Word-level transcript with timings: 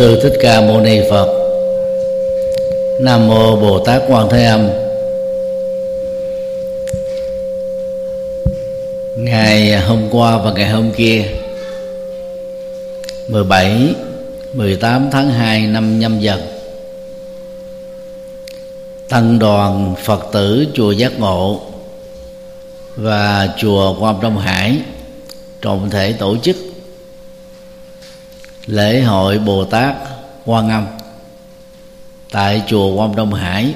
sư 0.00 0.20
thích 0.22 0.32
ca 0.42 0.60
mâu 0.60 0.80
ni 0.80 1.00
phật. 1.10 1.28
Nam 3.00 3.26
mô 3.28 3.56
bồ 3.56 3.78
tát 3.78 4.02
quan 4.08 4.28
thế 4.30 4.44
âm. 4.44 4.68
Ngày 9.16 9.80
hôm 9.80 10.08
qua 10.10 10.36
và 10.36 10.52
ngày 10.52 10.70
hôm 10.70 10.92
kia 10.92 11.24
17 13.28 13.94
18 14.52 15.08
tháng 15.12 15.30
2 15.30 15.66
năm 15.66 15.98
nhâm 15.98 16.20
dần, 16.20 16.40
tăng 19.08 19.38
đoàn 19.38 19.94
Phật 20.04 20.26
tử 20.32 20.66
chùa 20.74 20.92
Giác 20.92 21.20
Ngộ 21.20 21.60
và 22.96 23.48
chùa 23.58 23.96
Quan 24.00 24.20
Đông 24.20 24.38
Hải, 24.38 24.78
trọng 25.60 25.90
thể 25.90 26.12
tổ 26.12 26.36
chức 26.42 26.69
lễ 28.70 29.00
hội 29.00 29.38
Bồ 29.38 29.64
Tát 29.64 29.94
Quan 30.44 30.70
Âm 30.70 30.86
tại 32.30 32.62
chùa 32.66 32.94
Quan 32.94 33.16
Đông 33.16 33.34
Hải. 33.34 33.74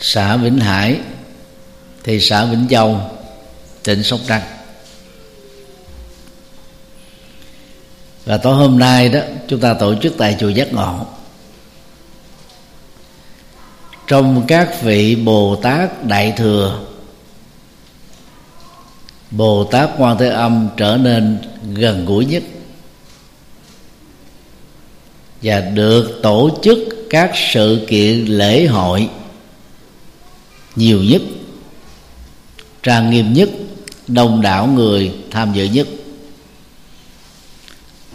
Xã 0.00 0.36
Vĩnh 0.36 0.58
Hải 0.58 1.00
thị 2.04 2.20
xã 2.20 2.44
Vĩnh 2.44 2.66
Châu, 2.70 3.00
tỉnh 3.82 4.02
Sóc 4.02 4.20
Trăng. 4.28 4.42
Và 8.24 8.36
tối 8.36 8.54
hôm 8.54 8.78
nay 8.78 9.08
đó, 9.08 9.20
chúng 9.48 9.60
ta 9.60 9.74
tổ 9.74 9.94
chức 10.02 10.14
tại 10.18 10.36
chùa 10.40 10.48
Giác 10.48 10.72
Ngộ. 10.72 11.06
Trong 14.06 14.44
các 14.48 14.82
vị 14.82 15.14
Bồ 15.14 15.56
Tát 15.56 16.04
Đại 16.04 16.32
Thừa 16.36 16.80
Bồ 19.30 19.64
Tát 19.64 19.90
Quan 19.98 20.18
Thế 20.18 20.28
Âm 20.28 20.68
trở 20.76 20.96
nên 20.96 21.38
gần 21.74 22.06
gũi 22.06 22.24
nhất 22.24 22.42
và 25.42 25.60
được 25.60 26.20
tổ 26.22 26.50
chức 26.62 26.78
các 27.10 27.30
sự 27.52 27.86
kiện 27.88 28.24
lễ 28.24 28.66
hội 28.66 29.08
nhiều 30.76 31.02
nhất 31.02 31.22
trang 32.82 33.10
nghiêm 33.10 33.32
nhất 33.32 33.48
đông 34.08 34.42
đảo 34.42 34.66
người 34.66 35.12
tham 35.30 35.52
dự 35.52 35.64
nhất. 35.64 35.86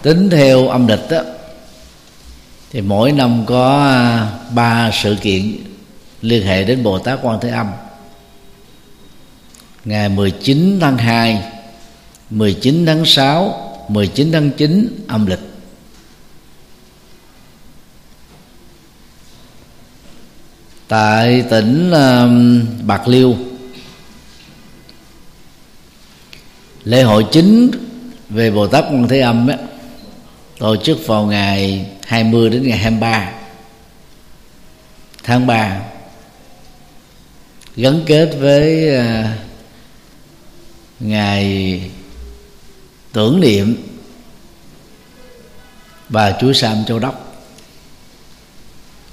Tính 0.01 0.29
theo 0.29 0.67
âm 0.67 0.87
lịch 0.87 1.09
đó, 1.09 1.21
thì 2.71 2.81
mỗi 2.81 3.11
năm 3.11 3.43
có 3.45 3.79
à, 3.79 4.29
ba 4.55 4.91
sự 4.93 5.15
kiện 5.21 5.57
liên 6.21 6.45
hệ 6.45 6.63
đến 6.63 6.83
Bồ 6.83 6.99
Tát 6.99 7.19
Quan 7.21 7.39
Thế 7.41 7.49
Âm 7.49 7.67
ngày 9.85 10.09
19 10.09 10.79
tháng 10.81 10.97
2 10.97 11.43
19 12.29 12.85
tháng 12.85 13.05
6 13.05 13.71
19 13.87 14.31
tháng 14.31 14.51
9 14.51 15.05
âm 15.07 15.25
lịch. 15.25 15.39
Tại 20.87 21.43
tỉnh 21.49 21.91
Bạc 22.85 23.07
Liêu 23.07 23.35
lễ 26.83 27.01
hội 27.03 27.25
chính 27.31 27.71
về 28.29 28.51
Bồ 28.51 28.67
Tát 28.67 28.83
Quan 28.83 29.07
Thế 29.07 29.19
Âm 29.19 29.47
á, 29.47 29.57
tổ 30.59 30.75
chức 30.75 31.07
vào 31.07 31.25
ngày 31.25 31.85
20 32.07 32.49
đến 32.49 32.63
ngày 32.67 32.77
23 32.77 33.31
tháng 35.23 35.47
3 35.47 35.81
gắn 37.75 38.01
kết 38.05 38.35
với 38.39 38.95
ờ, 38.95 39.23
ngài 41.01 41.45
ngày 41.45 41.81
tưởng 43.13 43.39
niệm 43.39 43.75
bà 46.09 46.31
chúa 46.41 46.53
Sam 46.53 46.85
Châu 46.87 46.99
Đốc. 46.99 47.43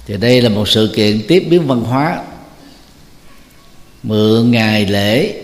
Thì 0.05 0.17
đây 0.17 0.41
là 0.41 0.49
một 0.49 0.69
sự 0.69 0.93
kiện 0.95 1.21
tiếp 1.27 1.47
biến 1.49 1.67
văn 1.67 1.81
hóa. 1.81 2.23
Mượn 4.03 4.51
ngày 4.51 4.85
lễ 4.85 5.43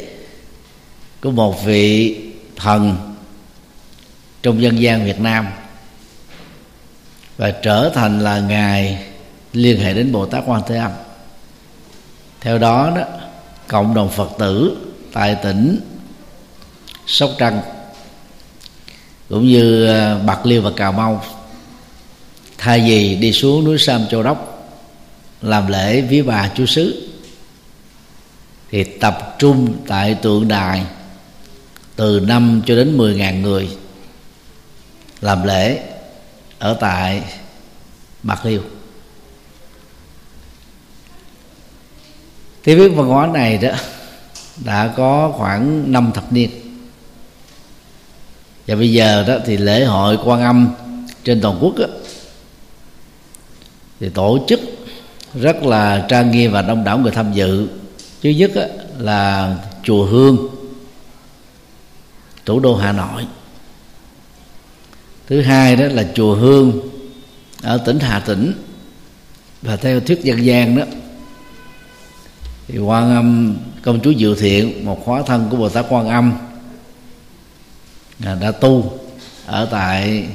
của 1.22 1.32
một 1.32 1.66
vị 1.66 2.18
thần 2.56 3.16
trong 4.44 4.62
dân 4.62 4.82
gian 4.82 5.06
Việt 5.06 5.20
Nam 5.20 5.48
và 7.38 7.52
trở 7.52 7.92
thành 7.96 8.20
là 8.20 8.40
ngài 8.40 9.06
liên 9.54 9.80
hệ 9.80 9.94
đến 9.94 10.12
Bồ 10.12 10.26
Tát 10.26 10.44
Quan 10.48 10.62
Thế 10.68 10.78
Âm. 10.78 10.92
Theo 12.42 12.58
đó 12.58 12.94
đó, 12.96 13.04
cộng 13.68 13.94
đồng 13.94 14.10
Phật 14.10 14.30
tử 14.40 14.78
tại 15.14 15.36
tỉnh 15.44 15.80
Sóc 17.08 17.30
Trăng, 17.38 17.62
cũng 19.30 19.48
như 19.48 19.88
à, 19.88 20.18
Bạc 20.18 20.46
Liêu 20.46 20.62
và 20.62 20.72
Cà 20.76 20.92
Mau, 20.92 21.24
thay 22.58 22.80
vì 22.80 23.16
đi 23.16 23.32
xuống 23.32 23.64
núi 23.64 23.78
Sam 23.78 24.08
Châu 24.12 24.24
Đốc 24.24 24.70
làm 25.42 25.68
lễ 25.68 26.02
vía 26.02 26.22
bà 26.22 26.52
chúa 26.56 26.66
xứ 26.66 27.10
thì 28.72 28.84
tập 28.84 29.36
trung 29.40 29.76
tại 29.88 30.16
tượng 30.22 30.48
đài 30.48 30.86
từ 31.96 32.20
5 32.20 32.62
cho 32.66 32.76
đến 32.76 32.98
10 32.98 33.16
ngàn 33.16 33.42
người 33.42 33.70
làm 35.22 35.44
lễ 35.44 35.80
ở 36.60 36.78
tại 36.80 37.24
Bạc 38.24 38.46
Liêu. 38.46 38.62
Thế 42.64 42.76
biết 42.76 42.90
văn 42.90 43.08
hóa 43.08 43.28
này 43.28 43.58
đó 43.58 43.70
đã 44.66 44.94
có 44.98 45.34
khoảng 45.38 45.92
năm 45.92 46.12
thập 46.14 46.34
niên 46.34 46.65
và 48.68 48.76
bây 48.76 48.94
giờ 48.94 49.24
đó 49.28 49.38
thì 49.46 49.58
lễ 49.58 49.86
hội 49.86 50.18
quan 50.24 50.42
âm 50.42 50.70
trên 51.24 51.42
toàn 51.42 51.58
quốc 51.62 51.76
đó, 51.78 51.86
thì 54.00 54.09
tổ 54.09 54.40
chức 54.48 54.59
rất 55.36 55.64
là 55.64 56.06
trang 56.09 56.31
nghiêm 56.31 56.52
và 56.52 56.62
đông 56.62 56.84
đảo 56.84 56.98
người 56.98 57.12
tham 57.12 57.34
dự. 57.34 57.68
Thứ 58.24 58.30
nhất 58.30 58.52
đó, 58.56 58.64
là 59.00 59.56
chùa 59.84 60.06
hương 60.06 60.48
thủ 62.46 62.59
đô 62.59 62.76
hà 62.76 62.92
nội. 62.92 63.26
Thứ 65.28 65.42
hai 65.42 65.76
đó 65.76 65.86
là 65.86 66.06
chùa 66.16 66.36
hương 66.36 66.82
ở 67.62 67.78
tỉnh 67.78 68.00
hà 68.00 68.20
tĩnh. 68.20 68.53
Và 69.62 69.76
theo 69.76 70.00
thuyết 70.00 70.24
dân 70.24 70.46
gian 70.46 70.78
đó 70.78 70.84
thì 72.68 72.78
quan 72.78 73.16
âm 73.16 73.58
công 73.82 74.00
chúa 74.03 74.14
diệu 74.18 74.36
thiện 74.36 74.86
một 74.86 75.06
hóa 75.06 75.24
thân 75.26 75.47
của 75.52 75.58
bồ 75.58 75.70
tát 75.70 75.86
quan 75.90 76.09
âm 76.09 76.34
đã 78.20 78.52
tu 78.52 79.00
ở 79.46 79.68
tại 79.72 80.28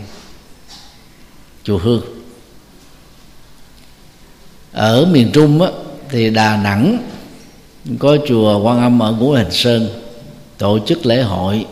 chùa 1.64 1.78
hương. 1.78 2.02
Ở 4.72 5.06
miền 5.06 5.30
trung 5.32 5.62
á, 5.62 5.68
thì 6.08 6.30
đà 6.30 6.56
nẵng 6.56 6.98
có 7.98 8.16
chùa 8.28 8.58
quan 8.58 8.80
âm 8.80 9.02
ở 9.02 9.12
ngũ 9.12 9.32
hành 9.32 9.50
sơn 9.50 9.88
tổ 10.58 10.78
chức 10.86 11.06
lễ 11.06 11.22
hội 11.22 11.66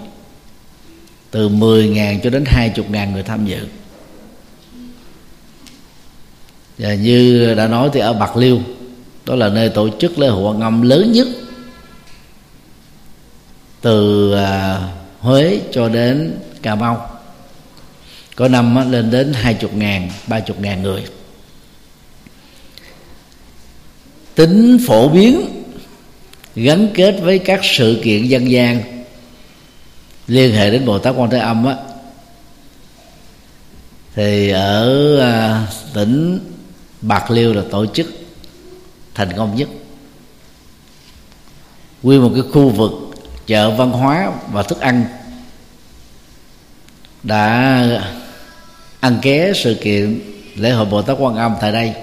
từ 1.30 1.48
10.000 1.48 2.20
cho 2.20 2.30
đến 2.30 2.44
20.000 2.44 3.12
người 3.12 3.22
tham 3.22 3.46
dự. 3.46 3.66
Và 6.78 6.94
như 6.94 7.54
đã 7.54 7.66
nói 7.66 7.90
thì 7.92 8.00
ở 8.00 8.12
bạc 8.12 8.36
liêu 8.36 8.60
đó 9.26 9.34
là 9.34 9.48
nơi 9.48 9.68
tổ 9.68 9.88
chức 10.00 10.18
lễ 10.18 10.28
hội 10.28 10.42
quan 10.42 10.60
âm 10.60 10.82
lớn 10.82 11.12
nhất 11.12 11.28
từ 13.80 14.32
à, 14.32 14.80
huế 15.18 15.60
cho 15.72 15.88
đến 15.88 16.38
cà 16.62 16.74
mau. 16.74 17.20
Có 18.36 18.48
năm 18.48 18.90
lên 18.92 19.10
đến 19.10 19.32
hai 19.32 19.54
chục 19.54 19.74
ngàn 19.74 20.10
ba 20.26 20.40
chục 20.40 20.60
ngàn 20.60 20.82
người. 20.82 21.04
Tính 24.34 24.78
phổ 24.86 25.08
biến 25.08 25.64
gắn 26.54 26.88
kết 26.94 27.20
với 27.22 27.38
các 27.38 27.60
sự 27.62 28.00
kiện 28.04 28.26
dân 28.26 28.50
gian 28.50 29.04
liên 30.26 30.54
hệ 30.54 30.70
đến 30.70 30.86
bồ 30.86 30.98
tát 30.98 31.14
quan 31.16 31.30
thế 31.30 31.38
âm 31.38 31.66
á 31.66 31.76
thì 34.14 34.50
ở 34.50 35.18
à, 35.20 35.66
tỉnh 35.94 36.38
bạc 37.00 37.30
liêu 37.30 37.54
là 37.54 37.62
tổ 37.70 37.86
chức 37.86 38.06
thành 39.14 39.36
công 39.36 39.56
nhất. 39.56 39.68
Quy 42.02 42.18
một 42.18 42.30
cái 42.34 42.42
khu 42.52 42.68
vực 42.68 42.92
chợ 43.48 43.70
văn 43.70 43.90
hóa 43.90 44.32
và 44.52 44.62
thức 44.62 44.80
ăn 44.80 45.04
đã 47.22 47.84
ăn 49.00 49.18
ké 49.22 49.52
sự 49.54 49.78
kiện 49.82 50.20
lễ 50.54 50.70
hội 50.70 50.86
bồ 50.86 51.02
tát 51.02 51.16
quan 51.20 51.36
âm 51.36 51.54
tại 51.60 51.72
đây, 51.72 51.94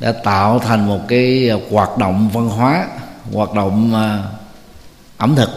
đã 0.00 0.12
tạo 0.12 0.58
thành 0.58 0.86
một 0.86 1.00
cái 1.08 1.50
hoạt 1.70 1.98
động 1.98 2.30
văn 2.32 2.48
hóa, 2.48 2.88
hoạt 3.32 3.54
động 3.54 3.94
à, 3.94 4.22
ẩm 5.16 5.36
thực 5.36 5.50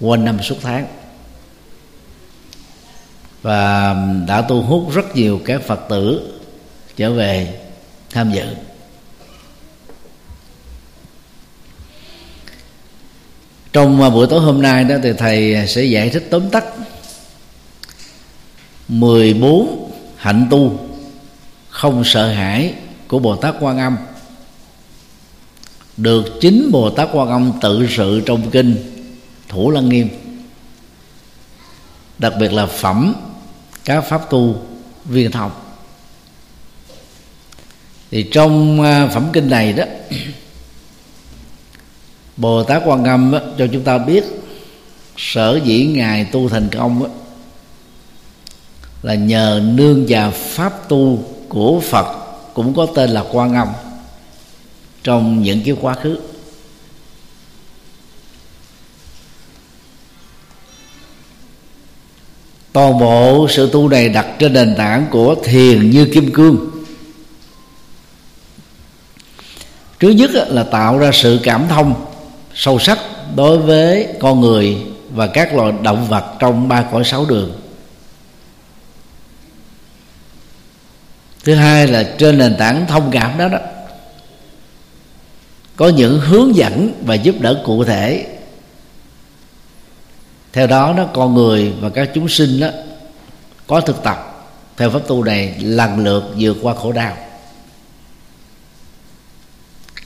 quanh 0.00 0.24
năm 0.24 0.42
suốt 0.42 0.56
tháng. 0.62 0.86
Và 3.42 3.96
đã 4.26 4.42
thu 4.42 4.62
hút 4.62 4.92
rất 4.94 5.16
nhiều 5.16 5.40
các 5.44 5.62
phật 5.62 5.80
tử 5.88 6.32
trở 6.96 7.12
về 7.12 7.60
tham 8.10 8.32
dự. 8.32 8.44
Trong 13.72 14.02
à, 14.02 14.10
buổi 14.10 14.26
tối 14.26 14.40
hôm 14.40 14.62
nay 14.62 14.84
đó 14.84 14.94
thì 15.02 15.12
thầy 15.12 15.66
sẽ 15.68 15.84
giải 15.84 16.10
thích 16.10 16.26
tóm 16.30 16.50
tắt 16.50 16.64
14 18.88 19.92
hạnh 20.16 20.46
tu 20.50 20.78
không 21.68 22.04
sợ 22.04 22.28
hãi 22.28 22.74
của 23.08 23.18
Bồ 23.18 23.36
Tát 23.36 23.54
Quan 23.60 23.78
Âm. 23.78 23.96
Được 25.96 26.24
chính 26.40 26.70
Bồ 26.72 26.90
Tát 26.90 27.08
Quan 27.12 27.28
Âm 27.28 27.52
tự 27.60 27.86
sự 27.90 28.22
trong 28.26 28.50
kinh 28.50 28.76
Thủ 29.48 29.70
Lăng 29.70 29.88
Nghiêm. 29.88 30.08
Đặc 32.18 32.32
biệt 32.40 32.52
là 32.52 32.66
phẩm 32.66 33.14
các 33.84 34.00
pháp 34.00 34.30
tu 34.30 34.56
viên 35.04 35.30
thông 35.30 35.50
thì 38.10 38.22
trong 38.32 38.82
à, 38.82 39.08
phẩm 39.14 39.28
kinh 39.32 39.50
này 39.50 39.72
đó 39.72 39.84
Bồ 42.36 42.62
Tát 42.62 42.82
Quan 42.86 43.04
Âm 43.04 43.34
cho 43.58 43.66
chúng 43.72 43.82
ta 43.82 43.98
biết 43.98 44.24
sở 45.16 45.60
dĩ 45.64 45.86
ngài 45.86 46.24
tu 46.24 46.48
thành 46.48 46.68
công 46.72 47.18
là 49.02 49.14
nhờ 49.14 49.60
nương 49.64 50.06
vào 50.08 50.30
pháp 50.30 50.88
tu 50.88 51.24
của 51.48 51.80
Phật, 51.80 52.06
cũng 52.54 52.74
có 52.74 52.86
tên 52.94 53.10
là 53.10 53.24
Quan 53.32 53.54
Âm, 53.54 53.68
trong 55.02 55.42
những 55.42 55.62
cái 55.64 55.76
quá 55.80 55.94
khứ. 55.94 56.18
Toàn 62.72 62.98
bộ 62.98 63.46
sự 63.50 63.70
tu 63.72 63.88
này 63.88 64.08
đặt 64.08 64.26
trên 64.38 64.52
nền 64.52 64.74
tảng 64.76 65.06
của 65.10 65.34
thiền 65.44 65.90
như 65.90 66.04
kim 66.14 66.32
cương. 66.32 66.70
Trước 69.98 70.10
nhất 70.10 70.30
là 70.34 70.62
tạo 70.62 70.98
ra 70.98 71.10
sự 71.12 71.40
cảm 71.42 71.66
thông 71.68 72.11
sâu 72.54 72.78
sắc 72.78 72.98
đối 73.36 73.58
với 73.58 74.08
con 74.20 74.40
người 74.40 74.76
và 75.10 75.26
các 75.26 75.54
loài 75.54 75.72
động 75.82 76.06
vật 76.08 76.24
trong 76.38 76.68
ba 76.68 76.82
cõi 76.82 77.04
sáu 77.04 77.26
đường. 77.26 77.60
Thứ 81.44 81.54
hai 81.54 81.86
là 81.86 82.14
trên 82.18 82.38
nền 82.38 82.56
tảng 82.58 82.86
thông 82.86 83.10
cảm 83.10 83.38
đó 83.38 83.48
đó. 83.48 83.58
Có 85.76 85.88
những 85.88 86.20
hướng 86.20 86.56
dẫn 86.56 86.92
và 87.06 87.14
giúp 87.14 87.34
đỡ 87.40 87.62
cụ 87.64 87.84
thể. 87.84 88.26
Theo 90.52 90.66
đó 90.66 90.94
nó 90.96 91.06
con 91.14 91.34
người 91.34 91.72
và 91.80 91.90
các 91.90 92.10
chúng 92.14 92.28
sinh 92.28 92.60
đó 92.60 92.68
có 93.66 93.80
thực 93.80 94.02
tập 94.02 94.28
theo 94.76 94.90
pháp 94.90 95.00
tu 95.08 95.24
này 95.24 95.54
lần 95.58 96.04
lượt 96.04 96.24
vượt 96.38 96.56
qua 96.62 96.74
khổ 96.74 96.92
đau. 96.92 97.16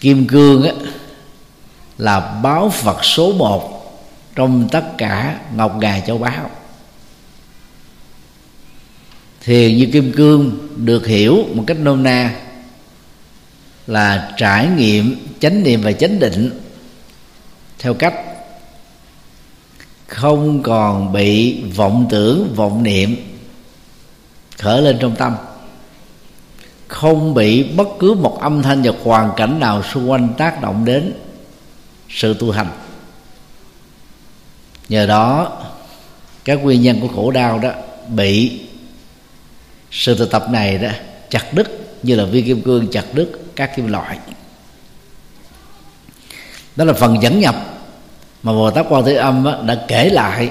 Kim 0.01 0.27
cương 0.27 0.63
á, 0.63 0.73
là 1.99 2.41
báo 2.43 2.71
phật 2.71 3.05
số 3.05 3.33
một 3.33 3.73
trong 4.35 4.69
tất 4.69 4.85
cả 4.99 5.41
ngọc 5.55 5.77
ngà 5.81 6.01
châu 6.07 6.19
báu. 6.19 6.51
Thì 9.41 9.77
như 9.77 9.89
kim 9.93 10.13
cương 10.17 10.69
được 10.77 11.07
hiểu 11.07 11.45
một 11.55 11.65
cách 11.67 11.79
nôm 11.81 12.03
na 12.03 12.35
là 13.87 14.35
trải 14.37 14.69
nghiệm, 14.77 15.27
chánh 15.41 15.63
niệm 15.63 15.83
và 15.83 15.93
chánh 15.93 16.19
định 16.19 16.51
theo 17.79 17.95
cách 17.95 18.15
không 20.07 20.63
còn 20.63 21.13
bị 21.13 21.63
vọng 21.63 22.07
tưởng, 22.11 22.55
vọng 22.57 22.83
niệm 22.83 23.17
khởi 24.59 24.83
lên 24.83 24.97
trong 25.01 25.17
tâm, 25.17 25.37
không 26.89 27.35
bị 27.35 27.63
bất 27.63 27.89
cứ 27.99 28.15
một 28.15 28.41
âm 28.41 28.63
thanh 28.63 28.83
và 28.83 28.93
hoàn 29.05 29.31
cảnh 29.37 29.61
nào 29.61 29.83
xung 29.83 30.11
quanh 30.11 30.29
tác 30.39 30.63
động 30.63 30.85
đến 30.85 31.13
sự 32.17 32.35
tu 32.35 32.51
hành. 32.51 32.71
Nhờ 34.89 35.07
đó, 35.07 35.59
các 36.45 36.55
nguyên 36.55 36.83
nhân 36.83 37.01
của 37.01 37.09
khổ 37.09 37.31
đau 37.31 37.59
đó 37.59 37.71
bị 38.09 38.61
sự 39.91 40.19
thực 40.19 40.31
tập 40.31 40.47
này 40.51 40.79
đó 40.79 40.89
chặt 41.31 41.53
đứt, 41.53 41.97
như 42.03 42.15
là 42.15 42.25
viên 42.25 42.47
kim 42.47 42.63
cương 42.63 42.91
chặt 42.91 43.05
đứt 43.13 43.33
các 43.57 43.77
kim 43.77 43.87
loại. 43.87 44.19
Đó 46.77 46.85
là 46.85 46.93
phần 46.93 47.23
dẫn 47.23 47.41
nhập 47.41 47.55
mà 48.43 48.53
bồ 48.53 48.71
tát 48.71 48.87
quan 48.89 49.05
thế 49.05 49.15
âm 49.15 49.47
đã 49.67 49.85
kể 49.89 50.09
lại 50.09 50.51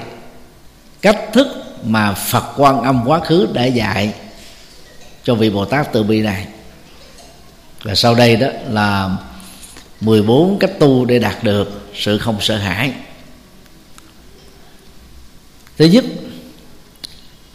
cách 1.02 1.20
thức 1.32 1.46
mà 1.84 2.12
phật 2.12 2.52
quan 2.56 2.82
âm 2.82 3.02
quá 3.06 3.20
khứ 3.20 3.48
đã 3.52 3.64
dạy 3.64 4.12
cho 5.22 5.34
vị 5.34 5.50
bồ 5.50 5.64
tát 5.64 5.92
từ 5.92 6.02
bi 6.02 6.22
này. 6.22 6.46
Và 7.82 7.94
sau 7.94 8.14
đây 8.14 8.36
đó 8.36 8.48
là 8.68 9.16
14 10.00 10.58
cách 10.58 10.78
tu 10.78 11.04
để 11.04 11.18
đạt 11.18 11.44
được 11.44 11.90
sự 11.94 12.18
không 12.18 12.36
sợ 12.40 12.56
hãi. 12.56 12.92
Thứ 15.78 15.84
nhất, 15.84 16.04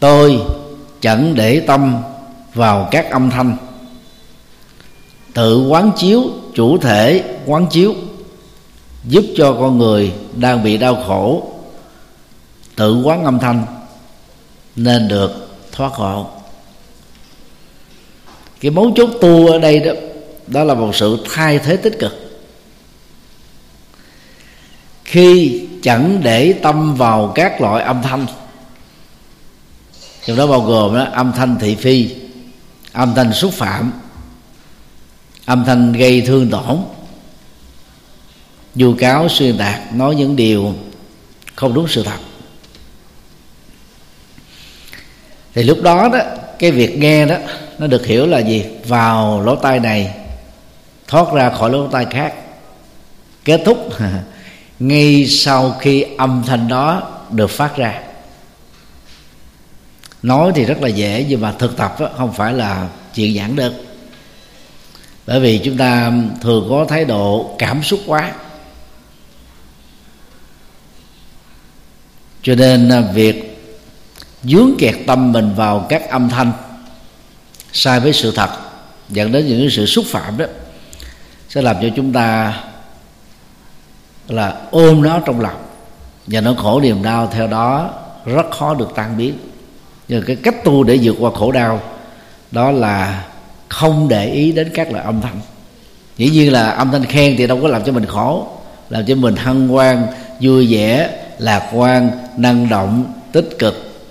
tôi 0.00 0.38
chẳng 1.00 1.34
để 1.34 1.60
tâm 1.60 1.96
vào 2.54 2.88
các 2.90 3.10
âm 3.10 3.30
thanh. 3.30 3.56
Tự 5.34 5.66
quán 5.68 5.92
chiếu 5.96 6.22
chủ 6.54 6.78
thể 6.78 7.24
quán 7.46 7.66
chiếu, 7.70 7.94
giúp 9.04 9.24
cho 9.36 9.56
con 9.60 9.78
người 9.78 10.12
đang 10.36 10.64
bị 10.64 10.78
đau 10.78 11.04
khổ 11.06 11.52
tự 12.76 13.02
quán 13.02 13.24
âm 13.24 13.38
thanh 13.38 13.66
nên 14.76 15.08
được 15.08 15.48
thoát 15.72 15.92
khổ 15.92 16.26
cái 18.60 18.70
mấu 18.70 18.92
chốt 18.96 19.10
tu 19.20 19.46
ở 19.46 19.58
đây 19.58 19.78
đó 19.80 19.92
đó 20.46 20.64
là 20.64 20.74
một 20.74 20.94
sự 20.94 21.18
thay 21.30 21.58
thế 21.58 21.76
tích 21.76 21.98
cực 21.98 22.21
khi 25.12 25.62
chẳng 25.82 26.20
để 26.22 26.54
tâm 26.62 26.94
vào 26.94 27.32
các 27.34 27.60
loại 27.60 27.84
âm 27.84 28.02
thanh. 28.02 28.26
Trong 30.26 30.36
đó 30.36 30.46
bao 30.46 30.60
gồm 30.60 30.94
đó, 30.94 31.06
âm 31.12 31.32
thanh 31.32 31.56
thị 31.60 31.74
phi 31.74 32.10
âm 32.92 33.14
thanh 33.14 33.32
xúc 33.32 33.52
phạm 33.52 33.92
âm 35.44 35.64
thanh 35.64 35.92
gây 35.92 36.20
thương 36.20 36.50
tổn. 36.50 36.78
Vu 38.74 38.94
cáo 38.94 39.28
xuyên 39.28 39.58
tạc 39.58 39.94
nói 39.94 40.14
những 40.14 40.36
điều 40.36 40.74
không 41.54 41.74
đúng 41.74 41.88
sự 41.88 42.02
thật. 42.02 42.18
Thì 45.54 45.62
lúc 45.62 45.82
đó 45.82 46.08
đó 46.08 46.18
cái 46.58 46.70
việc 46.70 46.98
nghe 46.98 47.26
đó 47.26 47.36
nó 47.78 47.86
được 47.86 48.06
hiểu 48.06 48.26
là 48.26 48.38
gì? 48.38 48.64
Vào 48.86 49.42
lỗ 49.42 49.56
tai 49.56 49.80
này 49.80 50.14
thoát 51.08 51.32
ra 51.32 51.50
khỏi 51.50 51.70
lỗ 51.70 51.88
tai 51.88 52.06
khác. 52.10 52.34
Kết 53.44 53.62
thúc. 53.64 53.88
ngay 54.82 55.26
sau 55.26 55.76
khi 55.80 56.04
âm 56.18 56.42
thanh 56.46 56.68
đó 56.68 57.02
được 57.30 57.50
phát 57.50 57.76
ra. 57.76 58.00
Nói 60.22 60.52
thì 60.54 60.64
rất 60.64 60.82
là 60.82 60.88
dễ, 60.88 61.26
nhưng 61.28 61.40
mà 61.40 61.52
thực 61.52 61.76
tập 61.76 61.96
không 62.16 62.32
phải 62.32 62.52
là 62.52 62.88
chuyện 63.14 63.34
giản 63.34 63.56
đơn. 63.56 63.84
Bởi 65.26 65.40
vì 65.40 65.58
chúng 65.58 65.76
ta 65.76 66.12
thường 66.40 66.66
có 66.70 66.86
thái 66.88 67.04
độ 67.04 67.54
cảm 67.58 67.82
xúc 67.82 68.00
quá. 68.06 68.32
Cho 72.42 72.54
nên 72.54 72.88
à, 72.88 73.00
việc 73.00 73.64
dướng 74.44 74.70
kẹt 74.78 74.94
tâm 75.06 75.32
mình 75.32 75.54
vào 75.54 75.86
các 75.88 76.10
âm 76.10 76.28
thanh 76.28 76.52
sai 77.72 78.00
với 78.00 78.12
sự 78.12 78.32
thật, 78.32 78.50
dẫn 79.08 79.32
đến 79.32 79.46
những 79.46 79.70
sự 79.70 79.86
xúc 79.86 80.04
phạm 80.08 80.38
đó, 80.38 80.46
sẽ 81.48 81.62
làm 81.62 81.76
cho 81.82 81.88
chúng 81.96 82.12
ta 82.12 82.54
là 84.32 84.56
ôm 84.70 85.02
nó 85.02 85.20
trong 85.20 85.40
lòng. 85.40 85.62
Và 86.26 86.40
nó 86.40 86.54
khổ 86.54 86.80
niềm 86.80 87.02
đau 87.02 87.26
theo 87.32 87.46
đó 87.46 87.90
rất 88.26 88.50
khó 88.50 88.74
được 88.74 88.92
tan 88.94 89.16
biến. 89.16 89.38
Nhưng 90.08 90.22
cái 90.26 90.36
cách 90.36 90.64
tu 90.64 90.84
để 90.84 90.98
vượt 91.02 91.16
qua 91.18 91.30
khổ 91.34 91.52
đau, 91.52 91.80
đó 92.50 92.70
là 92.70 93.24
không 93.68 94.08
để 94.08 94.26
ý 94.26 94.52
đến 94.52 94.70
các 94.74 94.92
loại 94.92 95.04
âm 95.04 95.20
thanh. 95.20 95.40
Dĩ 96.16 96.30
nhiên 96.30 96.52
là 96.52 96.70
âm 96.70 96.90
thanh 96.90 97.04
khen 97.04 97.34
thì 97.38 97.46
đâu 97.46 97.58
có 97.62 97.68
làm 97.68 97.84
cho 97.84 97.92
mình 97.92 98.06
khổ, 98.06 98.48
làm 98.88 99.06
cho 99.06 99.14
mình 99.14 99.36
hân 99.36 99.68
hoan, 99.68 100.06
vui 100.40 100.66
vẻ, 100.70 101.10
lạc 101.38 101.70
quan, 101.72 102.10
năng 102.36 102.68
động, 102.68 103.12
tích 103.32 103.48
cực. 103.58 104.02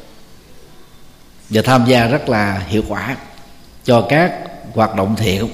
Và 1.50 1.62
tham 1.66 1.86
gia 1.88 2.08
rất 2.08 2.30
là 2.30 2.62
hiệu 2.68 2.84
quả 2.88 3.16
cho 3.86 4.02
các 4.02 4.34
hoạt 4.74 4.96
động 4.96 5.16
thiện. 5.16 5.48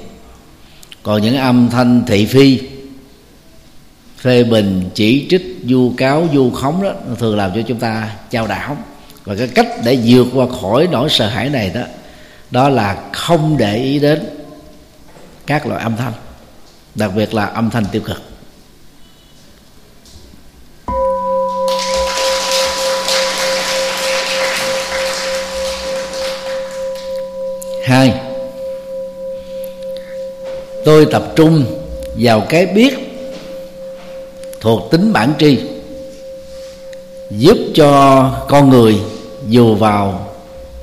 Còn 1.04 1.22
những 1.22 1.38
âm 1.38 1.70
thanh 1.70 2.04
thị 2.08 2.26
phi 2.26 2.60
phê 4.28 4.44
bình, 4.44 4.90
chỉ 4.94 5.28
trích, 5.30 5.58
vu 5.68 5.92
cáo, 5.98 6.22
vu 6.22 6.52
khống 6.52 6.84
đó 6.84 6.94
thường 7.20 7.38
làm 7.38 7.52
cho 7.56 7.62
chúng 7.68 7.80
ta 7.80 8.10
trao 8.30 8.48
đảo. 8.48 8.78
Và 9.26 9.36
cái 9.36 9.48
cách 9.48 9.68
để 9.84 10.00
vượt 10.06 10.28
qua 10.34 10.48
khỏi 10.62 10.88
nỗi 10.92 11.10
sợ 11.10 11.28
hãi 11.28 11.50
này 11.50 11.72
đó 11.74 11.82
đó 12.52 12.70
là 12.70 12.98
không 13.14 13.58
để 13.58 13.78
ý 13.78 14.00
đến 14.00 14.24
các 15.46 15.68
loại 15.68 15.84
âm 15.84 15.96
thanh, 15.98 16.14
đặc 16.96 17.12
biệt 17.16 17.34
là 17.34 17.46
âm 17.46 17.70
thanh 17.70 17.86
tiêu 17.92 18.02
cực. 18.06 18.22
Hai, 27.86 28.14
tôi 30.86 31.06
tập 31.12 31.24
trung 31.36 31.66
vào 32.18 32.46
cái 32.50 32.66
biết 32.66 33.07
thuộc 34.68 34.92
tính 34.92 35.14
bản 35.14 35.34
tri 35.40 35.60
giúp 37.32 37.58
cho 37.76 38.32
con 38.50 38.70
người 38.70 39.00
dù 39.48 39.76
vào 39.76 40.34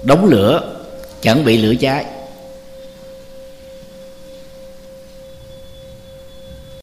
đống 0.02 0.24
lửa 0.24 0.76
chẳng 1.20 1.44
bị 1.44 1.56
lửa 1.56 1.74
cháy. 1.80 2.04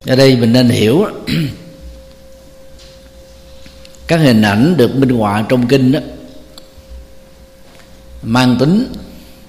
Ở 0.07 0.15
đây 0.15 0.35
mình 0.35 0.53
nên 0.53 0.69
hiểu 0.69 1.05
các 4.07 4.17
hình 4.17 4.41
ảnh 4.41 4.77
được 4.77 4.95
minh 4.95 5.09
họa 5.09 5.45
trong 5.49 5.67
kinh 5.67 5.91
đó 5.91 5.99
mang 8.21 8.57
tính 8.59 8.93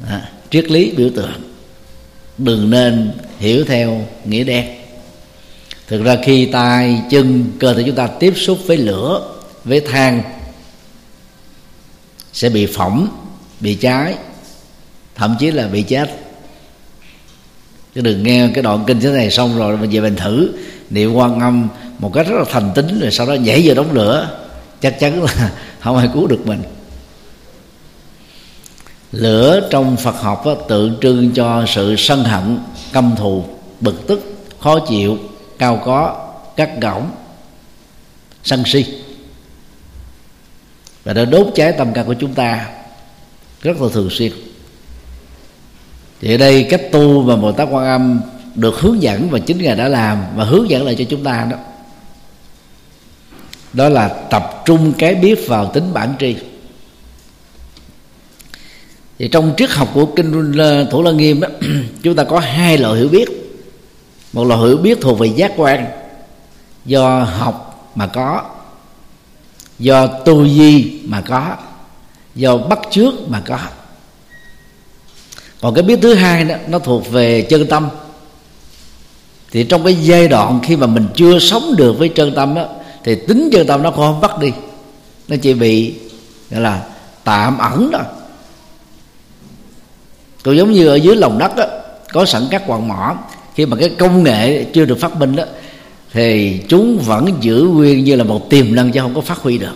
à, 0.06 0.32
triết 0.50 0.71
lý 0.71 0.90
biểu 0.90 1.11
tượng 1.16 1.42
đừng 2.38 2.71
nên 2.71 3.12
hiểu 3.38 3.64
theo 3.64 4.06
nghĩa 4.25 4.44
đen 4.44 4.82
thực 5.92 6.04
ra 6.04 6.16
khi 6.22 6.46
tay 6.46 7.02
chân 7.11 7.44
cơ 7.58 7.75
thể 7.75 7.82
chúng 7.87 7.94
ta 7.94 8.06
tiếp 8.06 8.32
xúc 8.37 8.58
với 8.66 8.76
lửa 8.76 9.34
với 9.64 9.80
than 9.80 10.22
sẽ 12.32 12.49
bị 12.49 12.66
phỏng 12.66 13.08
bị 13.61 13.75
cháy 13.75 14.14
thậm 15.14 15.37
chí 15.38 15.50
là 15.50 15.68
bị 15.68 15.82
chết. 15.82 16.11
Chứ 17.94 18.00
đừng 18.00 18.22
nghe 18.22 18.49
cái 18.54 18.62
đoạn 18.62 18.84
kinh 18.87 19.00
thế 19.00 19.11
này 19.11 19.30
xong 19.30 19.58
rồi 19.58 19.76
mình 19.76 19.90
về 19.90 20.00
mình 20.00 20.16
thử. 20.16 20.49
Niệm 20.90 21.14
quan 21.14 21.40
âm 21.40 21.68
một 21.99 22.12
cách 22.14 22.26
rất 22.28 22.37
là 22.38 22.44
thành 22.50 22.70
tính 22.75 23.00
rồi 23.00 23.11
sau 23.11 23.26
đó 23.26 23.34
nhảy 23.34 23.62
vào 23.64 23.75
đống 23.75 23.92
lửa. 23.92 24.28
Chắc 24.80 25.00
chắn 25.00 25.22
là 25.22 25.52
không 25.80 25.96
ai 25.96 26.08
cứu 26.14 26.26
được 26.26 26.46
mình. 26.46 26.62
Lửa 29.12 29.68
trong 29.70 29.96
phật 29.96 30.16
học 30.20 30.46
đó, 30.46 30.54
tượng 30.54 30.96
trưng 31.00 31.30
cho 31.34 31.64
sự 31.68 31.94
sân 31.99 32.25
hận 32.25 32.58
căm 32.92 33.14
thù 33.16 33.44
bực 33.80 34.06
tức 34.06 34.34
khó 34.61 34.78
chịu 34.78 35.18
cao 35.62 35.83
có 35.85 36.28
cắt 36.57 36.71
gỏng 36.81 37.11
sân 38.45 38.62
si. 38.66 38.85
Và 41.04 41.12
đã 41.12 41.25
đốt 41.25 41.47
cháy 41.54 41.73
tâm 41.73 41.92
căn 41.95 42.07
của 42.07 42.14
chúng 42.14 42.35
ta 42.35 42.69
rất 43.62 43.81
là 43.81 43.88
thường 43.92 44.11
xuyên. 44.11 44.33
Thì 46.21 46.35
ở 46.35 46.37
đây 46.37 46.66
cách 46.71 46.81
tu 46.92 47.23
và 47.23 47.37
bồ 47.37 47.52
tát 47.52 47.69
quan 47.71 47.87
âm 47.87 48.21
được 48.54 48.81
hướng 48.81 49.02
dẫn 49.02 49.28
và 49.31 49.38
chính 49.38 49.59
ngài 49.59 49.76
đã 49.76 49.88
làm 49.88 50.25
và 50.37 50.45
hướng 50.45 50.71
dẫn 50.71 50.85
lại 50.85 50.95
cho 50.99 51.04
chúng 51.09 51.25
ta 51.25 51.47
đó 51.50 51.57
đó 53.73 53.88
là 53.88 54.09
tập 54.09 54.62
trung 54.64 54.92
cái 54.99 55.14
biết 55.14 55.49
vào 55.49 55.71
tính 55.75 55.92
bản 55.92 56.14
tri. 56.21 56.37
Thì 59.19 59.28
trong 59.28 59.54
triết 59.57 59.71
học 59.71 59.90
của 59.95 60.07
kinh 60.07 60.52
thủ 60.90 61.02
lăng 61.02 61.16
nghiêm 61.16 61.40
đó, 61.40 61.49
chúng 62.02 62.16
ta 62.16 62.25
có 62.25 62.38
hai 62.38 62.78
loại 62.78 62.99
hiểu 62.99 63.09
biết 63.09 63.41
một 64.33 64.45
loại 64.45 64.61
hiểu 64.61 64.77
biết 64.77 64.99
thuộc 65.01 65.19
về 65.19 65.27
giác 65.27 65.53
quan. 65.57 65.87
Do 66.85 67.21
học 67.21 67.91
mà 67.95 68.07
có. 68.07 68.43
Do 69.79 70.07
tu 70.07 70.49
di 70.49 71.01
mà 71.05 71.21
có. 71.21 71.57
Do 72.35 72.57
bắt 72.57 72.79
chước 72.91 73.15
mà 73.29 73.43
có. 73.47 73.59
Còn 75.61 75.75
cái 75.75 75.83
biết 75.83 75.99
thứ 76.03 76.15
hai 76.15 76.45
đó 76.45 76.55
nó 76.67 76.79
thuộc 76.79 77.11
về 77.11 77.43
chân 77.43 77.67
tâm. 77.67 77.89
Thì 79.51 79.65
trong 79.65 79.85
cái 79.85 79.95
giai 79.95 80.29
đoạn 80.29 80.61
khi 80.62 80.77
mà 80.77 80.87
mình 80.87 81.09
chưa 81.15 81.39
sống 81.39 81.75
được 81.77 81.99
với 81.99 82.09
chân 82.09 82.35
tâm 82.35 82.55
đó 82.55 82.65
thì 83.05 83.15
tính 83.15 83.49
chân 83.53 83.67
tâm 83.67 83.83
nó 83.83 83.91
không 83.91 84.21
bắt 84.21 84.39
đi. 84.39 84.53
Nó 85.29 85.37
chỉ 85.43 85.55
bị 85.55 85.95
gọi 86.51 86.61
là 86.61 86.83
tạm 87.25 87.59
ẩn 87.59 87.91
đó. 87.91 88.01
Cũng 90.45 90.57
giống 90.57 90.73
như 90.73 90.89
ở 90.89 90.95
dưới 90.95 91.17
lòng 91.17 91.39
đất 91.39 91.57
đó, 91.57 91.65
có 92.12 92.25
sẵn 92.25 92.47
các 92.51 92.62
quặng 92.67 92.89
mỏ 92.89 93.17
khi 93.54 93.66
mà 93.66 93.76
cái 93.76 93.90
công 93.99 94.23
nghệ 94.23 94.64
chưa 94.64 94.85
được 94.85 94.99
phát 95.00 95.16
minh 95.16 95.37
đó, 95.37 95.44
thì 96.12 96.61
chúng 96.68 96.99
vẫn 96.99 97.37
giữ 97.40 97.62
nguyên 97.62 98.04
như 98.04 98.16
là 98.16 98.25
một 98.25 98.50
tiềm 98.50 98.75
năng 98.75 98.92
chứ 98.92 99.00
không 99.00 99.14
có 99.14 99.21
phát 99.21 99.38
huy 99.38 99.59
được. 99.59 99.75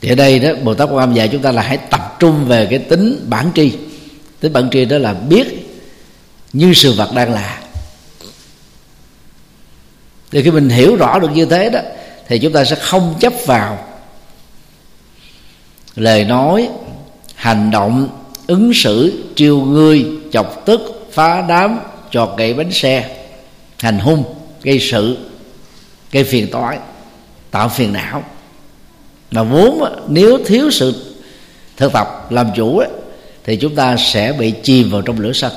Thì 0.00 0.08
ở 0.08 0.14
đây 0.14 0.38
đó, 0.38 0.50
bồ 0.62 0.74
tát 0.74 0.88
quan 0.88 0.98
âm 0.98 1.14
dạy 1.14 1.28
chúng 1.28 1.42
ta 1.42 1.52
là 1.52 1.62
hãy 1.62 1.76
tập 1.76 2.16
trung 2.18 2.44
về 2.44 2.66
cái 2.70 2.78
tính 2.78 3.26
bản 3.28 3.50
tri. 3.54 3.72
Tính 4.40 4.52
bản 4.52 4.68
tri 4.72 4.84
đó 4.84 4.98
là 4.98 5.14
biết 5.14 5.46
như 6.52 6.74
sự 6.74 6.92
vật 6.92 7.10
đang 7.14 7.32
là. 7.32 7.60
Thì 10.30 10.42
khi 10.42 10.50
mình 10.50 10.68
hiểu 10.68 10.96
rõ 10.96 11.18
được 11.18 11.30
như 11.34 11.46
thế 11.46 11.70
đó, 11.70 11.80
thì 12.28 12.38
chúng 12.38 12.52
ta 12.52 12.64
sẽ 12.64 12.76
không 12.76 13.14
chấp 13.20 13.32
vào 13.46 13.86
lời 15.96 16.24
nói, 16.24 16.68
hành 17.34 17.70
động 17.70 18.08
ứng 18.46 18.74
xử 18.74 19.24
chiêu 19.36 19.60
ngươi 19.60 20.06
chọc 20.32 20.62
tức 20.66 21.08
phá 21.12 21.44
đám 21.48 21.78
chọt 22.10 22.38
gậy 22.38 22.54
bánh 22.54 22.72
xe. 22.72 23.16
Hành 23.78 23.98
hung 23.98 24.24
gây 24.62 24.80
sự 24.80 25.16
gây 26.12 26.24
phiền 26.24 26.50
toái 26.50 26.78
tạo 27.50 27.68
phiền 27.68 27.92
não. 27.92 28.24
Mà 29.30 29.42
vốn 29.42 29.82
nếu 30.08 30.38
thiếu 30.46 30.70
sự 30.70 31.14
thực 31.76 31.92
tập 31.92 32.26
làm 32.30 32.50
chủ 32.56 32.78
ấy, 32.78 32.88
thì 33.44 33.56
chúng 33.56 33.74
ta 33.74 33.96
sẽ 33.96 34.32
bị 34.32 34.52
chìm 34.62 34.90
vào 34.90 35.02
trong 35.02 35.20
lửa 35.20 35.32
sân 35.32 35.52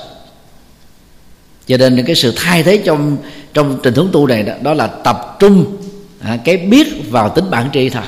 cho 1.69 1.77
nên 1.77 2.03
cái 2.05 2.15
sự 2.15 2.33
thay 2.35 2.63
thế 2.63 2.81
trong 2.85 3.17
trong 3.53 3.79
trình 3.83 3.93
huống 3.93 4.09
tu 4.11 4.27
này 4.27 4.43
đó, 4.43 4.53
đó 4.61 4.73
là 4.73 4.87
tập 4.87 5.37
trung 5.39 5.77
à, 6.19 6.39
cái 6.45 6.57
biết 6.57 6.87
vào 7.09 7.29
tính 7.29 7.49
bản 7.49 7.69
tri 7.73 7.89
thôi. 7.89 8.03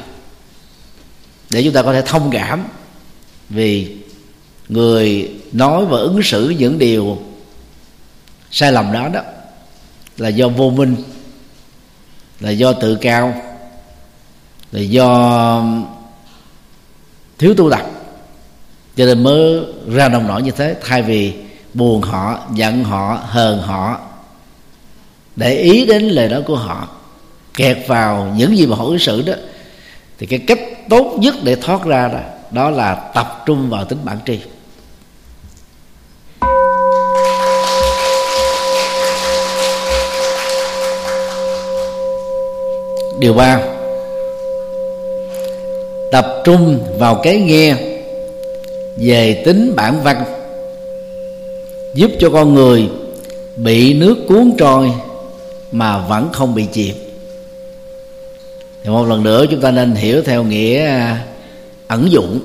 Để 1.49 1.63
chúng 1.63 1.73
ta 1.73 1.83
có 1.83 1.93
thể 1.93 2.01
thông 2.05 2.29
cảm 2.31 2.63
vì 3.49 3.97
người 4.71 5.31
nói 5.51 5.85
và 5.85 5.97
ứng 5.97 6.23
xử 6.23 6.49
những 6.49 6.79
điều 6.79 7.17
sai 8.51 8.71
lầm 8.71 8.91
đó 8.91 9.09
đó 9.13 9.21
là 10.17 10.29
do 10.29 10.47
vô 10.47 10.69
minh, 10.69 10.95
là 12.39 12.49
do 12.49 12.73
tự 12.73 12.95
cao, 12.95 13.41
là 14.71 14.81
do 14.81 15.63
thiếu 17.37 17.53
tu 17.57 17.71
tập. 17.71 17.87
Cho 18.95 19.05
nên 19.05 19.23
mới 19.23 19.61
ra 19.87 20.09
nông 20.09 20.27
nổi 20.27 20.41
như 20.41 20.51
thế, 20.51 20.75
thay 20.81 21.01
vì 21.01 21.33
buồn 21.73 22.01
họ, 22.01 22.39
giận 22.53 22.83
họ, 22.83 23.19
hờn 23.23 23.61
họ, 23.61 23.99
để 25.35 25.55
ý 25.55 25.85
đến 25.85 26.03
lời 26.03 26.29
nói 26.29 26.41
của 26.41 26.55
họ, 26.55 26.87
kẹt 27.53 27.77
vào 27.87 28.33
những 28.37 28.57
gì 28.57 28.67
mà 28.67 28.75
họ 28.75 28.85
ứng 28.85 28.99
xử 28.99 29.21
đó, 29.21 29.33
thì 30.17 30.25
cái 30.25 30.39
cách 30.39 30.59
tốt 30.89 31.15
nhất 31.19 31.35
để 31.43 31.55
thoát 31.55 31.83
ra 31.83 32.07
đó 32.07 32.19
đó 32.51 32.69
là 32.69 32.95
tập 32.95 33.43
trung 33.45 33.69
vào 33.69 33.85
tính 33.85 33.99
bản 34.03 34.17
tri. 34.25 34.39
Điều 43.21 43.33
ba. 43.33 43.61
Tập 46.11 46.41
trung 46.43 46.79
vào 46.97 47.15
cái 47.23 47.39
nghe 47.39 47.75
về 48.97 49.41
tính 49.45 49.75
bản 49.75 50.03
văn, 50.03 50.23
giúp 51.95 52.11
cho 52.19 52.29
con 52.29 52.53
người 52.53 52.89
bị 53.55 53.93
nước 53.93 54.17
cuốn 54.27 54.53
trôi 54.57 54.91
mà 55.71 55.97
vẫn 55.97 56.29
không 56.33 56.55
bị 56.55 56.65
chìm. 56.71 56.95
Thì 58.83 58.89
một 58.89 59.05
lần 59.05 59.23
nữa 59.23 59.45
chúng 59.51 59.61
ta 59.61 59.71
nên 59.71 59.95
hiểu 59.95 60.23
theo 60.23 60.43
nghĩa 60.43 60.85
à, 60.85 61.25
ẩn 61.87 62.11
dụng 62.11 62.39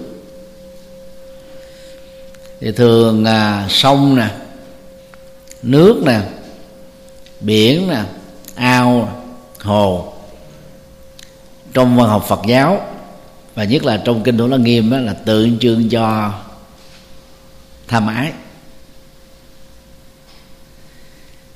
thì 2.61 2.73
thường 2.73 3.25
à, 3.25 3.66
sông 3.71 4.16
nè, 4.16 4.28
nước 5.62 6.02
nè, 6.04 6.21
biển 7.40 7.88
nè, 7.88 8.02
ao 8.54 9.09
hồ 9.62 10.16
trong 11.76 11.97
văn 11.97 12.09
học 12.09 12.25
Phật 12.28 12.40
giáo 12.47 12.80
và 13.54 13.64
nhất 13.64 13.85
là 13.85 13.97
trong 14.04 14.23
kinh 14.23 14.38
Thủ 14.38 14.47
Lăng 14.47 14.62
Nghiêm 14.62 14.90
đó, 14.90 14.99
là 14.99 15.12
tượng 15.12 15.59
trưng 15.59 15.88
cho 15.88 16.33
tham 17.88 18.06
ái. 18.06 18.33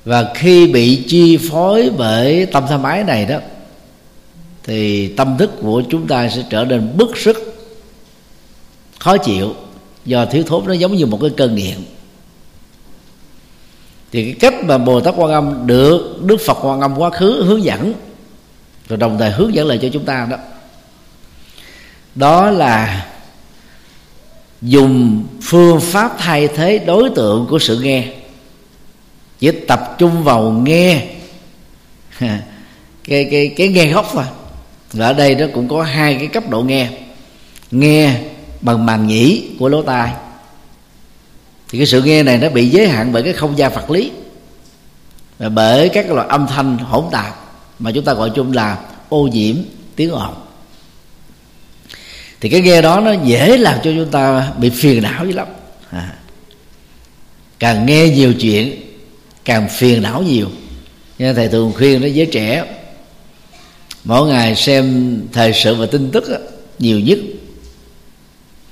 Và 0.05 0.33
khi 0.35 0.67
bị 0.67 1.03
chi 1.07 1.37
phối 1.51 1.91
bởi 1.97 2.45
tâm 2.45 2.63
tham 2.69 2.83
ái 2.83 3.03
này 3.03 3.25
đó 3.25 3.37
thì 4.63 5.07
tâm 5.07 5.37
thức 5.37 5.51
của 5.61 5.83
chúng 5.89 6.07
ta 6.07 6.29
sẽ 6.29 6.43
trở 6.49 6.65
nên 6.65 6.97
bức 6.97 7.17
sức 7.17 7.67
khó 8.99 9.17
chịu 9.17 9.55
do 10.05 10.25
thiếu 10.25 10.43
thốn. 10.43 10.65
Nó 10.67 10.73
giống 10.73 10.95
như 10.95 11.05
một 11.05 11.19
cái 11.21 11.31
cơn 11.37 11.55
nghiện. 11.55 11.77
Thì 14.11 14.23
cái 14.23 14.35
cách 14.39 14.63
mà 14.63 14.77
bồ 14.77 14.99
tát 14.99 15.13
quan 15.17 15.31
âm 15.31 15.67
được 15.67 16.21
đức 16.23 16.37
phật 16.45 16.57
quan 16.65 16.81
âm 16.81 16.97
quá 16.97 17.09
khứ 17.09 17.43
hướng 17.43 17.63
dẫn 17.63 17.93
rồi 18.91 18.97
đồng 18.97 19.17
thời 19.17 19.31
hướng 19.31 19.53
dẫn 19.53 19.67
lại 19.67 19.79
cho 19.81 19.89
chúng 19.93 20.05
ta 20.05 20.27
đó. 20.29 20.37
Đó 22.15 22.49
là 22.49 23.07
dùng 24.61 25.23
phương 25.41 25.81
pháp 25.81 26.15
thay 26.17 26.47
thế 26.47 26.79
đối 26.79 27.09
tượng 27.09 27.47
của 27.49 27.59
sự 27.59 27.79
nghe. 27.79 28.07
Chỉ 29.39 29.51
tập 29.51 29.95
trung 29.97 30.23
vào 30.23 30.51
nghe. 30.51 31.07
Cái 33.03 33.27
cái 33.31 33.53
cái 33.57 33.67
nghe 33.67 33.85
gốc 33.85 34.09
thôi. 34.13 34.23
Và 34.93 35.05
ở 35.05 35.13
đây 35.13 35.35
nó 35.35 35.45
cũng 35.53 35.67
có 35.67 35.83
hai 35.83 36.15
cái 36.15 36.27
cấp 36.27 36.49
độ 36.49 36.61
nghe. 36.61 36.89
Nghe 37.71 38.21
bằng 38.61 38.85
màng 38.85 39.07
nhĩ 39.07 39.49
của 39.59 39.69
lỗ 39.69 39.81
tai. 39.81 40.13
Thì 41.69 41.77
cái 41.77 41.87
sự 41.87 42.01
nghe 42.01 42.23
này 42.23 42.37
nó 42.37 42.49
bị 42.49 42.69
giới 42.69 42.87
hạn 42.87 43.13
bởi 43.13 43.23
cái 43.23 43.33
không 43.33 43.57
gian 43.57 43.73
vật 43.73 43.91
lý. 43.91 44.11
Và 45.37 45.49
bởi 45.49 45.89
các 45.89 46.11
loại 46.11 46.27
âm 46.27 46.47
thanh 46.47 46.77
hỗn 46.77 47.05
tạp 47.11 47.40
mà 47.81 47.91
chúng 47.91 48.05
ta 48.05 48.13
gọi 48.13 48.31
chung 48.35 48.51
là 48.53 48.77
ô 49.09 49.23
nhiễm 49.23 49.55
tiếng 49.95 50.11
ồn. 50.11 50.33
Thì 52.41 52.49
cái 52.49 52.61
nghe 52.61 52.81
đó 52.81 52.99
nó 52.99 53.11
dễ 53.11 53.57
làm 53.57 53.79
cho 53.83 53.91
chúng 53.95 54.11
ta 54.11 54.51
bị 54.57 54.69
phiền 54.69 55.03
não 55.03 55.25
dữ 55.25 55.31
lắm. 55.31 55.47
À. 55.89 56.13
càng 57.59 57.85
nghe 57.85 58.09
nhiều 58.09 58.33
chuyện, 58.33 58.81
càng 59.45 59.69
phiền 59.69 60.01
não 60.01 60.21
nhiều. 60.21 60.49
Nên 61.19 61.35
thầy 61.35 61.47
thường 61.47 61.73
khuyên 61.77 62.01
với 62.01 62.13
giới 62.13 62.25
trẻ, 62.25 62.65
mỗi 64.03 64.27
ngày 64.27 64.55
xem 64.55 65.17
thời 65.33 65.53
sự 65.53 65.75
và 65.75 65.85
tin 65.85 66.11
tức 66.11 66.23
nhiều 66.79 66.99
nhất 66.99 67.19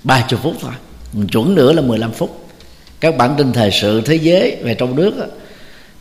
ba 0.03 0.25
chục 0.29 0.39
phút 0.43 0.55
thôi 0.61 0.73
chuẩn 1.31 1.55
nữa 1.55 1.73
là 1.73 1.81
15 1.81 2.11
phút. 2.11 2.47
Các 2.99 3.17
bản 3.17 3.35
tin 3.37 3.53
thời 3.53 3.71
sự, 3.71 4.01
thế 4.01 4.15
giới 4.15 4.57
về 4.63 4.73
trong 4.73 4.95
nước 4.95 5.13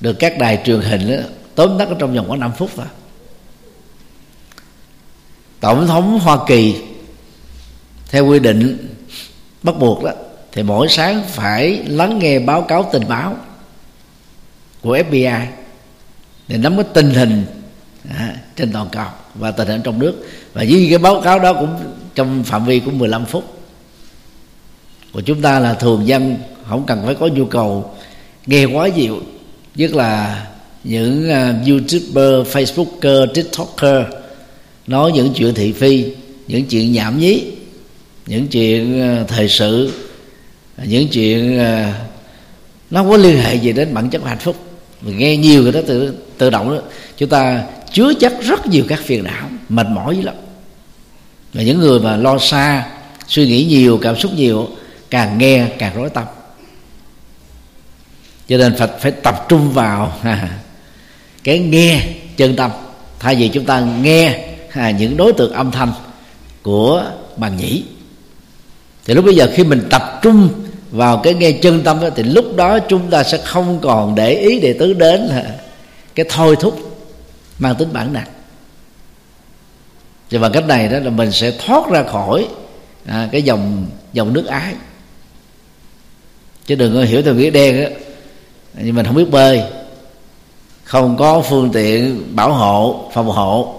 được 0.00 0.12
các 0.12 0.38
đài 0.38 0.58
truyền 0.64 0.80
hình 0.80 1.22
tóm 1.54 1.78
tắt 1.78 1.88
trong 1.98 2.14
vòng 2.14 2.28
có 2.28 2.36
5 2.36 2.52
phút 2.58 2.70
thôi 2.76 2.86
tổng 5.60 5.86
thống 5.86 6.18
hoa 6.18 6.38
kỳ 6.46 6.76
theo 8.10 8.26
quy 8.26 8.38
định 8.38 8.94
bắt 9.62 9.78
buộc 9.78 10.04
đó 10.04 10.10
thì 10.52 10.62
mỗi 10.62 10.88
sáng 10.88 11.22
phải 11.28 11.82
lắng 11.86 12.18
nghe 12.18 12.38
báo 12.38 12.62
cáo 12.62 12.90
tình 12.92 13.08
báo 13.08 13.36
của 14.82 14.98
FBI 14.98 15.46
để 16.48 16.58
nắm 16.58 16.76
cái 16.76 16.84
tình 16.94 17.10
hình 17.10 17.46
à, 18.10 18.36
trên 18.56 18.72
toàn 18.72 18.88
cầu 18.92 19.06
và 19.34 19.50
tình 19.50 19.68
hình 19.68 19.80
trong 19.84 19.98
nước. 19.98 20.26
Và 20.52 20.64
với 20.68 20.86
cái 20.90 20.98
báo 20.98 21.20
cáo 21.20 21.38
đó 21.38 21.52
cũng 21.52 21.76
trong 22.14 22.44
phạm 22.44 22.66
vi 22.66 22.80
của 22.80 22.90
15 22.90 23.26
phút 23.26 23.44
của 25.12 25.20
chúng 25.20 25.42
ta 25.42 25.58
là 25.58 25.74
thường 25.74 26.06
dân 26.06 26.36
không 26.68 26.86
cần 26.86 27.02
phải 27.06 27.14
có 27.14 27.26
nhu 27.26 27.44
cầu 27.44 27.94
nghe 28.46 28.64
quá 28.64 28.88
nhiều 28.88 29.22
nhất 29.74 29.94
là 29.94 30.46
những 30.84 31.30
uh, 31.30 31.68
youtuber 31.68 32.56
facebooker 32.56 33.26
tiktoker 33.34 34.04
nói 34.88 35.12
những 35.12 35.32
chuyện 35.34 35.54
thị 35.54 35.72
phi, 35.72 36.04
những 36.46 36.64
chuyện 36.66 36.92
nhảm 36.92 37.18
nhí, 37.18 37.44
những 38.26 38.48
chuyện 38.48 39.00
ờ, 39.00 39.24
thời 39.28 39.48
sự, 39.48 39.92
những 40.84 41.08
chuyện 41.08 41.58
ờ, 41.58 41.92
nó 42.90 43.04
có 43.04 43.16
liên 43.16 43.38
hệ 43.38 43.54
gì 43.54 43.72
đến 43.72 43.94
bản 43.94 44.10
chất 44.10 44.22
hạnh 44.24 44.38
phúc. 44.38 44.56
Mình 45.00 45.18
nghe 45.18 45.36
nhiều 45.36 45.62
người 45.62 45.72
đó 45.72 45.80
tự 45.86 46.14
tự 46.38 46.50
động 46.50 46.74
đó, 46.74 46.82
chúng 47.16 47.28
ta 47.28 47.64
chứa 47.92 48.12
chấp 48.20 48.32
rất 48.42 48.66
nhiều 48.66 48.84
các 48.88 49.00
phiền 49.04 49.24
não, 49.24 49.50
mệt 49.68 49.86
mỏi 49.86 50.22
lắm. 50.22 50.34
Và 51.52 51.62
những 51.62 51.78
người 51.78 52.00
mà 52.00 52.16
lo 52.16 52.38
xa, 52.38 52.86
suy 53.26 53.46
nghĩ 53.46 53.64
nhiều, 53.64 53.98
cảm 54.02 54.16
xúc 54.16 54.34
nhiều, 54.34 54.68
càng 55.10 55.38
nghe 55.38 55.66
càng 55.78 55.96
rối 55.96 56.10
tâm. 56.10 56.24
Cho 58.48 58.56
nên 58.56 58.76
phải 58.76 58.88
phải 59.00 59.12
tập 59.12 59.46
trung 59.48 59.72
vào 59.72 60.18
cái 61.44 61.58
nghe 61.58 62.02
chân 62.36 62.56
tâm. 62.56 62.70
Thay 63.18 63.34
vì 63.36 63.48
chúng 63.48 63.64
ta 63.64 63.80
nghe 63.80 64.47
những 64.74 65.16
đối 65.16 65.32
tượng 65.32 65.52
âm 65.52 65.70
thanh 65.70 65.92
của 66.62 67.04
bằng 67.36 67.56
nhĩ. 67.56 67.82
Thì 69.04 69.14
lúc 69.14 69.24
bây 69.24 69.36
giờ 69.36 69.48
khi 69.54 69.64
mình 69.64 69.86
tập 69.90 70.18
trung 70.22 70.48
vào 70.90 71.18
cái 71.18 71.34
nghe 71.34 71.52
chân 71.52 71.82
tâm 71.84 72.00
đó, 72.00 72.08
thì 72.16 72.22
lúc 72.22 72.56
đó 72.56 72.78
chúng 72.78 73.10
ta 73.10 73.24
sẽ 73.24 73.38
không 73.44 73.78
còn 73.82 74.14
để 74.14 74.34
ý 74.34 74.60
để 74.60 74.72
tứ 74.72 74.92
đến 74.92 75.20
là 75.20 75.44
cái 76.14 76.26
thôi 76.28 76.56
thúc 76.60 77.00
mang 77.58 77.74
tính 77.74 77.88
bản 77.92 78.12
năng. 78.12 78.26
Và 80.30 80.38
bằng 80.40 80.52
cách 80.52 80.66
này 80.66 80.88
đó 80.88 80.98
là 80.98 81.10
mình 81.10 81.32
sẽ 81.32 81.50
thoát 81.50 81.90
ra 81.90 82.02
khỏi 82.02 82.48
à, 83.06 83.28
cái 83.32 83.42
dòng 83.42 83.86
dòng 84.12 84.32
nước 84.32 84.46
ái. 84.46 84.74
Chứ 86.66 86.74
đừng 86.74 86.94
có 86.94 87.02
hiểu 87.02 87.22
theo 87.22 87.34
nghĩa 87.34 87.50
đen 87.50 87.84
á 87.84 87.90
nhưng 88.74 88.94
mình 88.94 89.06
không 89.06 89.14
biết 89.14 89.30
bơi 89.30 89.62
không 90.84 91.16
có 91.16 91.40
phương 91.40 91.70
tiện 91.72 92.22
bảo 92.36 92.52
hộ 92.52 93.10
phòng 93.14 93.26
hộ 93.26 93.77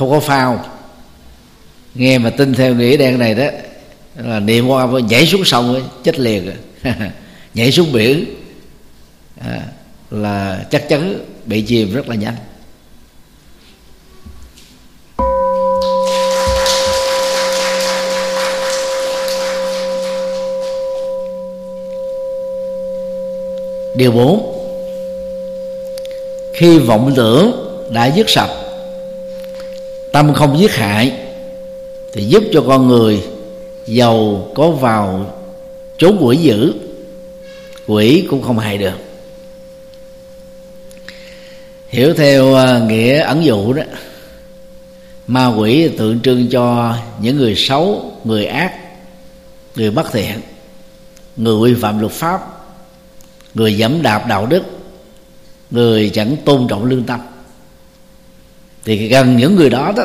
không 0.00 0.10
có 0.10 0.20
phao. 0.20 0.64
Nghe 1.94 2.18
mà 2.18 2.30
tin 2.30 2.54
theo 2.54 2.74
nghĩa 2.74 2.96
đen 2.96 3.18
này 3.18 3.34
đó 3.34 3.44
là 4.16 4.40
niệm 4.40 4.68
qua 4.68 4.86
nhảy 5.08 5.26
xuống 5.26 5.44
sông 5.44 5.74
ấy, 5.74 5.82
chết 6.04 6.18
liền 6.18 6.46
rồi. 6.46 6.94
Nhảy 7.54 7.72
xuống 7.72 7.92
biển. 7.92 8.24
À, 9.40 9.62
là 10.10 10.64
chắc 10.70 10.88
chắn 10.88 11.18
bị 11.46 11.62
chìm 11.62 11.94
rất 11.94 12.08
là 12.08 12.14
nhanh. 12.14 12.34
Điều 23.96 24.12
bốn. 24.12 24.56
Khi 26.56 26.78
vọng 26.78 27.12
tưởng 27.16 27.52
đã 27.90 28.06
dứt 28.06 28.30
sạch 28.30 28.50
tâm 30.12 30.34
không 30.34 30.58
giết 30.58 30.74
hại 30.74 31.12
thì 32.12 32.24
giúp 32.24 32.42
cho 32.52 32.64
con 32.66 32.88
người 32.88 33.22
giàu 33.86 34.48
có 34.54 34.70
vào 34.70 35.34
trốn 35.98 36.16
quỷ 36.20 36.36
dữ. 36.36 36.72
Quỷ 37.86 38.26
cũng 38.30 38.42
không 38.42 38.58
hại 38.58 38.78
được. 38.78 38.94
Hiểu 41.88 42.14
theo 42.14 42.54
à, 42.54 42.78
nghĩa 42.78 43.18
ẩn 43.18 43.44
dụ 43.44 43.72
đó, 43.72 43.82
ma 45.26 45.46
quỷ 45.46 45.88
tượng 45.88 46.20
trưng 46.20 46.48
cho 46.50 46.96
những 47.20 47.36
người 47.36 47.54
xấu, 47.56 48.12
người 48.24 48.46
ác, 48.46 48.74
người 49.76 49.90
bất 49.90 50.12
thiện, 50.12 50.40
người 51.36 51.74
vi 51.74 51.80
phạm 51.80 51.98
luật 51.98 52.12
pháp, 52.12 52.40
người 53.54 53.76
dẫm 53.76 54.02
đạp 54.02 54.26
đạo 54.28 54.46
đức, 54.46 54.62
người 55.70 56.10
chẳng 56.10 56.36
tôn 56.44 56.66
trọng 56.68 56.84
lương 56.84 57.04
tâm 57.04 57.20
thì 58.84 59.08
gần 59.08 59.36
những 59.36 59.56
người 59.56 59.70
đó 59.70 59.92
đó 59.96 60.04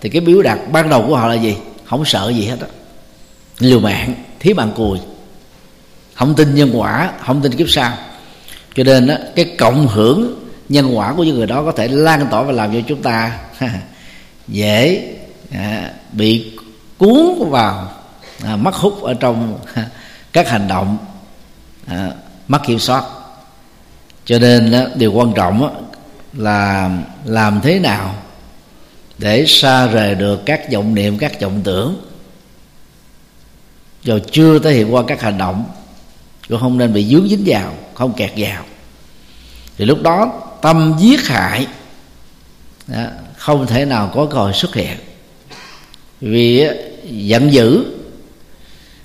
thì 0.00 0.08
cái 0.08 0.20
biểu 0.20 0.42
đạt 0.42 0.58
ban 0.72 0.88
đầu 0.88 1.04
của 1.08 1.16
họ 1.16 1.28
là 1.28 1.34
gì? 1.34 1.56
Không 1.84 2.04
sợ 2.04 2.32
gì 2.36 2.46
hết 2.46 2.56
đó 2.60 2.66
liều 3.58 3.80
mạng 3.80 4.14
thí 4.40 4.54
mạng 4.54 4.72
cùi. 4.76 4.98
Không 6.14 6.34
tin 6.34 6.54
nhân 6.54 6.70
quả 6.74 7.12
không 7.20 7.42
tin 7.42 7.52
kiếp 7.52 7.70
sau. 7.70 7.92
Cho 8.74 8.84
nên 8.84 9.06
đó, 9.06 9.14
cái 9.36 9.54
cộng 9.58 9.88
hưởng 9.88 10.48
nhân 10.68 10.96
quả 10.96 11.12
của 11.12 11.24
những 11.24 11.36
người 11.36 11.46
đó 11.46 11.62
có 11.62 11.72
thể 11.72 11.88
lan 11.88 12.26
tỏa 12.30 12.42
và 12.42 12.52
làm 12.52 12.72
cho 12.72 12.80
chúng 12.88 13.02
ta 13.02 13.38
dễ 14.48 15.08
à, 15.52 15.90
bị 16.12 16.52
cuốn 16.98 17.50
vào 17.50 17.90
à, 18.44 18.56
mắc 18.56 18.74
hút 18.74 19.02
ở 19.02 19.14
trong 19.14 19.58
các 20.32 20.48
hành 20.48 20.68
động 20.68 20.98
à, 21.86 22.10
mất 22.48 22.58
kiểm 22.66 22.78
soát. 22.78 23.04
Cho 24.24 24.38
nên 24.38 24.70
đó, 24.70 24.80
điều 24.94 25.12
quan 25.12 25.32
trọng 25.32 25.60
đó, 25.60 25.70
là 26.36 26.90
làm 27.24 27.60
thế 27.62 27.78
nào 27.78 28.14
để 29.18 29.44
xa 29.46 29.86
rời 29.86 30.14
được 30.14 30.46
các 30.46 30.72
vọng 30.72 30.94
niệm 30.94 31.18
các 31.18 31.40
vọng 31.40 31.60
tưởng. 31.64 31.96
Rồi 34.04 34.22
chưa 34.30 34.58
thể 34.58 34.72
hiện 34.72 34.94
qua 34.94 35.02
các 35.06 35.20
hành 35.20 35.38
động 35.38 35.64
cũng 36.48 36.60
không 36.60 36.78
nên 36.78 36.92
bị 36.92 37.04
dướng 37.04 37.28
dính 37.28 37.42
vào 37.46 37.74
không 37.94 38.12
kẹt 38.12 38.30
vào. 38.36 38.64
Thì 39.78 39.84
lúc 39.84 40.02
đó 40.02 40.42
tâm 40.62 40.94
giết 40.98 41.26
hại 41.26 41.66
đó, 42.86 43.04
không 43.36 43.66
thể 43.66 43.84
nào 43.84 44.10
có 44.14 44.26
cơ 44.26 44.38
hội 44.38 44.52
xuất 44.52 44.74
hiện. 44.74 44.96
Vì 46.20 46.66
giận 47.04 47.52
dữ 47.52 47.84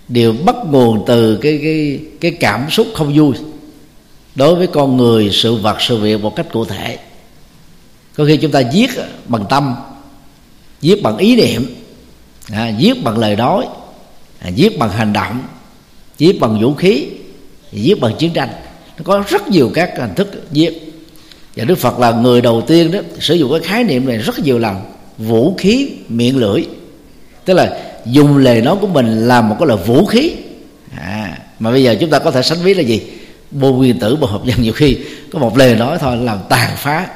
đều 0.07 0.33
bắt 0.33 0.55
nguồn 0.65 1.03
từ 1.07 1.37
cái 1.37 1.59
cái 1.63 1.99
cái 2.21 2.31
cảm 2.31 2.69
xúc 2.69 2.87
không 2.95 3.17
vui 3.17 3.33
đối 4.35 4.55
với 4.55 4.67
con 4.67 4.97
người 4.97 5.29
sự 5.31 5.55
vật 5.55 5.77
sự 5.79 5.97
việc 5.97 6.21
một 6.21 6.35
cách 6.35 6.45
cụ 6.51 6.65
thể 6.65 6.97
có 8.15 8.26
khi 8.26 8.38
chúng 8.38 8.52
ta 8.52 8.60
giết 8.60 8.89
bằng 9.26 9.45
tâm 9.50 9.76
giết 10.82 11.04
bằng 11.04 11.17
ý 11.17 11.36
niệm 11.36 11.76
à, 12.52 12.69
giết 12.69 13.04
bằng 13.04 13.17
lời 13.17 13.36
nói 13.36 13.65
à, 14.39 14.50
giết 14.50 14.80
bằng 14.80 14.89
hành 14.89 15.13
động 15.13 15.43
giết 16.17 16.39
bằng 16.39 16.62
vũ 16.62 16.74
khí 16.74 17.08
giết 17.71 18.00
bằng 18.00 18.15
chiến 18.17 18.34
tranh. 18.34 18.50
Nó 18.97 19.04
có 19.04 19.24
rất 19.28 19.47
nhiều 19.47 19.71
các 19.74 19.91
hình 19.97 20.15
thức 20.15 20.52
giết 20.52 20.93
và 21.56 21.65
đức 21.65 21.78
phật 21.78 22.00
là 22.00 22.12
người 22.12 22.41
đầu 22.41 22.62
tiên 22.62 22.91
đó 22.91 23.00
sử 23.19 23.36
dụng 23.36 23.52
cái 23.52 23.60
khái 23.60 23.84
niệm 23.84 24.08
này 24.08 24.17
rất 24.17 24.39
nhiều 24.39 24.60
lần 24.60 24.76
vũ 25.17 25.56
khí 25.58 25.89
miệng 26.10 26.38
lưỡi. 26.38 26.65
Tức 27.45 27.54
là 27.54 27.78
dùng 28.06 28.38
lời 28.38 28.62
nói 28.62 28.76
của 28.82 28.88
mình 28.88 29.28
làm 29.28 29.50
một 29.50 29.56
cái 29.60 29.67
là 29.67 29.76
vũ 29.76 30.06
khí. 30.06 30.32
À, 30.97 31.38
mà 31.60 31.71
bây 31.71 31.84
giờ 31.84 31.95
chúng 32.00 32.10
ta 32.10 32.19
có 32.19 32.32
thể 32.32 32.41
sánh 32.41 32.58
ví 32.63 32.74
là 32.74 32.82
gì? 32.82 33.02
Bô 33.52 33.74
nguyên 33.74 34.00
tử 34.00 34.15
bô 34.15 34.28
hợp 34.28 34.41
nhân. 34.45 34.62
Nhiều 34.62 34.74
khi 34.74 34.97
có 35.32 35.39
một 35.39 35.58
lời 35.58 35.76
nói 35.76 35.97
thôi 36.00 36.17
làm 36.17 36.38
tàn 36.50 36.71
phá 36.78 37.08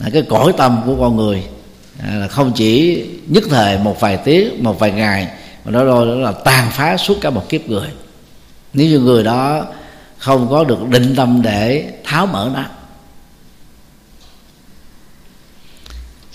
à, 0.00 0.10
cái 0.12 0.22
cõi 0.28 0.52
tâm 0.56 0.82
của 0.86 0.96
con 1.00 1.16
người. 1.16 1.42
À, 2.02 2.14
là 2.14 2.28
không 2.28 2.52
chỉ 2.54 3.04
nhất 3.26 3.44
thời 3.50 3.78
một 3.78 4.00
vài 4.00 4.16
tiếng 4.16 4.62
một 4.62 4.78
vài 4.78 4.90
ngày 4.90 5.28
mà 5.64 5.72
nó 5.72 5.84
đó 5.84 6.04
là 6.04 6.32
tàn 6.32 6.70
phá 6.70 6.96
suốt 6.96 7.18
cả 7.20 7.30
một 7.30 7.48
kiếp 7.48 7.68
người. 7.68 7.88
Nếu 8.72 8.86
như 8.86 8.98
người 8.98 9.24
đó 9.24 9.66
không 10.18 10.48
có 10.50 10.64
được 10.64 10.88
định 10.88 11.14
tâm 11.16 11.42
để 11.42 11.92
tháo 12.04 12.26
mở 12.26 12.50
nó. 12.54 12.64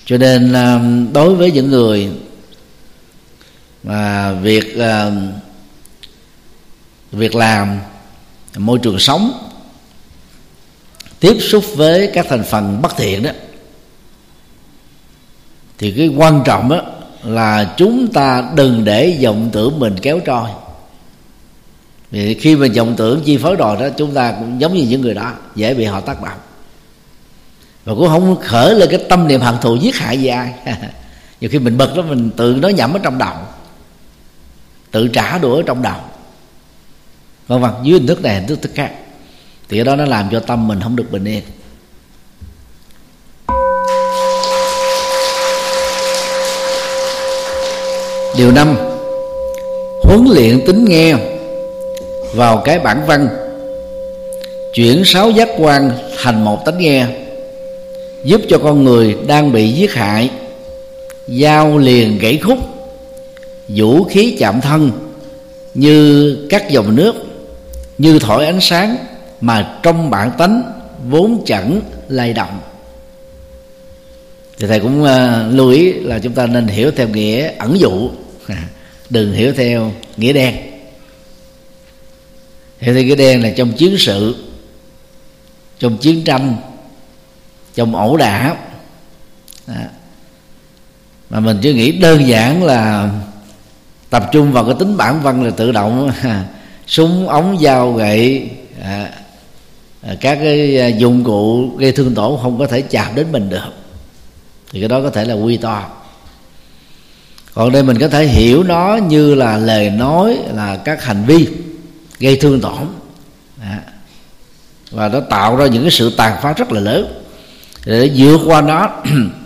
Cho 0.06 0.18
nên 0.18 0.54
à, 0.54 0.80
đối 1.14 1.36
với 1.36 1.52
những 1.52 1.70
người 1.70 2.10
mà 3.84 4.32
việc 4.32 4.78
à, 4.78 5.12
việc 7.12 7.36
làm 7.36 7.80
môi 8.58 8.80
trường 8.80 9.00
sống 9.00 9.50
tiếp 11.20 11.38
xúc 11.40 11.66
với 11.76 12.12
các 12.14 12.26
thành 12.30 12.44
phần 12.44 12.82
bất 12.82 12.98
thiện 12.98 13.24
đó 13.24 13.32
thì 15.80 15.92
cái 15.92 16.08
quan 16.08 16.42
trọng 16.46 16.70
đó 16.70 16.82
là 17.24 17.74
chúng 17.78 18.08
ta 18.14 18.44
đừng 18.56 18.86
để 18.86 19.18
vọng 19.24 19.50
tưởng 19.54 19.80
mình 19.80 19.96
kéo 20.02 20.20
trôi. 20.26 20.50
Vì 22.12 22.34
khi 22.34 22.56
mà 22.56 22.68
vọng 22.76 22.94
tưởng 22.98 23.22
chi 23.26 23.38
phối 23.38 23.56
đòi 23.56 23.78
đó, 23.80 23.90
chúng 23.98 24.14
ta 24.14 24.32
cũng 24.32 24.62
giống 24.62 24.74
như 24.74 24.86
những 24.90 25.02
người 25.02 25.14
đó, 25.14 25.34
dễ 25.56 25.74
bị 25.74 25.86
họ 25.86 26.00
tác 26.00 26.22
động. 26.24 26.38
Và 27.86 27.94
cũng 27.96 28.08
không 28.08 28.38
khởi 28.42 28.76
lên 28.76 28.90
cái 28.90 29.00
tâm 29.10 29.28
niệm 29.28 29.42
hận 29.42 29.56
thù 29.62 29.76
giết 29.76 29.96
hại 29.96 30.18
gì 30.18 30.28
ai. 30.28 30.54
Nhiều 31.42 31.50
khi 31.50 31.60
mình 31.60 31.78
bật 31.78 31.96
đó, 31.96 32.02
mình 32.02 32.30
tự 32.38 32.56
nói 32.62 32.74
nhẩm 32.74 32.94
ở 32.94 33.00
trong 33.04 33.18
đầu. 33.18 33.36
Tự 34.92 35.08
trả 35.08 35.38
đũa 35.38 35.56
ở 35.56 35.64
trong 35.66 35.82
đầu. 35.82 35.98
Vân 37.48 37.62
vân, 37.62 37.72
dưới 37.84 38.00
hình 38.00 38.08
thức 38.08 38.22
này, 38.22 38.36
hình 38.36 38.48
thức 38.48 38.62
thức 38.62 38.72
khác. 38.76 38.92
Thì 39.70 39.78
cái 39.78 39.86
đó 39.86 39.96
nó 39.96 40.06
làm 40.06 40.30
cho 40.32 40.40
tâm 40.40 40.68
mình 40.68 40.82
không 40.82 40.96
được 40.96 41.12
bình 41.12 41.26
yên. 41.26 41.44
Điều 48.38 48.52
năm, 48.52 48.76
huấn 50.04 50.26
luyện 50.34 50.66
tính 50.66 50.86
nghe 50.86 51.16
vào 52.36 52.58
cái 52.58 52.80
bản 52.80 53.02
văn. 53.08 53.28
Chuyển 54.74 55.06
sáu 55.06 55.32
giác 55.32 55.50
quan 55.58 55.92
thành 56.24 56.44
một 56.44 56.66
tánh 56.66 56.78
nghe, 56.78 57.06
giúp 58.24 58.42
cho 58.50 58.58
con 58.58 58.84
người 58.84 59.18
đang 59.28 59.52
bị 59.52 59.72
giết 59.72 59.94
hại, 59.94 60.30
giao 61.28 61.78
liền 61.78 62.20
gãy 62.20 62.40
khúc, 62.44 62.58
vũ 63.68 64.04
khí 64.04 64.36
chạm 64.40 64.62
thân 64.62 64.92
như 65.74 66.36
các 66.50 66.70
dòng 66.70 66.96
nước, 66.96 67.16
như 67.98 68.20
thổi 68.20 68.46
ánh 68.46 68.62
sáng 68.62 68.98
mà 69.42 69.80
trong 69.84 70.10
bản 70.10 70.32
tánh 70.38 70.64
vốn 71.10 71.42
chẳng 71.46 71.82
lay 72.08 72.34
động 72.34 72.60
thì 74.60 74.68
thầy 74.68 74.80
cũng 74.80 75.04
uh, 75.04 75.56
lưu 75.56 75.70
ý 75.70 75.94
là 75.94 76.20
chúng 76.20 76.34
ta 76.34 76.46
nên 76.46 76.68
hiểu 76.68 76.92
theo 76.92 77.08
nghĩa 77.08 77.52
ẩn 77.58 77.80
dụ. 77.80 78.10
Đừng 79.10 79.34
hiểu 79.34 79.54
theo 79.54 79.92
nghĩa 80.18 80.34
đen. 80.34 80.56
Hiểu 82.80 82.94
theo 82.94 83.04
nghĩa 83.04 83.16
đen 83.16 83.44
là 83.44 83.50
trong 83.58 83.72
chiến 83.72 83.96
sự 83.98 84.36
trong 85.80 85.98
chiến 85.98 86.24
tranh 86.24 86.56
trong 87.76 87.96
ẩu 87.96 88.18
đả. 88.18 88.56
Đó. 89.68 89.74
mà 91.30 91.40
mình 91.40 91.58
chưa 91.62 91.74
nghĩ 91.74 91.92
đơn 91.92 92.28
giản 92.28 92.64
là 92.64 93.12
tập 94.10 94.30
trung 94.32 94.52
vào 94.52 94.66
cái 94.66 94.76
tính 94.80 94.98
bản 94.98 95.22
văn 95.22 95.44
là 95.44 95.50
tự 95.50 95.72
động 95.72 96.12
súng 96.88 97.28
ống 97.28 97.58
dao 97.62 97.94
gậy 97.94 98.50
à, 98.82 99.12
à, 100.02 100.16
các 100.22 100.36
cái 100.36 100.80
à, 100.80 100.88
dụng 100.88 101.24
cụ 101.24 101.70
gây 101.78 101.92
thương 101.92 102.16
tổn 102.16 102.40
không 102.42 102.60
có 102.60 102.68
thể 102.68 102.82
chạm 102.82 103.16
đến 103.16 103.32
mình 103.32 103.50
được 103.50 103.79
thì 104.72 104.80
cái 104.80 104.90
đó 104.90 105.02
có 105.02 105.10
thể 105.10 105.26
là 105.26 105.34
quy 105.34 105.58
to. 105.58 105.90
Còn 107.54 107.72
đây 107.72 107.84
mình 107.84 108.00
có 108.00 108.08
thể 108.08 108.26
hiểu 108.26 108.64
nó 108.64 109.00
như 109.08 109.36
là 109.36 109.58
lời 109.58 109.90
nói 109.90 110.38
là 110.54 110.78
các 110.78 111.04
hành 111.04 111.24
vi 111.26 111.48
gây 112.20 112.36
thương 112.36 112.62
tổn. 112.62 112.88
À, 113.62 113.80
và 114.92 115.08
nó 115.08 115.20
tạo 115.20 115.56
ra 115.56 115.68
những 115.68 115.84
cái 115.84 115.92
sự 115.92 116.14
tàn 116.18 116.38
phá 116.42 116.54
rất 116.54 116.72
là 116.72 116.80
lớn. 116.80 117.24
Để 117.86 118.12
vượt 118.16 118.42
qua 118.46 118.62
nó 118.62 118.90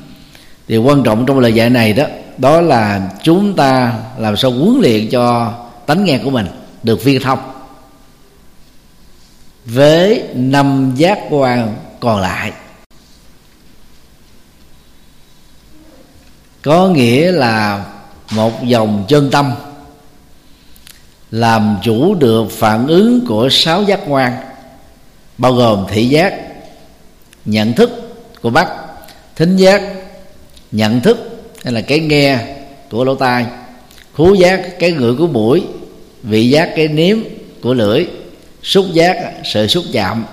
thì 0.67 0.77
quan 0.77 1.03
trọng 1.03 1.25
trong 1.25 1.39
lời 1.39 1.53
dạy 1.53 1.69
này 1.69 1.93
đó 1.93 2.05
đó 2.37 2.61
là 2.61 3.09
chúng 3.23 3.55
ta 3.55 3.93
làm 4.17 4.37
sao 4.37 4.51
huấn 4.51 4.81
luyện 4.81 5.09
cho 5.09 5.53
tánh 5.85 6.05
nghe 6.05 6.17
của 6.23 6.29
mình 6.29 6.47
được 6.83 7.03
viên 7.03 7.21
thông. 7.21 7.39
Với 9.65 10.23
năm 10.33 10.93
giác 10.95 11.19
quan 11.29 11.75
còn 11.99 12.21
lại. 12.21 12.51
Có 16.63 16.87
nghĩa 16.87 17.31
là 17.31 17.85
một 18.31 18.63
dòng 18.65 19.05
chân 19.07 19.29
tâm, 19.31 19.51
làm 21.31 21.77
chủ 21.83 22.15
được 22.15 22.51
phản 22.51 22.87
ứng 22.87 23.25
của 23.27 23.49
sáu 23.51 23.83
giác 23.83 23.99
quan, 24.07 24.33
bao 25.37 25.53
gồm 25.53 25.85
thị 25.89 26.07
giác, 26.07 26.33
nhận 27.45 27.73
thức 27.73 27.89
của 28.41 28.49
mắt 28.49 28.67
thính 29.35 29.55
giác, 29.55 29.81
nhận 30.71 31.01
thức 31.01 31.45
hay 31.63 31.73
là 31.73 31.81
cái 31.81 31.99
nghe 31.99 32.39
của 32.89 33.03
lỗ 33.03 33.15
tai, 33.15 33.45
khú 34.13 34.33
giác 34.33 34.79
cái 34.79 34.91
ngửi 34.91 35.15
của 35.15 35.27
mũi, 35.27 35.63
vị 36.23 36.49
giác 36.49 36.69
cái 36.75 36.87
nếm 36.87 37.17
của 37.61 37.73
lưỡi, 37.73 38.05
xúc 38.63 38.85
giác 38.93 39.33
sự 39.43 39.67
xúc 39.67 39.83
chạm 39.93 40.25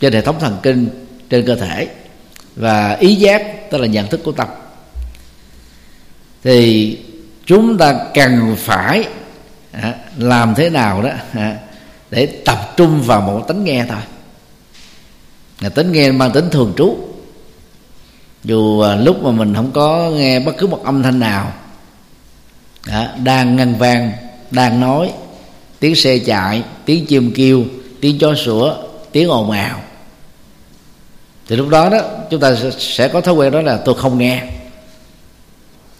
trên 0.00 0.12
hệ 0.12 0.20
thống 0.20 0.36
thần 0.40 0.56
kinh 0.62 0.88
trên 1.30 1.46
cơ 1.46 1.54
thể 1.54 1.88
và 2.56 2.96
ý 3.00 3.14
giác, 3.14 3.70
tức 3.70 3.78
là 3.78 3.86
nhận 3.86 4.06
thức 4.06 4.20
của 4.24 4.32
tâm 4.32 4.48
thì 6.46 6.98
chúng 7.46 7.78
ta 7.78 7.94
cần 8.14 8.56
phải 8.58 9.04
à, 9.72 9.94
làm 10.18 10.54
thế 10.54 10.70
nào 10.70 11.02
đó 11.02 11.10
à, 11.32 11.56
để 12.10 12.26
tập 12.26 12.74
trung 12.76 13.02
vào 13.02 13.20
một 13.20 13.44
tính 13.48 13.64
nghe 13.64 13.84
thôi. 13.88 13.98
Là 15.60 15.68
tính 15.68 15.92
nghe 15.92 16.10
mang 16.10 16.32
tính 16.32 16.50
thường 16.50 16.72
trú. 16.76 16.98
Dù 18.44 18.80
à, 18.80 18.96
lúc 18.96 19.22
mà 19.22 19.30
mình 19.30 19.54
không 19.54 19.70
có 19.72 20.10
nghe 20.10 20.40
bất 20.40 20.52
cứ 20.58 20.66
một 20.66 20.84
âm 20.84 21.02
thanh 21.02 21.18
nào 21.20 21.52
à, 22.86 23.14
đang 23.24 23.56
ngân 23.56 23.74
vang 23.74 24.12
đang 24.50 24.80
nói 24.80 25.12
tiếng 25.80 25.94
xe 25.94 26.18
chạy 26.18 26.62
tiếng 26.84 27.06
chim 27.06 27.32
kêu 27.34 27.64
tiếng 28.00 28.18
chó 28.18 28.34
sủa 28.34 28.74
tiếng 29.12 29.28
ồn 29.28 29.50
ào 29.50 29.80
thì 31.48 31.56
lúc 31.56 31.68
đó 31.68 31.88
đó 31.88 31.98
chúng 32.30 32.40
ta 32.40 32.54
sẽ 32.78 33.08
có 33.08 33.20
thói 33.20 33.34
quen 33.34 33.52
đó 33.52 33.62
là 33.62 33.76
tôi 33.76 33.94
không 33.94 34.18
nghe. 34.18 34.42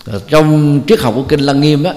Rồi 0.06 0.20
trong 0.28 0.80
triết 0.86 1.00
học 1.00 1.12
của 1.16 1.22
kinh 1.22 1.40
lăng 1.40 1.60
nghiêm 1.60 1.82
đó 1.82 1.92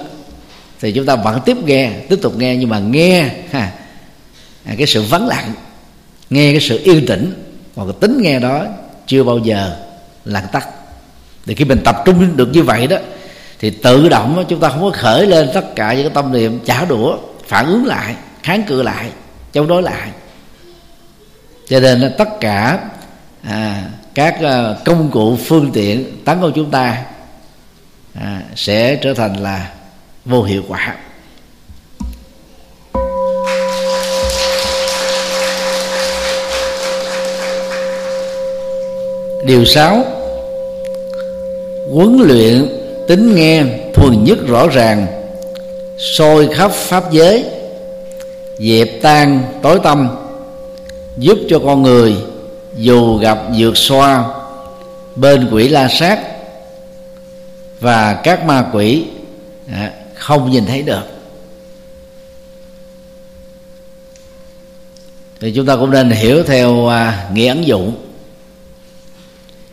thì 0.80 0.92
chúng 0.92 1.06
ta 1.06 1.16
vẫn 1.16 1.40
tiếp 1.46 1.58
nghe 1.66 1.92
tiếp 2.10 2.20
tục 2.22 2.38
nghe 2.38 2.58
nhưng 2.58 2.70
mà 2.70 2.80
nghe 2.80 3.32
ha 3.52 3.72
à, 4.66 4.76
cái 4.78 4.88
sự 4.88 5.04
vắng 5.04 5.28
lặng 5.28 5.54
nghe 6.30 6.52
cái 6.52 6.62
sự 6.62 6.80
yên 6.84 7.06
tĩnh 7.06 7.34
còn 7.76 7.88
cái 7.88 7.98
tính 8.00 8.22
nghe 8.22 8.40
đó 8.40 8.66
chưa 9.08 9.24
bao 9.24 9.38
giờ 9.38 9.76
lặng 10.26 10.48
tắt. 10.52 10.68
Thì 11.46 11.56
khi 11.56 11.66
mình 11.66 11.82
tập 11.86 11.96
trung 12.06 12.38
được 12.38 12.50
như 12.54 12.64
vậy 12.64 12.88
đó 12.88 12.98
thì 13.60 13.70
tự 13.70 14.10
động 14.10 14.36
đó, 14.36 14.44
chúng 14.44 14.60
ta 14.60 14.70
không 14.70 14.82
có 14.82 14.92
khởi 14.94 15.28
lên 15.28 15.50
tất 15.54 15.76
cả 15.76 15.94
những 15.94 16.04
cái 16.04 16.14
tâm 16.14 16.32
niệm 16.32 16.60
trả 16.66 16.86
đũa 16.86 17.18
phản 17.48 17.66
ứng 17.66 17.86
lại 17.86 18.16
kháng 18.44 18.64
cự 18.64 18.82
lại 18.82 19.10
chống 19.54 19.68
đối 19.68 19.82
lại. 19.82 20.10
Cho 21.70 21.80
nên 21.80 22.00
là 22.00 22.10
tất 22.18 22.30
cả 22.40 22.80
à, 23.44 23.84
các 24.14 24.42
à, 24.42 24.76
công 24.86 25.12
cụ 25.12 25.38
phương 25.46 25.72
tiện 25.74 26.06
tấn 26.26 26.42
công 26.42 26.52
chúng 26.56 26.72
ta 26.72 27.04
à, 28.14 28.42
sẽ 28.56 28.96
trở 28.96 29.14
thành 29.14 29.44
là 29.44 29.72
vô 30.26 30.44
hiệu 30.44 30.64
quả. 30.68 30.96
Điều 39.46 39.66
sáu 39.66 40.04
huấn 41.92 42.18
luyện 42.18 42.68
tính 43.08 43.36
nghe 43.36 43.64
thuần 43.94 44.24
nhất 44.24 44.38
rõ 44.48 44.68
ràng 44.68 45.08
sôi 45.98 46.48
khắp 46.56 46.72
pháp 46.72 47.12
giới 47.12 47.46
dẹp 48.60 48.88
tan 49.02 49.44
tối 49.62 49.80
tâm 49.84 50.10
giúp 51.18 51.38
cho 51.50 51.60
con 51.60 51.84
người 51.84 52.16
dù 52.78 53.18
gặp 53.18 53.38
vượt 53.58 53.78
xoa 53.78 54.26
bên 55.16 55.50
quỷ 55.52 55.68
la 55.70 55.88
sát 55.88 56.20
và 57.80 58.14
các 58.14 58.46
ma 58.46 58.70
quỷ 58.74 59.06
à, 59.72 59.94
không 60.16 60.52
nhìn 60.52 60.66
thấy 60.66 60.82
được. 60.82 61.04
Thì 65.40 65.52
chúng 65.56 65.66
ta 65.66 65.76
cũng 65.76 65.92
nên 65.92 66.12
hiểu 66.12 66.44
theo 66.44 66.88
à, 66.88 67.30
nghĩa 67.34 67.50
ứng 67.50 67.68
dụng. 67.68 68.06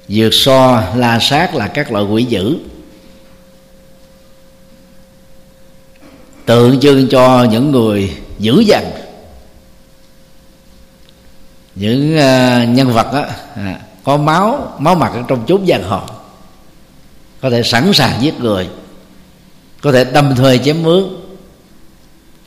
Vượt 0.08 0.30
so 0.32 0.84
la 0.96 1.18
sát 1.20 1.54
là 1.54 1.68
các 1.68 1.92
loại 1.92 2.04
quỷ 2.04 2.24
dữ. 2.24 2.56
Tượng 6.46 6.80
trưng 6.80 7.08
cho 7.08 7.44
những 7.44 7.70
người 7.70 8.16
dữ 8.38 8.60
dằn. 8.60 8.90
Những 11.74 12.18
à, 12.18 12.64
nhân 12.64 12.92
vật 12.92 13.12
đó, 13.12 13.24
có 14.04 14.16
máu 14.16 14.76
máu 14.78 14.94
mặt 14.94 15.12
ở 15.14 15.22
trong 15.28 15.44
chốn 15.46 15.66
giang 15.66 15.82
hồ 15.82 16.15
có 17.46 17.50
thể 17.50 17.62
sẵn 17.62 17.92
sàng 17.92 18.22
giết 18.22 18.40
người. 18.40 18.68
Có 19.82 19.92
thể 19.92 20.04
đâm 20.04 20.34
thuê 20.36 20.58
chém 20.58 20.82
mướn. 20.82 21.04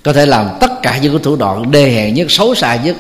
Có 0.04 0.14
thể 0.14 0.26
làm 0.26 0.50
tất 0.60 0.72
cả 0.82 0.98
những 0.98 1.14
cái 1.14 1.24
thủ 1.24 1.36
đoạn 1.36 1.72
đê 1.72 1.92
hèn 1.92 2.14
nhất, 2.14 2.32
xấu 2.32 2.56
xa 2.56 2.76
nhất, 2.76 2.96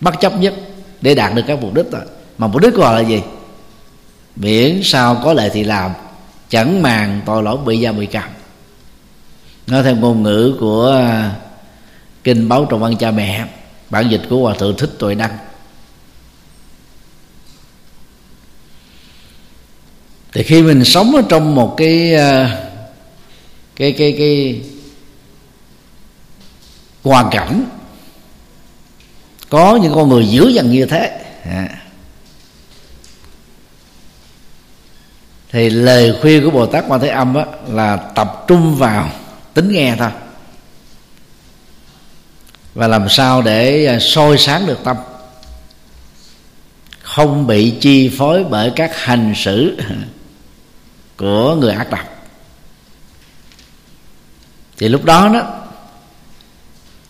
bất 0.00 0.20
chấp 0.20 0.40
nhất 0.40 0.54
để 1.00 1.14
đạt 1.14 1.34
được 1.34 1.42
các 1.46 1.58
mục 1.62 1.74
đích 1.74 1.90
đó. 1.90 1.98
mà 2.38 2.46
mục 2.46 2.62
đích 2.62 2.74
của 2.76 2.82
họ 2.82 2.92
là 2.92 3.00
gì? 3.00 3.22
Miễn 4.36 4.80
sao 4.84 5.20
có 5.24 5.32
lệ 5.32 5.50
thì 5.52 5.64
làm, 5.64 5.90
chẳng 6.48 6.82
màng 6.82 7.20
tội 7.26 7.42
lỗi 7.42 7.56
bị 7.66 7.84
giam 7.84 7.98
bị 7.98 8.06
cầm 8.06 8.28
nói 9.66 9.82
theo 9.82 9.96
ngôn 9.96 10.22
ngữ 10.22 10.56
của 10.60 10.90
à, 10.90 11.32
kinh 12.24 12.48
báo 12.48 12.64
trọng 12.64 12.80
văn 12.80 12.96
cha 12.96 13.10
mẹ, 13.10 13.44
bản 13.90 14.08
dịch 14.10 14.22
của 14.30 14.36
hòa 14.36 14.54
thượng 14.54 14.76
thích 14.76 14.90
tuệ 14.98 15.14
đăng 15.14 15.38
thì 20.32 20.42
khi 20.42 20.62
mình 20.62 20.84
sống 20.84 21.14
ở 21.16 21.22
trong 21.28 21.54
một 21.54 21.74
cái 21.76 22.14
ờ, 22.14 22.48
cái 23.76 23.92
cái 23.92 24.14
cái 24.18 24.60
hoàn 27.02 27.30
cảnh 27.30 27.64
có 29.48 29.76
những 29.76 29.94
con 29.94 30.08
người 30.08 30.28
dữ 30.28 30.48
dằn 30.48 30.70
như 30.70 30.86
thế 30.86 31.20
à. 31.44 31.68
thì 35.52 35.70
lời 35.70 36.14
khuyên 36.20 36.44
của 36.44 36.50
bồ 36.50 36.66
tát 36.66 36.84
quan 36.88 37.00
thế 37.00 37.08
âm 37.08 37.34
á, 37.34 37.44
là 37.68 37.96
tập 37.96 38.44
trung 38.48 38.76
vào 38.76 39.10
tính 39.54 39.72
nghe 39.72 39.96
thôi 39.98 40.10
và 42.74 42.88
làm 42.88 43.08
sao 43.08 43.42
để 43.42 43.84
ờ, 43.84 43.98
soi 43.98 44.38
sáng 44.38 44.66
được 44.66 44.78
tâm 44.84 44.96
không 47.02 47.46
bị 47.46 47.70
chi 47.80 48.10
phối 48.18 48.44
bởi 48.44 48.72
các 48.76 48.90
hành 48.96 49.32
xử 49.36 49.76
của 51.20 51.54
người 51.54 51.74
ác 51.74 51.90
độc 51.90 52.00
thì 54.78 54.88
lúc 54.88 55.04
đó 55.04 55.28
đó, 55.28 55.42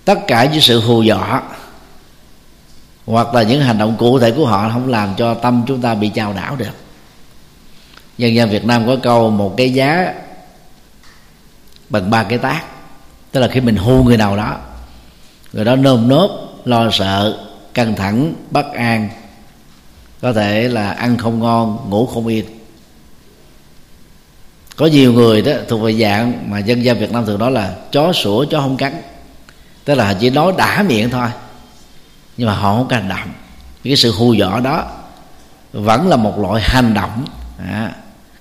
tất 0.04 0.18
cả 0.26 0.44
những 0.44 0.60
sự 0.60 0.80
hù 0.80 1.02
dọa 1.02 1.42
hoặc 3.06 3.34
là 3.34 3.42
những 3.42 3.62
hành 3.62 3.78
động 3.78 3.96
cụ 3.98 4.18
thể 4.18 4.30
của 4.30 4.46
họ 4.46 4.70
không 4.72 4.88
làm 4.88 5.14
cho 5.16 5.34
tâm 5.34 5.64
chúng 5.66 5.80
ta 5.80 5.94
bị 5.94 6.08
chao 6.08 6.32
đảo 6.32 6.56
được. 6.56 6.72
Dân 8.18 8.34
gian 8.34 8.50
việt 8.50 8.64
nam 8.64 8.86
có 8.86 8.96
câu 9.02 9.30
một 9.30 9.54
cái 9.56 9.70
giá 9.70 10.14
bằng 11.88 12.10
ba 12.10 12.22
cái 12.22 12.38
tác. 12.38 12.64
Tức 13.32 13.40
là 13.40 13.48
khi 13.48 13.60
mình 13.60 13.76
hù 13.76 14.04
người 14.04 14.16
nào 14.16 14.36
đó, 14.36 14.56
người 15.52 15.64
đó 15.64 15.76
nơm 15.76 16.08
nớp, 16.08 16.30
lo 16.64 16.90
sợ, 16.90 17.46
căng 17.74 17.96
thẳng, 17.96 18.34
bất 18.50 18.72
an, 18.72 19.08
có 20.20 20.32
thể 20.32 20.68
là 20.68 20.90
ăn 20.90 21.18
không 21.18 21.40
ngon, 21.40 21.90
ngủ 21.90 22.06
không 22.06 22.26
yên 22.26 22.59
có 24.80 24.86
nhiều 24.86 25.12
người 25.12 25.42
đó 25.42 25.52
thuộc 25.68 25.80
về 25.80 25.92
dạng 25.92 26.50
mà 26.50 26.58
dân 26.58 26.84
gian 26.84 26.98
việt 26.98 27.12
nam 27.12 27.26
thường 27.26 27.38
nói 27.38 27.50
là 27.50 27.74
chó 27.92 28.12
sủa 28.12 28.44
chó 28.44 28.60
không 28.60 28.76
cắn. 28.76 28.92
Tức 29.84 29.94
là 29.94 30.14
chỉ 30.14 30.30
nói 30.30 30.52
đã 30.58 30.84
miệng 30.88 31.10
thôi 31.10 31.28
nhưng 32.36 32.46
mà 32.46 32.54
họ 32.54 32.76
không 32.76 32.88
có 32.88 32.96
hành 32.96 33.08
động 33.08 33.28
cái 33.84 33.96
sự 33.96 34.12
hù 34.12 34.32
dọa 34.32 34.60
đó 34.60 34.84
vẫn 35.72 36.08
là 36.08 36.16
một 36.16 36.38
loại 36.38 36.62
hành 36.62 36.94
động 36.94 37.24
à, 37.58 37.92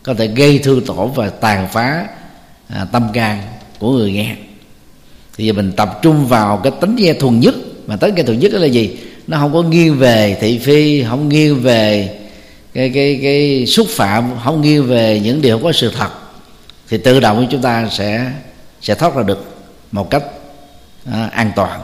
có 0.04 0.14
thể 0.14 0.28
gây 0.28 0.60
thương 0.60 0.86
tổn 0.86 1.12
và 1.16 1.30
tàn 1.30 1.68
phá 1.72 2.06
à, 2.68 2.86
tâm 2.92 3.10
can 3.14 3.42
của 3.80 3.92
người 3.92 4.12
nghe. 4.12 4.36
Thì 5.38 5.46
giờ 5.46 5.54
mình 5.54 5.72
tập 5.72 6.00
trung 6.02 6.28
vào 6.28 6.58
cái 6.58 6.72
tính 6.82 6.96
nghe 6.96 7.14
thuần 7.14 7.40
nhất. 7.40 7.56
Mà 7.88 7.96
tính 7.96 8.16
nghe 8.16 8.24
thuần 8.24 8.40
nhất 8.40 8.52
đó 8.54 8.60
là 8.60 8.68
gì? 8.68 8.98
Nó 9.28 9.38
không 9.38 9.54
có 9.54 9.62
nghiêng 9.62 9.98
về 9.98 10.38
thị 10.42 10.58
phi 10.58 11.04
không 11.04 11.30
nghiêng 11.30 11.62
về 11.62 12.16
cái 12.74 12.90
cái 12.90 13.20
cái 13.22 13.66
xúc 13.66 13.88
phạm 13.90 14.32
không 14.44 14.62
nghiêng 14.62 14.88
về 14.88 15.20
những 15.24 15.42
điều 15.42 15.56
không 15.56 15.64
có 15.64 15.72
sự 15.72 15.92
thật 15.98 16.10
thì 16.90 16.98
tự 16.98 17.20
động 17.20 17.48
chúng 17.52 17.62
ta 17.62 17.90
sẽ 17.92 18.32
sẽ 18.82 18.96
thoát 18.96 19.16
ra 19.16 19.24
được 19.24 19.58
một 19.92 20.10
cách 20.10 20.24
à, 21.12 21.30
an 21.34 21.52
toàn. 21.56 21.82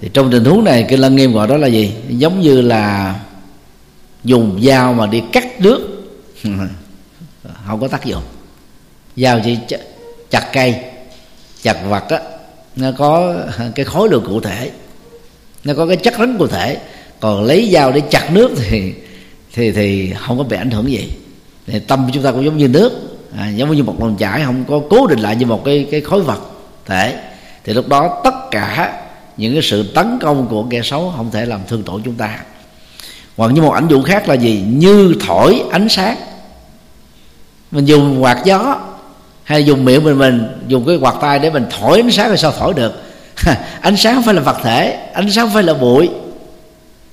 Thì 0.00 0.10
trong 0.14 0.30
tình 0.30 0.44
huống 0.44 0.64
này 0.64 0.86
kinh 0.88 1.00
lăng 1.00 1.16
nghiêm 1.16 1.32
gọi 1.32 1.48
đó 1.48 1.56
là 1.56 1.66
gì? 1.66 1.94
Giống 2.08 2.40
như 2.40 2.60
là 2.60 3.14
dùng 4.24 4.60
dao 4.62 4.94
mà 4.94 5.06
đi 5.06 5.22
cắt 5.32 5.60
nước. 5.60 6.04
Không 7.66 7.80
có 7.80 7.88
tác 7.88 8.04
dụng. 8.04 8.22
Dao 9.16 9.40
chỉ 9.44 9.58
chặt 10.30 10.48
cây 10.52 10.80
chặt 11.62 11.76
vật 11.88 12.08
á 12.08 12.20
nó 12.76 12.92
có 12.98 13.36
cái 13.74 13.84
khối 13.84 14.08
lượng 14.08 14.24
cụ 14.26 14.40
thể. 14.40 14.70
Nó 15.64 15.74
có 15.74 15.86
cái 15.86 15.96
chất 15.96 16.14
rắn 16.18 16.38
cụ 16.38 16.46
thể. 16.46 16.78
Còn 17.20 17.44
lấy 17.44 17.70
dao 17.72 17.92
để 17.92 18.02
chặt 18.10 18.30
nước 18.32 18.50
thì 18.56 18.94
thì 19.52 19.72
thì 19.72 20.12
không 20.18 20.38
có 20.38 20.44
bị 20.44 20.56
ảnh 20.56 20.70
hưởng 20.70 20.90
gì 20.90 21.10
thì 21.66 21.78
tâm 21.78 22.10
chúng 22.12 22.22
ta 22.22 22.32
cũng 22.32 22.44
giống 22.44 22.56
như 22.56 22.68
nước. 22.68 22.92
À, 23.38 23.48
giống 23.48 23.76
như 23.76 23.82
một 23.82 24.00
lòng 24.00 24.16
chảy 24.16 24.42
không 24.44 24.64
có 24.68 24.80
cố 24.90 25.06
định 25.06 25.18
lại 25.18 25.36
như 25.36 25.46
một 25.46 25.64
cái 25.64 25.88
cái 25.90 26.00
khối 26.00 26.20
vật 26.20 26.40
thể. 26.86 27.18
Thì 27.64 27.72
lúc 27.72 27.88
đó 27.88 28.20
tất 28.24 28.34
cả 28.50 29.00
những 29.36 29.52
cái 29.52 29.62
sự 29.62 29.92
tấn 29.94 30.18
công 30.22 30.46
của 30.46 30.64
kẻ 30.70 30.80
xấu 30.82 31.12
không 31.16 31.30
thể 31.30 31.46
làm 31.46 31.60
thương 31.68 31.82
tổn 31.82 32.02
chúng 32.04 32.14
ta. 32.14 32.38
Hoặc 33.36 33.48
như 33.52 33.62
một 33.62 33.72
ảnh 33.72 33.88
dụ 33.88 34.02
khác 34.02 34.28
là 34.28 34.34
gì? 34.34 34.64
Như 34.68 35.14
thổi 35.26 35.62
ánh 35.72 35.88
sáng. 35.88 36.16
Mình 37.70 37.84
dùng 37.84 38.22
quạt 38.22 38.44
gió 38.44 38.80
hay 39.44 39.64
dùng 39.64 39.84
miệng 39.84 40.04
mình 40.04 40.18
mình 40.18 40.46
dùng 40.68 40.86
cái 40.86 40.96
quạt 40.96 41.14
tay 41.20 41.38
để 41.38 41.50
mình 41.50 41.66
thổi 41.80 42.00
ánh 42.00 42.10
sáng 42.10 42.30
thì 42.30 42.36
sao 42.36 42.52
thổi 42.58 42.74
được? 42.74 43.02
Ánh 43.80 43.96
sáng 43.96 44.22
phải 44.22 44.34
là 44.34 44.40
vật 44.40 44.56
thể 44.62 44.98
ánh 45.12 45.30
sáng 45.30 45.50
phải 45.54 45.62
là 45.62 45.74
bụi. 45.74 46.08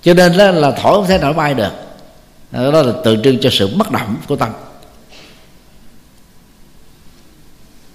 Cho 0.04 0.14
nên 0.14 0.38
đó 0.38 0.52
là 0.52 0.72
thổi 0.72 0.94
không 0.96 1.08
thể 1.08 1.18
nào 1.18 1.34
bay 1.34 1.54
được 1.54 1.72
đó 2.52 2.82
là 2.82 2.94
tượng 3.04 3.22
trưng 3.22 3.38
cho 3.42 3.50
sự 3.50 3.76
bất 3.78 3.92
động 3.92 4.18
của 4.28 4.36
tâm. 4.36 4.50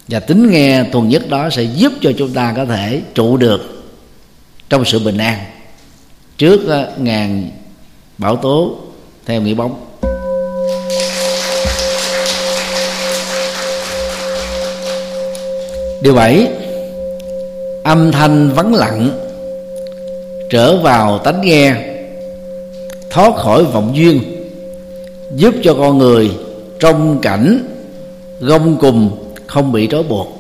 Và 0.08 0.20
tính 0.20 0.50
nghe 0.50 0.84
thuần 0.92 1.08
nhất 1.08 1.28
đó 1.28 1.50
sẽ 1.50 1.62
giúp 1.62 1.92
cho 2.00 2.12
chúng 2.18 2.32
ta 2.32 2.52
có 2.56 2.64
thể 2.64 3.02
trụ 3.14 3.36
được 3.36 3.84
trong 4.68 4.84
sự 4.84 4.98
bình 4.98 5.18
an 5.18 5.38
trước 6.38 6.68
ờ, 6.68 6.92
ngàn 6.98 7.50
bão 8.18 8.36
tố 8.36 8.78
theo 9.26 9.40
nghĩa 9.40 9.54
bóng. 9.54 9.82
Điều 16.02 16.14
bảy, 16.14 16.48
âm 17.84 18.12
thanh 18.12 18.50
vắng 18.50 18.74
lặng 18.74 19.10
trở 20.50 20.76
vào 20.76 21.18
tánh 21.18 21.40
nghe, 21.40 21.74
thoát 23.10 23.36
khỏi 23.36 23.64
vọng 23.64 23.96
duyên 23.96 24.35
giúp 25.36 25.54
cho 25.64 25.74
con 25.74 25.98
người 25.98 26.30
trong 26.80 27.20
cảnh 27.20 27.68
gông 28.40 28.78
cùng 28.80 29.32
không 29.46 29.72
bị 29.72 29.88
trói 29.90 30.02
buộc. 30.02 30.32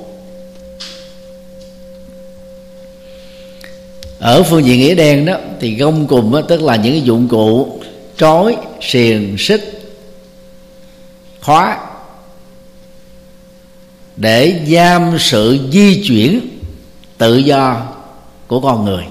Ở 4.18 4.42
phương 4.42 4.64
diện 4.64 4.80
nghĩa 4.80 4.94
đen 4.94 5.26
đó 5.26 5.36
thì 5.60 5.74
gông 5.76 6.06
cùng 6.06 6.32
đó, 6.32 6.40
tức 6.40 6.62
là 6.62 6.76
những 6.76 6.92
cái 6.92 7.02
dụng 7.02 7.28
cụ 7.28 7.80
trói 8.16 8.56
xiềng 8.80 9.38
xích 9.38 9.92
khóa 11.40 11.78
để 14.16 14.60
giam 14.68 15.16
sự 15.18 15.58
di 15.72 16.04
chuyển 16.06 16.40
tự 17.18 17.36
do 17.36 17.86
của 18.46 18.60
con 18.60 18.84
người. 18.84 19.04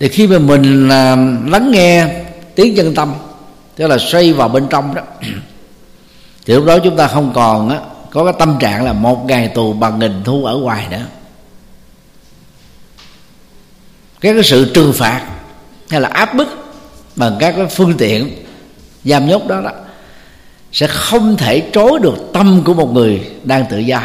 Thì 0.00 0.08
khi 0.08 0.26
mà 0.26 0.38
mình 0.38 0.88
là 0.88 1.16
lắng 1.46 1.70
nghe 1.70 2.17
tiếng 2.58 2.76
chân 2.76 2.94
tâm 2.94 3.14
tức 3.76 3.86
là 3.86 3.98
xoay 3.98 4.32
vào 4.32 4.48
bên 4.48 4.66
trong 4.70 4.94
đó. 4.94 5.02
Thì 6.46 6.54
lúc 6.54 6.64
đó 6.64 6.78
chúng 6.78 6.96
ta 6.96 7.08
không 7.08 7.32
còn 7.34 7.68
á, 7.68 7.80
có 8.10 8.24
cái 8.24 8.32
tâm 8.38 8.56
trạng 8.60 8.84
là 8.84 8.92
một 8.92 9.24
ngày 9.26 9.48
tù 9.48 9.72
bằng 9.72 9.98
nghìn 9.98 10.24
thu 10.24 10.44
ở 10.44 10.56
ngoài 10.56 10.86
nữa. 10.90 11.02
Cái, 14.20 14.34
cái 14.34 14.42
sự 14.42 14.70
trừng 14.74 14.92
phạt 14.92 15.26
hay 15.90 16.00
là 16.00 16.08
áp 16.08 16.34
bức 16.34 16.48
bằng 17.16 17.36
các 17.40 17.54
cái 17.56 17.66
phương 17.66 17.94
tiện 17.98 18.44
giam 19.04 19.26
nhốt 19.26 19.46
đó 19.46 19.60
đó 19.60 19.70
sẽ 20.72 20.86
không 20.86 21.36
thể 21.36 21.70
trối 21.72 21.98
được 22.00 22.16
tâm 22.32 22.62
của 22.64 22.74
một 22.74 22.92
người 22.92 23.30
đang 23.44 23.66
tự 23.70 23.78
do 23.78 24.02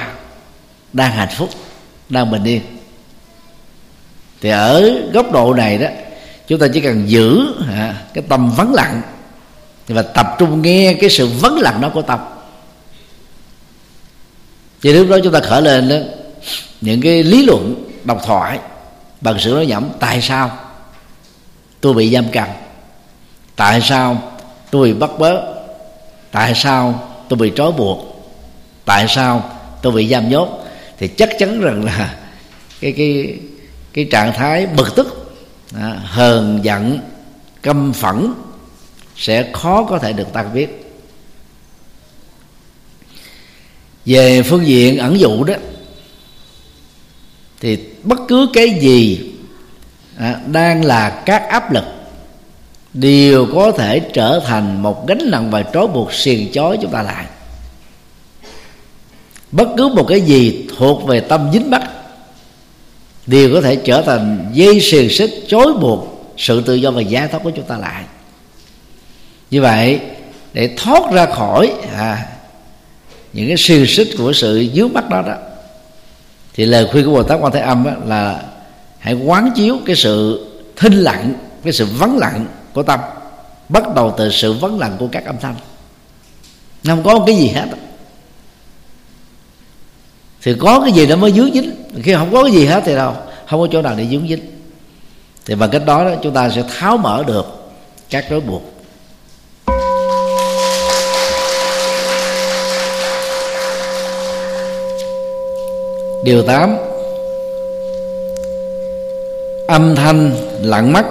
đang 0.94 1.12
hạnh 1.12 1.30
phúc 1.38 1.50
đang 2.10 2.32
bình 2.32 2.44
yên. 2.44 2.62
Thì 4.42 4.50
ở 4.50 4.92
góc 5.14 5.32
độ 5.32 5.54
này 5.54 5.78
đó 5.78 5.88
chúng 6.48 6.60
ta 6.60 6.68
chỉ 6.74 6.82
cần 6.82 7.10
giữ 7.10 7.54
à, 7.70 8.02
cái 8.14 8.24
tâm 8.30 8.52
vắng 8.52 8.74
lặng 8.74 9.02
và 9.88 10.02
tập 10.02 10.36
trung 10.40 10.62
nghe 10.62 10.94
cái 10.94 11.10
sự 11.10 11.30
vắng 11.42 11.60
lặng 11.60 11.82
đó 11.82 11.90
của 11.94 12.02
tâm. 12.02 12.20
Thì 14.82 14.94
lúc 14.94 15.10
đó 15.10 15.18
chúng 15.24 15.34
ta 15.34 15.40
khởi 15.40 15.62
lên 15.62 15.90
đó 15.90 15.96
những 16.82 17.02
cái 17.02 17.24
lý 17.24 17.46
luận 17.46 17.90
độc 18.04 18.22
thoại 18.26 18.60
bằng 19.22 19.40
sự 19.40 19.52
nói 19.52 19.66
nhẩm 19.66 19.90
tại 20.00 20.22
sao 20.22 20.58
tôi 21.82 21.94
bị 21.94 22.14
giam 22.14 22.26
cầm? 22.32 22.48
Tại 23.56 23.82
sao 23.82 24.34
tôi 24.72 24.88
bị 24.88 25.00
bắt 25.00 25.10
bớ? 25.20 25.42
Tại 26.32 26.54
sao 26.56 27.10
tôi 27.30 27.38
bị 27.38 27.52
trói 27.56 27.72
buộc? 27.72 28.00
Tại 28.86 29.06
sao 29.08 29.50
tôi 29.82 29.94
bị 29.94 30.08
giam 30.08 30.30
nhốt? 30.30 30.66
Thì 30.98 31.08
chắc 31.08 31.30
chắn 31.40 31.62
rằng 31.62 31.86
là 31.86 32.16
cái 32.82 32.92
cái 32.92 33.38
cái 33.94 34.08
trạng 34.12 34.34
thái 34.34 34.66
bực 34.66 34.96
tức 34.96 35.23
à, 35.80 36.00
hờn 36.04 36.60
giận 36.64 37.00
căm 37.62 37.94
phẫn 37.94 38.34
sẽ 39.16 39.52
khó 39.54 39.84
có 39.84 40.00
thể 40.00 40.14
được 40.14 40.28
tan 40.34 40.54
biết 40.54 40.84
về 44.06 44.44
phương 44.44 44.68
diện 44.68 44.98
ẩn 44.98 45.20
dụ 45.20 45.44
đó 45.44 45.54
thì 47.60 47.80
bất 48.04 48.20
cứ 48.28 48.50
cái 48.54 48.70
gì 48.82 49.32
à, 50.18 50.40
đang 50.48 50.86
là 50.86 51.22
các 51.26 51.50
áp 51.50 51.72
lực 51.72 51.84
đều 52.94 53.48
có 53.54 53.72
thể 53.72 54.00
trở 54.00 54.42
thành 54.46 54.84
một 54.84 55.08
gánh 55.08 55.32
nặng 55.32 55.52
và 55.52 55.64
trói 55.64 55.88
buộc 55.88 56.14
xiềng 56.14 56.52
chói 56.52 56.78
chúng 56.82 56.92
ta 56.92 57.02
lại. 57.02 57.26
Bất 59.52 59.68
cứ 59.78 59.88
một 59.88 60.06
cái 60.10 60.22
gì 60.22 60.68
thuộc 60.78 61.08
về 61.08 61.20
tâm 61.20 61.50
dính 61.54 61.70
mắc 61.70 61.82
đều 63.28 63.54
có 63.54 63.62
thể 63.62 63.76
trở 63.76 64.02
thành 64.02 64.50
dây 64.54 64.80
xiềng 64.82 65.10
xích 65.10 65.32
chối 65.48 65.74
buộc 65.82 66.34
sự 66.38 66.62
tự 66.62 66.74
do 66.74 66.92
và 66.92 67.02
giải 67.02 67.28
thoát 67.28 67.40
của 67.44 67.50
chúng 67.50 67.66
ta 67.66 67.78
lại. 67.78 68.04
Như 69.52 69.62
vậy 69.62 70.00
để 70.54 70.70
thoát 70.78 71.14
ra 71.14 71.26
khỏi 71.26 71.74
à, 71.94 72.26
những 73.34 73.48
cái 73.48 73.58
xiềng 73.58 73.86
xích 73.86 74.08
của 74.18 74.34
sự 74.34 74.68
dướng 74.76 74.94
mắt 74.94 75.10
đó 75.10 75.22
đó 75.22 75.36
thì 76.54 76.66
lời 76.66 76.88
khuyên 76.92 77.06
của 77.06 77.12
bồ 77.12 77.24
tát 77.24 77.40
quan 77.42 77.52
thế 77.52 77.60
âm 77.60 77.86
là 78.08 78.44
hãy 79.00 79.14
quán 79.14 79.52
chiếu 79.56 79.78
cái 79.86 79.96
sự 79.96 80.46
thinh 80.76 80.94
lặng 80.94 81.34
cái 81.64 81.74
sự 81.74 81.86
vắng 81.86 82.18
lặng 82.18 82.46
của 82.74 82.84
tâm 82.84 83.00
bắt 83.70 83.96
đầu 83.96 84.16
từ 84.18 84.30
sự 84.32 84.54
vắng 84.54 84.80
lặng 84.80 84.96
của 85.00 85.08
các 85.12 85.26
âm 85.26 85.36
thanh. 85.42 85.56
Nó 86.84 86.96
không 86.96 87.04
có 87.04 87.16
một 87.16 87.24
cái 87.28 87.36
gì 87.36 87.48
hết 87.48 87.66
thì 90.44 90.54
có 90.60 90.80
cái 90.80 90.92
gì 90.92 91.08
nó 91.08 91.16
mới 91.16 91.32
dướng 91.32 91.54
dính. 91.54 91.72
Khi 92.04 92.14
không 92.14 92.34
có 92.34 92.44
cái 92.44 92.52
gì 92.52 92.66
hết 92.66 92.84
thì 92.86 92.96
đâu 92.96 93.14
không 93.48 93.60
có 93.60 93.68
chỗ 93.72 93.82
nào 93.82 93.96
để 93.98 94.08
dướng 94.12 94.28
dính. 94.28 94.42
Thì 95.46 95.56
bằng 95.56 95.70
cách 95.70 95.86
đó, 95.86 96.04
đó 96.04 96.12
chúng 96.24 96.34
ta 96.34 96.50
sẽ 96.50 96.64
tháo 96.80 96.98
mở 96.98 97.24
được 97.28 97.46
các 98.10 98.26
rối 98.30 98.40
buộc. 98.40 98.62
Điều 106.24 106.42
8 106.42 106.78
âm 109.68 109.96
thanh 109.96 110.32
lặng 110.62 110.94
mắt. 110.94 111.06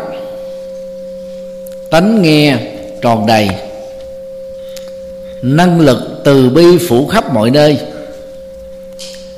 Tánh 1.90 2.22
nghe 2.22 2.58
tròn 3.02 3.26
đầy. 3.26 3.48
Năng 5.42 5.80
lực 5.80 5.98
từ 6.24 6.50
bi 6.50 6.78
phủ 6.88 7.06
khắp 7.06 7.34
mọi 7.34 7.50
nơi 7.50 7.91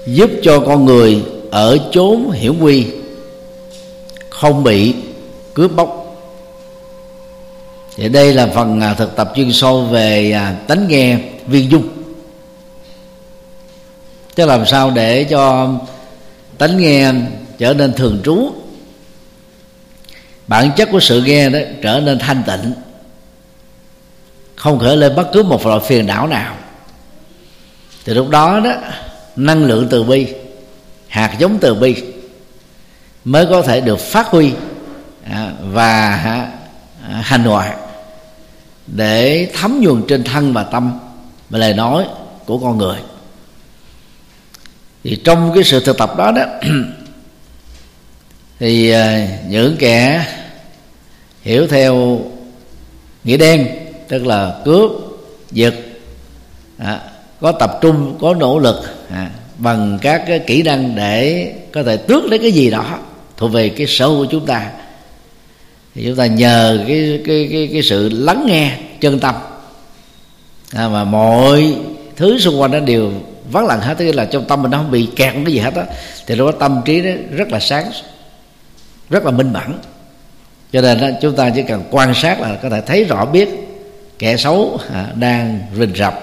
giúp 0.06 0.30
cho 0.42 0.60
con 0.60 0.84
người 0.84 1.22
ở 1.50 1.78
chốn 1.92 2.30
hiểm 2.30 2.58
nguy, 2.58 2.86
không 4.30 4.64
bị 4.64 4.94
cướp 5.54 5.76
bóc. 5.76 6.00
Thì 7.96 8.08
đây 8.08 8.34
là 8.34 8.46
phần 8.46 8.80
à, 8.80 8.94
thực 8.94 9.16
tập 9.16 9.32
chuyên 9.34 9.52
sâu 9.52 9.82
về 9.84 10.32
à, 10.32 10.56
tánh 10.66 10.88
nghe 10.88 11.18
viên 11.46 11.70
dung. 11.70 11.88
Chứ 14.34 14.46
làm 14.46 14.66
sao 14.66 14.90
để 14.90 15.24
cho 15.24 15.70
tánh 16.58 16.76
nghe 16.76 17.12
trở 17.58 17.74
nên 17.74 17.92
thường 17.92 18.20
trú? 18.24 18.50
Bản 20.46 20.70
chất 20.76 20.88
của 20.92 21.00
sự 21.00 21.22
nghe 21.22 21.50
đó 21.50 21.58
trở 21.82 22.00
nên 22.00 22.18
thanh 22.18 22.42
tịnh, 22.46 22.72
không 24.56 24.78
khởi 24.78 24.96
lên 24.96 25.16
bất 25.16 25.28
cứ 25.32 25.42
một 25.42 25.66
loại 25.66 25.80
phiền 25.80 26.06
não 26.06 26.26
nào. 26.26 26.56
Thì 28.04 28.14
lúc 28.14 28.28
đó 28.28 28.60
đó 28.60 28.72
năng 29.36 29.64
lượng 29.64 29.86
từ 29.90 30.04
bi 30.04 30.26
hạt 31.08 31.36
giống 31.38 31.58
từ 31.60 31.74
bi 31.74 32.02
mới 33.24 33.46
có 33.46 33.62
thể 33.62 33.80
được 33.80 34.00
phát 34.00 34.26
huy 34.26 34.52
à, 35.30 35.52
và 35.60 36.16
à, 37.02 37.22
hành 37.22 37.44
hoạt 37.44 37.76
để 38.86 39.48
thấm 39.54 39.80
nhuần 39.80 40.02
trên 40.08 40.24
thân 40.24 40.52
và 40.52 40.62
tâm 40.62 40.98
và 41.50 41.58
lời 41.58 41.74
nói 41.74 42.06
của 42.46 42.58
con 42.58 42.78
người. 42.78 42.98
Thì 45.04 45.16
trong 45.24 45.52
cái 45.54 45.64
sự 45.64 45.80
thực 45.80 45.98
tập 45.98 46.16
đó 46.18 46.32
đó 46.32 46.44
thì 48.58 48.90
à, 48.90 49.28
những 49.48 49.76
kẻ 49.78 50.26
hiểu 51.42 51.66
theo 51.66 52.20
nghĩa 53.24 53.36
đen 53.36 53.68
tức 54.08 54.26
là 54.26 54.60
cướp 54.64 54.90
giật 55.50 55.74
à, 56.78 57.00
có 57.40 57.52
tập 57.52 57.78
trung 57.80 58.18
có 58.20 58.34
nỗ 58.34 58.58
lực 58.58 58.82
à, 59.14 59.30
bằng 59.58 59.98
các 60.02 60.24
cái 60.26 60.38
kỹ 60.38 60.62
năng 60.62 60.94
để 60.94 61.52
có 61.72 61.82
thể 61.82 61.96
tước 61.96 62.24
lấy 62.24 62.38
cái 62.38 62.52
gì 62.52 62.70
đó 62.70 62.98
thuộc 63.36 63.52
về 63.52 63.68
cái 63.68 63.86
sở 63.86 64.08
của 64.08 64.26
chúng 64.30 64.46
ta. 64.46 64.70
Thì 65.94 66.04
chúng 66.06 66.16
ta 66.16 66.26
nhờ 66.26 66.84
cái 66.88 67.20
cái 67.26 67.48
cái 67.52 67.68
cái 67.72 67.82
sự 67.82 68.08
lắng 68.08 68.44
nghe 68.46 68.76
chân 69.00 69.20
tâm. 69.20 69.34
À, 70.72 70.88
mà 70.88 71.04
mọi 71.04 71.74
thứ 72.16 72.38
xung 72.38 72.60
quanh 72.60 72.70
nó 72.70 72.80
đều 72.80 73.12
vắng 73.50 73.66
lặng 73.66 73.80
hết 73.80 73.94
tức 73.98 74.12
là 74.12 74.24
trong 74.24 74.44
tâm 74.44 74.62
mình 74.62 74.70
nó 74.70 74.78
không 74.78 74.90
bị 74.90 75.08
kẹt 75.16 75.34
cái 75.44 75.52
gì 75.52 75.58
hết 75.58 75.74
á 75.74 75.84
thì 76.26 76.34
lúc 76.34 76.46
đó 76.46 76.52
tâm 76.60 76.80
trí 76.84 77.00
nó 77.00 77.10
rất 77.30 77.48
là 77.52 77.60
sáng 77.60 77.90
rất 79.10 79.24
là 79.24 79.30
minh 79.30 79.52
mẫn. 79.52 79.78
Cho 80.72 80.80
nên 80.80 81.00
đó, 81.00 81.08
chúng 81.22 81.36
ta 81.36 81.50
chỉ 81.50 81.62
cần 81.62 81.82
quan 81.90 82.14
sát 82.14 82.40
là 82.40 82.56
có 82.62 82.70
thể 82.70 82.80
thấy 82.80 83.04
rõ 83.04 83.26
biết 83.26 83.48
kẻ 84.18 84.36
xấu 84.36 84.78
à, 84.92 85.06
đang 85.14 85.60
rình 85.78 85.94
rập 85.96 86.20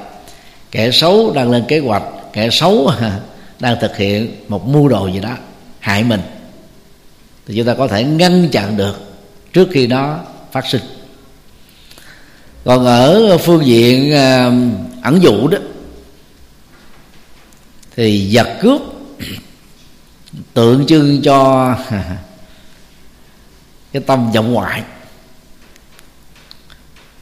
kẻ 0.71 0.91
xấu 0.91 1.32
đang 1.34 1.51
lên 1.51 1.63
kế 1.67 1.80
hoạch 1.80 2.04
kẻ 2.34 2.50
xấu 2.52 2.91
đang 3.60 3.78
thực 3.82 3.98
hiện 3.98 4.36
một 4.48 4.67
mưu 4.67 4.88
đồ 4.88 5.08
gì 5.08 5.20
đó 5.20 5.38
hại 5.80 6.04
mình, 6.04 6.22
thì 7.48 7.54
chúng 7.58 7.67
ta 7.67 7.74
có 7.74 7.88
thể 7.88 8.04
ngăn 8.04 8.50
chặn 8.52 8.78
được 8.78 9.12
trước 9.54 9.67
khi 9.72 9.88
nó 9.88 10.20
phát 10.52 10.67
sinh. 10.67 10.82
Còn 12.65 12.86
ở 12.86 13.38
phương 13.38 13.65
diện 13.65 14.13
à, 14.13 14.52
ẩn 15.02 15.22
dụ 15.22 15.48
đó, 15.48 15.58
thì 17.96 18.30
giật 18.30 18.48
cướp 18.62 18.82
tượng 20.54 20.86
trưng 20.88 21.22
cho, 21.22 21.76
cái 23.91 24.02
tâm 24.02 24.32
vọng 24.32 24.54
ngoại. 24.54 24.84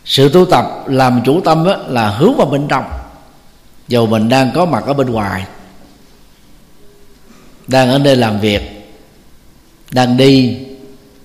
Sự 0.06 0.30
tu 0.30 0.45
tập 0.45 0.65
làm 0.88 1.22
chủ 1.26 1.41
tâm 1.41 1.65
là 1.88 2.10
hướng 2.10 2.38
vào 2.38 2.48
bên 2.48 2.67
trong 2.67 2.99
dù 3.89 4.08
mình 4.08 4.30
đang 4.30 4.52
có 4.56 4.65
mặt 4.65 4.84
ở 4.86 4.93
bên 4.93 5.10
ngoài 5.10 5.45
đang 7.67 7.89
ở 7.89 7.99
nơi 7.99 8.15
làm 8.15 8.39
việc 8.39 8.62
đang 9.91 10.17
đi 10.17 10.58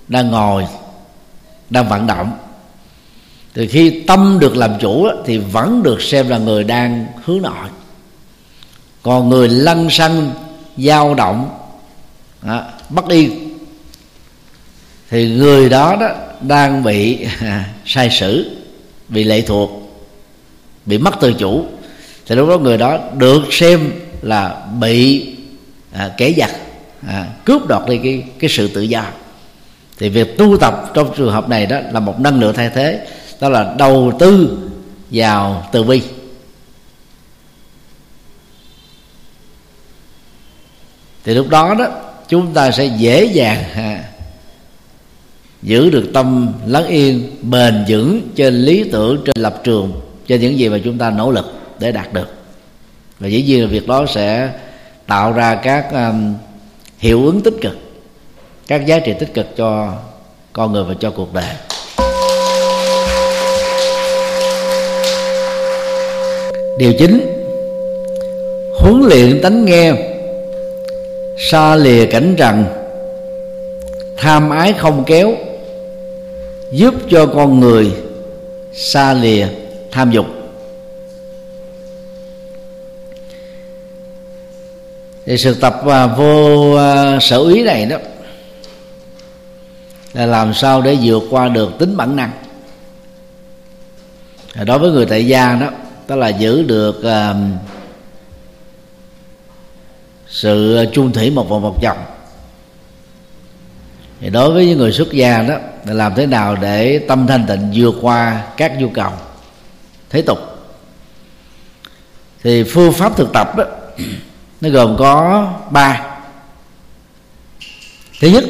đang 0.09 0.31
ngồi 0.31 0.67
đang 1.71 1.89
vận 1.89 2.07
động 2.07 2.33
từ 3.55 3.67
khi 3.71 4.03
tâm 4.07 4.39
được 4.41 4.57
làm 4.57 4.75
chủ 4.81 5.09
thì 5.25 5.39
vẫn 5.39 5.83
được 5.83 6.03
xem 6.03 6.29
là 6.29 6.39
người 6.39 6.65
đang 6.65 7.07
hướng 7.25 7.43
nội. 7.43 7.69
Còn 9.03 9.29
người 9.29 9.49
lăn 9.49 9.91
xăng 9.91 10.31
dao 10.77 11.15
động 11.15 11.51
đó, 12.43 12.63
bất 12.89 13.09
yên 13.09 13.59
thì 15.11 15.29
người 15.29 15.69
đó 15.69 15.97
đó 16.01 16.09
đang 16.41 16.83
bị 16.83 17.27
sai 17.87 18.11
sử 18.11 18.57
bị 19.09 19.25
lệ 19.25 19.41
thuộc 19.41 19.71
bị 20.87 20.99
mất 20.99 21.15
tự 21.21 21.33
chủ 21.33 21.67
thì 22.27 22.35
lúc 22.35 22.49
đó 22.49 22.59
người 22.59 22.77
đó 22.77 22.99
được 23.19 23.43
xem 23.51 23.93
là 24.23 24.67
bị 24.81 25.29
à, 25.93 26.11
kẻ 26.17 26.33
giặc 26.37 26.51
à, 27.07 27.27
cướp 27.45 27.67
đoạt 27.69 27.83
đi 27.89 27.99
cái 28.03 28.25
cái 28.39 28.51
sự 28.51 28.69
tự 28.69 28.81
do. 28.81 29.05
Thì 29.99 30.09
việc 30.09 30.39
tu 30.39 30.57
tập 30.57 30.91
trong 30.95 31.15
trường 31.17 31.33
hợp 31.33 31.49
này 31.49 31.67
đó 31.67 31.81
là 31.93 32.01
một 32.01 32.21
năng 32.21 32.41
lượng 32.41 32.55
thay 32.55 32.71
thế 32.71 33.07
đó 33.41 33.49
là 33.49 33.75
đầu 33.79 34.13
tư 34.19 34.59
vào 35.11 35.69
từ 35.73 35.83
bi. 35.83 36.03
Thì 41.25 41.35
lúc 41.35 41.49
đó 41.49 41.75
đó 41.79 41.87
chúng 42.29 42.55
ta 42.55 42.71
sẽ 42.71 42.85
dễ 42.85 43.25
dàng 43.25 43.65
à, 43.75 44.05
giữ 45.63 45.91
được 45.91 46.11
tâm 46.15 46.53
lắng 46.67 46.87
yên 46.87 47.31
bền 47.43 47.85
vững 47.89 48.21
trên 48.35 48.55
lý 48.55 48.85
tưởng 48.93 49.23
trên 49.25 49.43
lập 49.43 49.61
trường 49.65 50.01
trên 50.27 50.41
những 50.41 50.59
gì 50.59 50.69
mà 50.69 50.79
chúng 50.85 50.99
ta 50.99 51.11
nỗ 51.11 51.31
lực 51.31 51.64
để 51.79 51.93
đạt 51.93 52.13
được. 52.13 52.35
Và 53.19 53.29
dĩ 53.29 53.43
nhiên 53.43 53.63
là 53.63 53.69
việc 53.69 53.89
đó 53.89 54.07
sẽ 54.15 54.51
tạo 55.07 55.33
ra 55.33 55.55
các 55.55 55.87
um, 55.93 56.35
hiệu 56.99 57.27
ứng 57.27 57.41
tích 57.41 57.55
cực 57.61 57.77
các 58.67 58.87
giá 58.87 58.99
trị 58.99 59.13
tích 59.19 59.35
cực 59.35 59.57
cho 59.57 59.93
con 60.53 60.73
người 60.73 60.85
và 60.85 60.95
cho 61.01 61.11
cuộc 61.11 61.35
đời. 61.35 61.45
Điều 66.79 66.93
chính 66.99 67.21
huấn 68.81 69.03
luyện 69.09 69.41
tánh 69.43 69.65
nghe 69.65 69.93
xa 71.51 71.77
lìa 71.77 72.07
cảnh 72.07 72.35
trần 72.39 72.65
tham 74.17 74.51
ái 74.51 74.73
không 74.73 75.05
kéo 75.07 75.35
giúp 76.73 76.95
cho 77.11 77.27
con 77.27 77.61
người 77.61 77.93
xa 78.73 79.15
lìa 79.15 79.47
tham 79.91 80.11
dục. 80.11 80.27
Thì 85.27 85.39
sự 85.39 85.55
tập 85.55 85.81
và 85.85 86.07
vô 86.07 86.75
à, 86.75 87.19
sở 87.21 87.39
ý 87.39 87.63
này 87.63 87.87
đó 87.87 87.97
là 90.13 90.27
làm 90.27 90.55
sao 90.55 90.83
để 90.83 90.99
vượt 91.03 91.23
qua 91.31 91.49
được 91.49 91.79
tính 91.79 91.97
bản 91.97 92.17
năng. 92.17 92.31
À, 94.55 94.65
đối 94.65 94.79
với 94.79 94.91
người 94.91 95.07
tại 95.07 95.27
gia 95.27 95.55
đó 95.55 95.71
đó 96.09 96.17
là 96.17 96.29
giữ 96.29 96.63
được 96.63 96.97
uh, 96.99 97.37
sự 100.29 100.85
chung 100.93 101.13
thủy 101.13 101.31
một 101.31 101.49
vòng 101.49 101.63
một 101.63 101.83
chồng 101.83 101.99
thì 104.21 104.31
đối 104.31 104.53
với 104.53 104.67
những 104.67 104.79
người 104.79 104.93
xuất 104.93 105.13
gia 105.13 105.43
đó 105.43 105.55
là 105.85 105.95
làm 105.95 106.15
thế 106.15 106.27
nào 106.27 106.57
để 106.57 106.99
tâm 107.09 107.27
thanh 107.27 107.47
tịnh 107.47 107.71
vượt 107.75 107.95
qua 108.01 108.43
các 108.57 108.73
nhu 108.79 108.89
cầu 108.89 109.13
thế 110.11 110.23
tục. 110.23 110.39
Thì 112.43 112.65
phương 112.65 112.93
pháp 112.93 113.17
thực 113.17 113.33
tập 113.33 113.57
đó 113.57 113.65
nó 114.61 114.69
gồm 114.69 114.97
có 114.99 115.49
ba. 115.71 116.17
Thứ 118.21 118.29
nhất, 118.29 118.45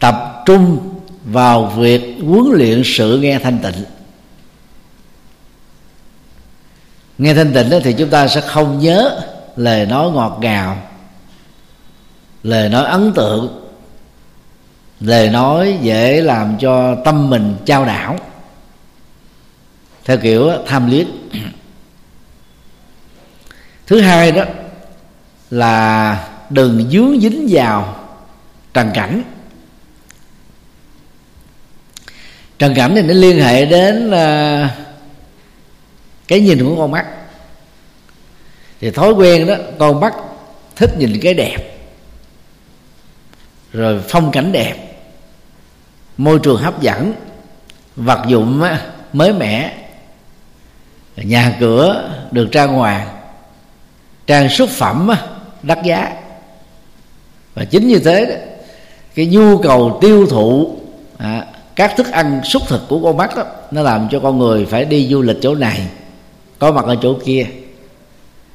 tập 0.00 0.42
trung 0.46 0.78
vào 1.24 1.66
việc 1.66 2.16
huấn 2.24 2.44
luyện 2.52 2.82
sự 2.84 3.18
nghe 3.18 3.38
thanh 3.38 3.58
tịnh. 3.58 3.84
Nghe 7.18 7.34
thanh 7.34 7.52
tịnh 7.52 7.70
đó 7.70 7.78
thì 7.84 7.92
chúng 7.92 8.10
ta 8.10 8.28
sẽ 8.28 8.40
không 8.40 8.78
nhớ 8.78 9.20
lời 9.56 9.86
nói 9.86 10.10
ngọt 10.10 10.38
ngào, 10.40 10.82
lời 12.42 12.68
nói 12.68 12.84
ấn 12.84 13.12
tượng, 13.12 13.70
lời 15.00 15.30
nói 15.30 15.78
dễ 15.82 16.20
làm 16.20 16.58
cho 16.58 16.96
tâm 17.04 17.30
mình 17.30 17.56
trao 17.64 17.84
đảo. 17.84 18.18
Theo 20.04 20.18
kiểu 20.18 20.50
tham 20.66 20.90
liếc 20.90 21.06
thứ 23.86 24.00
hai 24.00 24.32
đó 24.32 24.44
là 25.50 26.28
đừng 26.50 26.90
dướng 26.90 27.20
dính 27.20 27.46
vào 27.50 27.96
trần 28.74 28.90
cảnh. 28.94 29.22
Trần 32.58 32.74
cảnh 32.74 32.92
thì 32.94 33.02
nó 33.02 33.14
liên 33.14 33.40
hệ 33.40 33.66
đến 33.66 34.08
uh, 34.08 34.70
cái 36.28 36.40
nhìn 36.40 36.64
của 36.64 36.76
con 36.76 36.90
mắt. 36.90 37.06
Thì 38.80 38.90
thói 38.90 39.12
quen 39.12 39.46
đó 39.46 39.54
con 39.78 40.00
mắt 40.00 40.14
thích 40.76 40.90
nhìn 40.98 41.20
cái 41.22 41.34
đẹp 41.34 41.56
rồi 43.72 44.02
phong 44.08 44.32
cảnh 44.32 44.52
đẹp 44.52 44.74
môi 46.16 46.38
trường 46.38 46.56
hấp 46.56 46.82
dẫn 46.82 47.12
vật 47.96 48.24
dụng 48.28 48.62
mới 49.12 49.32
mẻ. 49.32 49.72
Nhà 51.16 51.56
cửa 51.60 52.10
được 52.30 52.48
trang 52.52 52.72
hoàng 52.72 53.15
trang 54.26 54.48
xuất 54.48 54.70
phẩm 54.70 55.10
đắt 55.62 55.82
giá. 55.82 56.12
Và 57.54 57.64
chính 57.64 57.88
như 57.88 57.98
thế 57.98 58.26
đó, 58.26 58.34
cái 59.14 59.26
nhu 59.26 59.58
cầu 59.58 59.98
tiêu 60.00 60.26
thụ 60.26 60.76
à, 61.18 61.46
các 61.76 61.96
thức 61.96 62.10
ăn 62.10 62.40
xúc 62.44 62.62
thực 62.68 62.88
của 62.88 63.00
con 63.02 63.16
mắt 63.16 63.36
đó, 63.36 63.44
nó 63.70 63.82
làm 63.82 64.08
cho 64.10 64.20
con 64.20 64.38
người 64.38 64.66
phải 64.66 64.84
đi 64.84 65.08
du 65.08 65.22
lịch 65.22 65.36
chỗ 65.42 65.54
này 65.54 65.88
có 66.58 66.72
mặt 66.72 66.84
ở 66.84 66.96
chỗ 67.02 67.14
kia. 67.24 67.46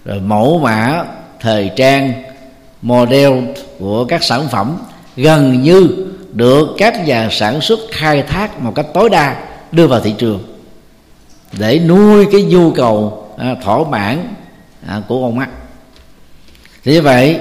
Rồi 0.05 0.19
mẫu 0.19 0.59
mã 0.59 1.03
thời 1.39 1.72
trang 1.76 2.24
model 2.82 3.32
của 3.80 4.05
các 4.05 4.24
sản 4.24 4.47
phẩm 4.47 4.78
gần 5.15 5.61
như 5.61 6.07
được 6.34 6.67
các 6.78 7.05
nhà 7.05 7.30
sản 7.32 7.61
xuất 7.61 7.80
khai 7.91 8.24
thác 8.24 8.59
một 8.59 8.72
cách 8.76 8.86
tối 8.93 9.09
đa 9.09 9.43
đưa 9.72 9.88
vào 9.88 9.99
thị 9.99 10.13
trường 10.17 10.43
để 11.59 11.80
nuôi 11.80 12.28
cái 12.32 12.43
nhu 12.43 12.72
cầu 12.72 13.28
à, 13.38 13.55
thỏa 13.63 13.78
mãn 13.89 14.34
à, 14.88 15.01
của 15.07 15.22
con 15.22 15.36
mắt 15.36 15.49
thì 16.84 16.99
vậy, 16.99 17.39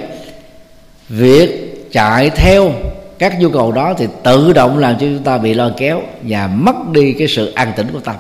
việc 1.09 1.71
chạy 1.93 2.31
theo 2.31 2.73
các 3.19 3.41
nhu 3.41 3.51
cầu 3.51 3.73
đó 3.73 3.95
thì 3.99 4.07
tự 4.25 4.53
động 4.53 4.79
làm 4.79 4.95
cho 4.95 5.01
chúng 5.01 5.25
ta 5.25 5.39
bị 5.39 5.55
lôi 5.55 5.73
kéo 5.77 6.03
và 6.23 6.47
mất 6.47 6.77
đi 6.93 7.13
cái 7.13 7.29
sự 7.29 7.53
an 7.53 7.73
tĩnh 7.77 7.87
của 7.93 8.01
tâm. 8.01 8.17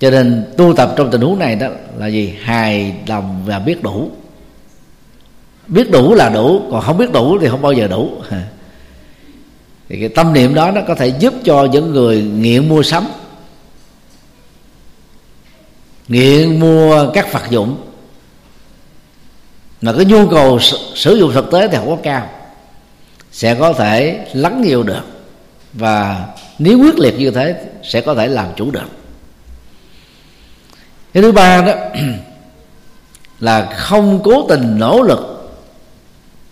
Cho 0.00 0.10
nên 0.10 0.52
tu 0.56 0.74
tập 0.74 0.94
trong 0.96 1.10
tình 1.10 1.20
huống 1.20 1.38
này 1.38 1.56
đó 1.56 1.68
là 1.98 2.06
gì? 2.06 2.34
Hài 2.42 2.94
lòng 3.06 3.42
và 3.46 3.58
biết 3.58 3.82
đủ. 3.82 4.10
Biết 5.66 5.90
đủ 5.90 6.14
là 6.14 6.28
đủ, 6.28 6.62
còn 6.70 6.80
không 6.80 6.98
biết 6.98 7.12
đủ 7.12 7.38
thì 7.38 7.48
không 7.48 7.62
bao 7.62 7.72
giờ 7.72 7.88
đủ. 7.88 8.10
Thì 9.88 10.00
cái 10.00 10.08
tâm 10.08 10.32
niệm 10.32 10.54
đó 10.54 10.70
nó 10.70 10.80
có 10.88 10.94
thể 10.94 11.06
giúp 11.06 11.34
cho 11.44 11.64
những 11.64 11.92
người 11.92 12.22
nghiện 12.22 12.68
mua 12.68 12.82
sắm, 12.82 13.04
nghiện 16.08 16.60
mua 16.60 17.10
các 17.14 17.32
vật 17.32 17.42
dụng 17.50 17.76
mà 19.82 19.92
cái 19.92 20.04
nhu 20.04 20.28
cầu 20.28 20.58
sử 20.94 21.14
dụng 21.14 21.32
thực 21.32 21.50
tế 21.50 21.68
thì 21.68 21.76
không 21.76 21.88
có 21.88 21.98
cao. 22.02 22.30
Sẽ 23.32 23.54
có 23.54 23.72
thể 23.72 24.26
lắng 24.32 24.62
nhiều 24.62 24.82
được. 24.82 25.02
Và 25.72 26.26
nếu 26.58 26.78
quyết 26.78 26.98
liệt 26.98 27.18
như 27.18 27.30
thế 27.30 27.64
sẽ 27.82 28.00
có 28.00 28.14
thể 28.14 28.28
làm 28.28 28.48
chủ 28.56 28.70
được. 28.70 28.88
Cái 31.12 31.22
thứ 31.22 31.32
ba 31.32 31.62
đó 31.62 31.74
là 33.40 33.74
không 33.76 34.20
cố 34.24 34.46
tình 34.48 34.78
nỗ 34.78 35.02
lực 35.02 35.52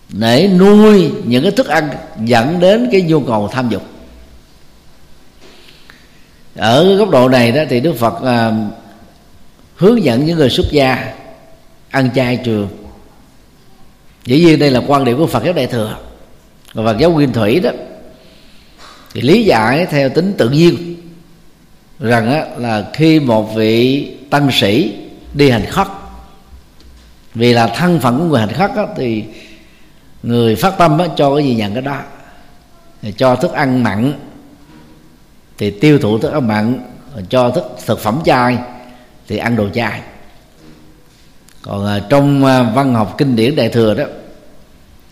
để 0.08 0.48
nuôi 0.48 1.12
những 1.24 1.42
cái 1.42 1.52
thức 1.52 1.68
ăn 1.68 1.90
dẫn 2.24 2.60
đến 2.60 2.88
cái 2.92 3.02
nhu 3.02 3.20
cầu 3.20 3.48
tham 3.52 3.68
dục. 3.68 3.82
Ở 6.56 6.96
góc 6.96 7.10
độ 7.10 7.28
này 7.28 7.52
đó 7.52 7.62
thì 7.68 7.80
đức 7.80 7.94
phật 7.98 8.22
à, 8.24 8.52
hướng 9.76 10.04
dẫn 10.04 10.26
những 10.26 10.38
người 10.38 10.50
xuất 10.50 10.66
gia 10.70 11.14
ăn 11.90 12.10
chay 12.14 12.36
trường 12.36 12.79
dĩ 14.30 14.44
nhiên 14.44 14.58
đây 14.58 14.70
là 14.70 14.82
quan 14.86 15.04
điểm 15.04 15.18
của 15.18 15.26
phật 15.26 15.44
giáo 15.44 15.52
đại 15.52 15.66
thừa. 15.66 15.96
Và 16.72 16.84
phật 16.84 16.98
giáo 16.98 17.10
nguyên 17.10 17.32
thủy 17.32 17.60
đó 17.60 17.70
thì 19.14 19.20
lý 19.20 19.44
giải 19.44 19.86
theo 19.86 20.08
tính 20.08 20.34
tự 20.38 20.48
nhiên 20.48 20.96
rằng 22.00 22.32
á, 22.32 22.44
là 22.56 22.90
khi 22.92 23.20
một 23.20 23.54
vị 23.54 24.06
tăng 24.30 24.50
sĩ 24.52 24.94
đi 25.34 25.50
hành 25.50 25.66
khất 25.66 25.86
vì 27.34 27.52
là 27.52 27.66
thân 27.66 28.00
phận 28.00 28.18
của 28.18 28.24
người 28.24 28.40
hành 28.40 28.52
khất 28.52 28.70
á, 28.76 28.86
thì 28.96 29.24
người 30.22 30.56
phát 30.56 30.78
tâm 30.78 30.98
á, 30.98 31.06
cho 31.16 31.36
cái 31.36 31.44
gì 31.44 31.54
nhận 31.54 31.72
cái 31.72 31.82
đó. 31.82 32.00
Cho 33.16 33.36
thức 33.36 33.52
ăn 33.52 33.82
mặn 33.82 34.12
thì 35.58 35.70
tiêu 35.70 35.98
thụ 35.98 36.18
thức 36.18 36.32
ăn 36.32 36.48
mặn 36.48 36.80
cho 37.28 37.50
thức 37.50 37.64
thực 37.86 38.00
phẩm 38.00 38.20
chay 38.24 38.58
thì 39.28 39.36
ăn 39.36 39.56
đồ 39.56 39.68
chay. 39.68 40.00
Còn 41.62 41.86
à, 41.86 42.00
trong 42.08 42.44
à, 42.44 42.62
văn 42.62 42.94
học 42.94 43.14
kinh 43.18 43.36
điển 43.36 43.56
đại 43.56 43.68
thừa 43.68 43.94
đó 43.94 44.04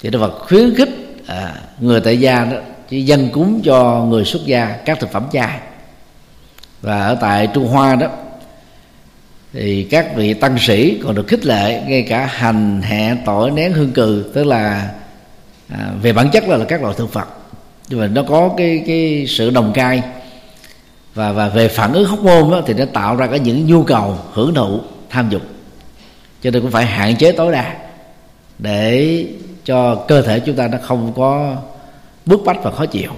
thì 0.01 0.11
Đức 0.11 0.19
Phật 0.19 0.39
khuyến 0.39 0.75
khích 0.75 0.89
à, 1.27 1.55
người 1.81 2.01
tại 2.01 2.21
gia 2.21 2.45
đó 2.45 2.57
chỉ 2.89 3.03
dân 3.03 3.29
cúng 3.33 3.61
cho 3.65 4.05
người 4.09 4.25
xuất 4.25 4.47
gia 4.47 4.77
các 4.85 5.01
thực 5.01 5.13
phẩm 5.13 5.27
chay. 5.33 5.59
Và 6.83 7.07
ở 7.07 7.15
tại 7.21 7.49
Trung 7.55 7.69
Hoa 7.69 7.95
đó 7.95 8.07
thì 9.53 9.83
các 9.91 10.17
vị 10.17 10.35
tăng 10.35 10.59
sĩ 10.59 11.01
còn 11.05 11.15
được 11.15 11.29
khích 11.29 11.47
lệ 11.47 11.83
ngay 11.87 12.03
cả 12.03 12.27
hành 12.27 12.83
hẹ 12.83 13.17
tỏi 13.25 13.51
nén 13.51 13.73
hương 13.73 13.93
cừ 13.93 14.31
tức 14.35 14.45
là 14.45 14.91
à, 15.69 15.91
về 16.03 16.13
bản 16.13 16.31
chất 16.31 16.49
là, 16.49 16.57
là 16.57 16.65
các 16.65 16.83
loại 16.83 16.95
thực 16.99 17.13
vật 17.13 17.29
nhưng 17.89 18.01
mà 18.01 18.07
nó 18.07 18.23
có 18.23 18.51
cái 18.57 18.85
cái 18.87 19.25
sự 19.29 19.51
đồng 19.51 19.73
cai 19.73 20.03
và 21.15 21.33
và 21.33 21.49
về 21.49 21.69
phản 21.69 21.93
ứng 21.93 22.05
hóc 22.05 22.19
môn 22.19 22.51
đó, 22.51 22.63
thì 22.67 22.75
nó 22.75 22.85
tạo 22.85 23.17
ra 23.17 23.27
cái 23.27 23.39
những 23.39 23.67
nhu 23.67 23.83
cầu 23.83 24.19
hưởng 24.33 24.55
thụ 24.55 24.81
tham 25.11 25.31
dục. 25.31 25.43
Cho 26.43 26.51
nên 26.51 26.63
cũng 26.63 26.71
phải 26.71 26.87
hạn 26.87 27.17
chế 27.17 27.33
tối 27.33 27.53
đa 27.53 27.75
để 28.59 29.27
cho 29.69 29.95
cơ 29.95 30.23
thể 30.23 30.41
chúng 30.41 30.57
ta 30.57 30.69
nó 30.69 30.79
không 30.83 31.13
có 31.17 31.57
bức 32.27 32.41
bách 32.45 32.57
và 32.63 32.71
khó 32.71 32.87
chịu. 32.87 33.13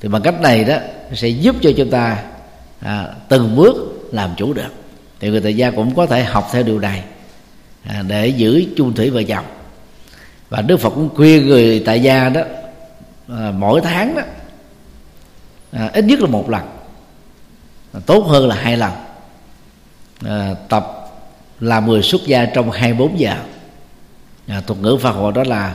Thì 0.00 0.08
bằng 0.08 0.22
cách 0.22 0.40
này 0.40 0.64
đó 0.64 0.76
sẽ 1.14 1.28
giúp 1.28 1.56
cho 1.62 1.70
chúng 1.76 1.90
ta 1.90 2.24
à, 2.80 3.08
từng 3.28 3.56
bước 3.56 4.08
làm 4.12 4.30
chủ 4.36 4.52
được. 4.52 4.72
Thì 5.20 5.30
người 5.30 5.40
tại 5.40 5.56
gia 5.56 5.70
cũng 5.70 5.94
có 5.94 6.06
thể 6.06 6.24
học 6.24 6.48
theo 6.52 6.62
điều 6.62 6.78
này 6.78 7.04
à, 7.84 8.02
để 8.08 8.28
giữ 8.28 8.64
chung 8.76 8.94
thủy 8.94 9.10
vợ 9.10 9.22
chồng. 9.22 9.44
Và 10.48 10.62
đức 10.62 10.76
phật 10.76 10.90
cũng 10.90 11.08
khuyên 11.14 11.46
người 11.46 11.82
tại 11.86 12.02
gia 12.02 12.28
đó 12.28 12.40
à, 13.28 13.52
mỗi 13.58 13.80
tháng 13.80 14.14
đó 14.14 14.22
à, 15.72 15.90
ít 15.92 16.04
nhất 16.04 16.20
là 16.20 16.26
một 16.26 16.50
lần 16.50 16.62
à, 17.92 18.00
tốt 18.06 18.26
hơn 18.26 18.48
là 18.48 18.54
hai 18.54 18.76
lần 18.76 18.92
à, 20.26 20.54
tập 20.68 21.10
làm 21.60 21.86
người 21.86 22.02
xuất 22.02 22.26
gia 22.26 22.44
trong 22.44 22.70
24 22.70 23.20
giờ 23.20 23.36
à, 24.46 24.60
thuật 24.66 24.80
ngữ 24.80 24.98
phật 25.02 25.12
hội 25.12 25.32
đó 25.32 25.44
là 25.46 25.74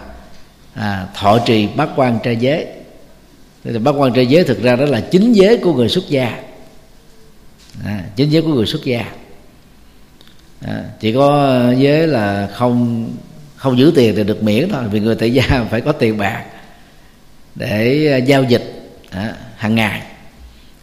à, 0.74 1.08
thọ 1.16 1.40
trì 1.46 1.68
bát 1.76 1.90
quan 1.96 2.20
trai 2.24 2.36
giới. 2.36 2.68
Thì 3.64 3.78
bát 3.78 3.92
quan 3.92 4.14
trai 4.14 4.28
giới 4.28 4.44
thực 4.44 4.62
ra 4.62 4.76
đó 4.76 4.86
là 4.86 5.02
chính 5.12 5.34
giới 5.34 5.58
của 5.58 5.74
người 5.74 5.90
xuất 5.90 6.10
gia. 6.10 6.40
À, 7.86 8.04
chính 8.16 8.32
giới 8.32 8.42
của 8.42 8.54
người 8.54 8.66
xuất 8.66 8.84
gia. 8.84 9.06
À, 10.62 10.84
chỉ 11.00 11.14
có 11.14 11.62
giới 11.78 12.08
là 12.08 12.50
không 12.54 13.10
không 13.56 13.78
giữ 13.78 13.92
tiền 13.96 14.16
thì 14.16 14.24
được 14.24 14.44
miễn 14.44 14.70
thôi 14.70 14.84
vì 14.92 15.00
người 15.00 15.16
tại 15.16 15.34
gia 15.34 15.66
phải 15.70 15.82
có 15.82 15.92
tiền 15.92 16.18
bạc 16.18 16.46
để 17.56 18.24
giao 18.26 18.44
dịch 18.44 18.92
à, 19.10 19.36
hàng 19.56 19.76
ngày. 19.76 20.02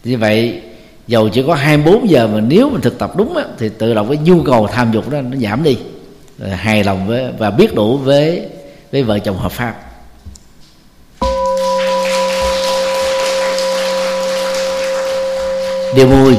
Như 0.03 0.17
vậy 0.17 0.61
dầu 1.07 1.29
chỉ 1.29 1.43
có 1.47 1.55
24 1.55 2.09
giờ 2.09 2.27
mà 2.27 2.41
nếu 2.41 2.69
mình 2.69 2.81
thực 2.81 2.99
tập 2.99 3.17
đúng 3.17 3.37
á, 3.37 3.43
thì 3.57 3.69
tự 3.69 3.93
động 3.93 4.07
cái 4.09 4.17
nhu 4.17 4.43
cầu 4.43 4.67
tham 4.67 4.91
dục 4.91 5.09
đó 5.09 5.21
nó 5.21 5.37
giảm 5.37 5.63
đi. 5.63 5.77
Ờ, 6.41 6.47
hài 6.47 6.83
lòng 6.83 7.07
với 7.07 7.25
và 7.37 7.51
biết 7.51 7.75
đủ 7.75 7.97
với 7.97 8.41
với 8.91 9.03
vợ 9.03 9.19
chồng 9.19 9.37
hợp 9.37 9.51
pháp. 9.51 9.75
Điều 15.95 16.07
mùi 16.07 16.35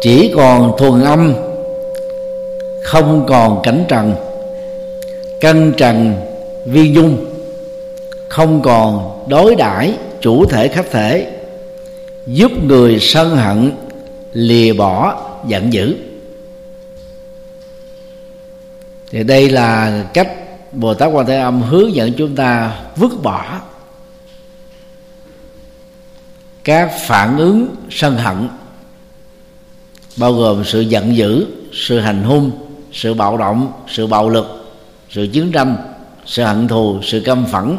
chỉ 0.00 0.32
còn 0.36 0.76
thuần 0.78 1.04
âm, 1.04 1.34
không 2.84 3.26
còn 3.28 3.62
cảnh 3.62 3.84
trần. 3.88 4.14
Căn 5.40 5.72
trần 5.76 6.14
viên 6.66 6.94
dung 6.94 7.26
không 8.28 8.62
còn 8.62 9.20
đối 9.28 9.54
đãi 9.54 9.92
chủ 10.20 10.46
thể 10.46 10.68
khách 10.68 10.90
thể. 10.90 11.26
Giúp 12.26 12.52
người 12.64 12.98
sân 13.00 13.36
hận, 13.36 13.72
lìa 14.32 14.72
bỏ, 14.72 15.20
giận 15.46 15.72
dữ 15.72 15.94
thì 19.10 19.24
đây 19.24 19.50
là 19.50 20.04
cách 20.14 20.32
bồ 20.72 20.94
tát 20.94 21.10
quan 21.12 21.26
thế 21.26 21.36
âm 21.36 21.62
hướng 21.62 21.94
dẫn 21.94 22.12
chúng 22.18 22.36
ta 22.36 22.80
vứt 22.96 23.22
bỏ 23.22 23.60
các 26.64 26.92
phản 27.06 27.38
ứng 27.38 27.74
sân 27.90 28.16
hận 28.16 28.48
bao 30.16 30.32
gồm 30.32 30.64
sự 30.64 30.80
giận 30.80 31.16
dữ 31.16 31.46
sự 31.72 32.00
hành 32.00 32.22
hung 32.22 32.50
sự 32.92 33.14
bạo 33.14 33.36
động 33.36 33.72
sự 33.88 34.06
bạo 34.06 34.28
lực 34.28 34.74
sự 35.10 35.28
chiến 35.32 35.52
tranh 35.52 35.76
sự 36.26 36.42
hận 36.42 36.68
thù 36.68 37.00
sự 37.02 37.20
căm 37.20 37.46
phẫn 37.46 37.78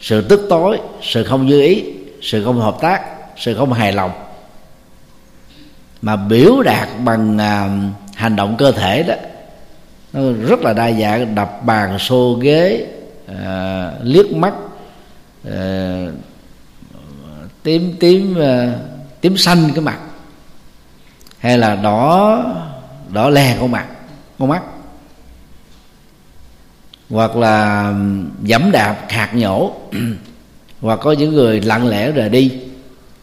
sự 0.00 0.20
tức 0.20 0.46
tối 0.48 0.80
sự 1.02 1.24
không 1.24 1.46
như 1.46 1.62
ý 1.62 1.84
sự 2.22 2.44
không 2.44 2.60
hợp 2.60 2.76
tác 2.80 3.02
sự 3.36 3.54
không 3.54 3.72
hài 3.72 3.92
lòng. 3.92 4.10
Mà 6.02 6.16
biểu 6.16 6.62
đạt 6.62 6.88
bằng 7.04 7.36
uh, 7.36 8.07
hành 8.18 8.36
động 8.36 8.56
cơ 8.58 8.72
thể 8.72 9.02
đó 9.02 9.14
nó 10.12 10.20
rất 10.48 10.60
là 10.60 10.72
đa 10.72 10.92
dạng 10.92 11.34
đập 11.34 11.64
bàn 11.64 11.98
xô 11.98 12.38
ghế 12.42 12.86
à, 13.26 13.92
liếc 14.02 14.32
mắt 14.32 14.54
à, 15.50 16.06
tím 17.62 17.96
tím 18.00 18.38
à, 18.38 18.74
tím 19.20 19.36
xanh 19.36 19.70
cái 19.74 19.84
mặt 19.84 19.98
hay 21.38 21.58
là 21.58 21.76
đỏ 21.76 22.44
đỏ 23.08 23.30
lè 23.30 23.56
con 23.60 23.70
mặt 23.70 23.86
con 24.38 24.48
mắt 24.48 24.62
hoặc 27.10 27.36
là 27.36 27.92
dẫm 28.42 28.70
đạp 28.72 28.96
khạc 29.08 29.34
nhổ 29.34 29.72
hoặc 30.80 31.00
có 31.02 31.12
những 31.12 31.34
người 31.34 31.60
lặng 31.60 31.88
lẽ 31.88 32.12
rời 32.12 32.28
đi 32.28 32.52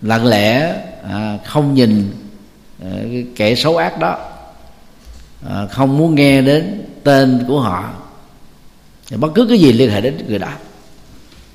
lặng 0.01 0.25
lẽ 0.25 0.75
à, 1.09 1.37
không 1.45 1.73
nhìn 1.73 2.11
à, 2.83 2.89
cái 3.01 3.25
kẻ 3.35 3.55
xấu 3.55 3.77
ác 3.77 3.99
đó 3.99 4.34
à, 5.49 5.67
không 5.71 5.97
muốn 5.97 6.15
nghe 6.15 6.41
đến 6.41 6.85
tên 7.03 7.43
của 7.47 7.59
họ. 7.59 7.93
Thì 9.09 9.17
bất 9.17 9.31
cứ 9.35 9.45
cái 9.49 9.57
gì 9.57 9.71
liên 9.71 9.91
hệ 9.91 10.01
đến 10.01 10.17
người 10.27 10.39
đó. 10.39 10.51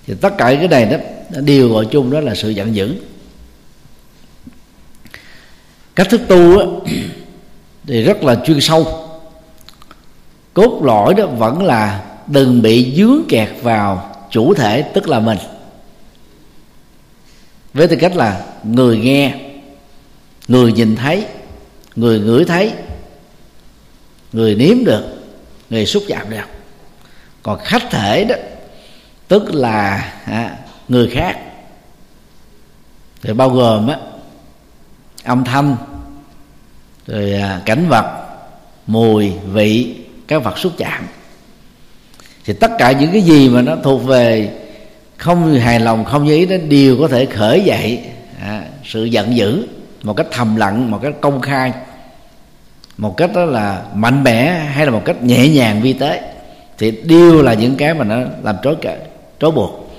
Thì 0.07 0.15
tất 0.21 0.39
cả 0.39 0.55
cái 0.55 0.69
này 0.69 0.85
đó 0.85 0.97
đều 1.41 1.73
gọi 1.73 1.87
chung 1.91 2.11
đó 2.11 2.21
là 2.21 2.35
sự 2.35 2.51
giận 2.51 2.75
dữ. 2.75 2.95
Cách 5.95 6.09
thức 6.11 6.21
tu 6.29 6.59
á, 6.59 6.67
thì 7.87 8.03
rất 8.03 8.25
là 8.25 8.43
chuyên 8.47 8.61
sâu. 8.61 9.09
Cốt 10.55 10.81
lõi 10.85 11.15
đó 11.15 11.27
vẫn 11.27 11.63
là 11.63 12.05
đừng 12.27 12.63
bị 12.63 12.95
dướng 12.97 13.23
kẹt 13.29 13.49
vào 13.63 14.17
chủ 14.31 14.55
thể 14.55 14.83
tức 14.83 15.09
là 15.09 15.21
mình. 15.21 15.39
Với 17.75 17.89
tư 17.89 17.97
cách 18.01 18.17
là 18.17 18.45
người 18.65 18.99
nghe 18.99 19.35
người 20.49 20.73
nhìn 20.73 20.97
thấy 20.97 21.27
người 21.97 22.21
ngửi 22.21 22.45
thấy 22.45 22.73
người 24.33 24.55
nếm 24.55 24.85
được 24.85 25.05
người 25.71 25.87
xúc 25.87 26.03
chạm 26.09 26.31
được. 26.31 26.47
Còn 27.43 27.59
khách 27.59 27.83
thể 27.91 28.25
đó 28.25 28.35
tức 29.29 29.55
là 29.55 30.13
à, 30.25 30.57
người 30.89 31.09
khác. 31.09 31.39
Thì 33.23 33.33
bao 33.33 33.51
gồm 33.51 33.89
á 33.89 33.97
âm 35.25 35.45
thanh 35.45 35.77
rồi 37.07 37.33
à, 37.33 37.61
cảnh 37.65 37.87
vật 37.89 38.27
mùi 38.87 39.33
vị 39.53 39.97
các 40.29 40.45
vật 40.45 40.59
xúc 40.59 40.73
chạm. 40.79 41.07
Thì 42.45 42.53
tất 42.53 42.71
cả 42.79 42.93
những 42.93 43.13
cái 43.13 43.23
gì 43.23 43.49
mà 43.49 43.63
nó 43.63 43.77
thuộc 43.83 44.05
về 44.05 44.57
không 45.17 45.55
hài 45.55 45.81
lòng 45.81 46.05
không 46.05 46.25
như 46.25 46.35
ý 46.35 46.47
đó 46.47 46.57
đều 46.69 46.97
có 47.01 47.09
thể 47.09 47.27
khởi 47.27 47.61
dậy 47.61 48.05
à, 48.41 48.65
sự 48.85 49.05
giận 49.05 49.37
dữ 49.37 49.67
một 50.03 50.15
cách 50.17 50.27
thầm 50.31 50.57
lặng 50.57 50.91
một 50.91 50.99
cách 51.03 51.15
công 51.21 51.41
khai 51.41 51.73
một 53.01 53.17
cách 53.17 53.31
đó 53.35 53.45
là 53.45 53.83
mạnh 53.95 54.25
mẽ 54.25 54.49
hay 54.49 54.87
là 54.87 54.93
một 54.93 55.03
cách 55.05 55.23
nhẹ 55.23 55.49
nhàng 55.49 55.83
vi 55.83 55.93
tế, 55.93 56.33
thì 56.79 56.91
đều 56.91 57.43
là 57.43 57.55
những 57.55 57.77
cái 57.77 57.95
mà 57.95 58.05
nó 58.05 58.17
làm 58.43 58.57
trói 58.63 58.75
cả, 58.81 58.97
trói 59.41 59.51
buộc. 59.51 59.99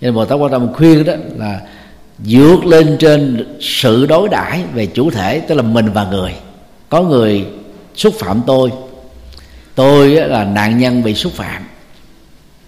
Nên 0.00 0.14
bồ 0.14 0.24
tát 0.24 0.38
quan 0.38 0.50
tâm 0.52 0.72
khuyên 0.72 1.04
đó 1.04 1.12
là 1.36 1.60
vượt 2.18 2.66
lên 2.66 2.96
trên 2.98 3.46
sự 3.60 4.06
đối 4.06 4.28
đãi 4.28 4.62
về 4.74 4.86
chủ 4.86 5.10
thể, 5.10 5.40
tức 5.40 5.54
là 5.54 5.62
mình 5.62 5.92
và 5.92 6.04
người. 6.04 6.34
Có 6.88 7.02
người 7.02 7.46
xúc 7.96 8.14
phạm 8.18 8.42
tôi 8.46 8.70
tôi 9.74 10.08
là 10.08 10.44
nạn 10.44 10.78
nhân 10.78 11.02
bị 11.02 11.14
xúc 11.14 11.32
phạm. 11.32 11.62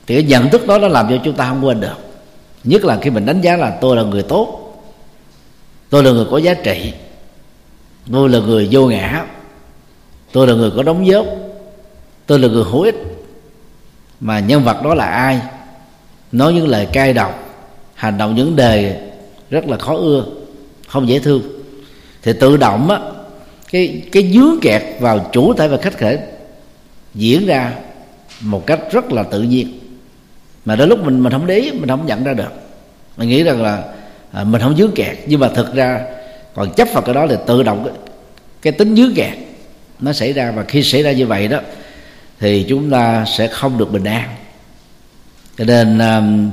Thì 0.06 0.14
cái 0.14 0.24
nhận 0.24 0.50
thức 0.50 0.66
đó 0.66 0.78
nó 0.78 0.88
làm 0.88 1.08
cho 1.08 1.18
chúng 1.24 1.34
ta 1.34 1.48
không 1.48 1.64
quên 1.64 1.80
được. 1.80 1.96
Nhất 2.64 2.84
là 2.84 2.98
khi 3.02 3.10
mình 3.10 3.26
đánh 3.26 3.40
giá 3.40 3.56
là 3.56 3.70
tôi 3.80 3.96
là 3.96 4.02
người 4.02 4.22
tốt, 4.22 4.74
tôi 5.90 6.04
là 6.04 6.10
người 6.10 6.26
có 6.30 6.38
giá 6.38 6.54
trị, 6.54 6.92
tôi 8.12 8.28
là 8.28 8.38
người 8.38 8.68
vô 8.70 8.86
ngã 8.86 9.24
tôi 10.32 10.46
là 10.46 10.54
người 10.54 10.70
có 10.76 10.82
đóng 10.82 11.06
dấu 11.06 11.38
tôi 12.26 12.38
là 12.38 12.48
người 12.48 12.64
hữu 12.64 12.82
ích. 12.82 12.94
Mà 14.20 14.40
nhân 14.40 14.64
vật 14.64 14.82
đó 14.82 14.94
là 14.94 15.06
ai? 15.06 15.40
Nói 16.32 16.52
những 16.52 16.68
lời 16.68 16.86
cay 16.92 17.12
độc 17.12 17.38
hành 17.94 18.18
động 18.18 18.34
những 18.34 18.56
đề 18.56 19.00
rất 19.50 19.68
là 19.68 19.76
khó 19.76 19.96
ưa 19.96 20.24
không 20.88 21.08
dễ 21.08 21.18
thương. 21.18 21.42
Thì 22.22 22.32
tự 22.32 22.56
động 22.56 22.90
á 22.90 23.00
cái 23.72 24.02
cái 24.12 24.32
dướng 24.32 24.60
kẹt 24.62 24.82
vào 25.00 25.30
chủ 25.32 25.54
thể 25.54 25.68
và 25.68 25.76
khách 25.76 25.98
thể 25.98 26.18
diễn 27.14 27.46
ra 27.46 27.72
một 28.40 28.66
cách 28.66 28.80
rất 28.92 29.12
là 29.12 29.22
tự 29.22 29.42
nhiên. 29.42 29.78
Mà 30.64 30.76
đến 30.76 30.88
lúc 30.88 31.04
mình 31.04 31.22
mình 31.22 31.32
không 31.32 31.46
để 31.46 31.58
ý 31.58 31.70
mình 31.70 31.88
không 31.88 32.06
nhận 32.06 32.24
ra 32.24 32.34
được. 32.34 32.52
Mình 33.16 33.28
nghĩ 33.28 33.42
rằng 33.42 33.62
là 33.62 33.84
à, 34.32 34.44
mình 34.44 34.60
không 34.60 34.76
dướng 34.76 34.92
kẹt. 34.92 35.16
Nhưng 35.26 35.40
mà 35.40 35.48
thực 35.48 35.74
ra 35.74 36.00
còn 36.54 36.72
chấp 36.72 36.88
vào 36.92 37.02
cái 37.02 37.14
đó 37.14 37.26
thì 37.30 37.36
tự 37.46 37.62
động 37.62 37.84
cái, 37.84 37.94
cái 38.62 38.72
tính 38.72 38.96
dướng 38.96 39.14
kẹt 39.14 39.38
nó 40.02 40.12
xảy 40.12 40.32
ra 40.32 40.50
và 40.50 40.64
khi 40.64 40.82
xảy 40.82 41.02
ra 41.02 41.12
như 41.12 41.26
vậy 41.26 41.48
đó 41.48 41.60
thì 42.40 42.66
chúng 42.68 42.90
ta 42.90 43.24
sẽ 43.24 43.48
không 43.48 43.78
được 43.78 43.92
bình 43.92 44.04
an. 44.04 44.28
Cho 45.58 45.64
nên 45.64 45.98
um, 45.98 46.50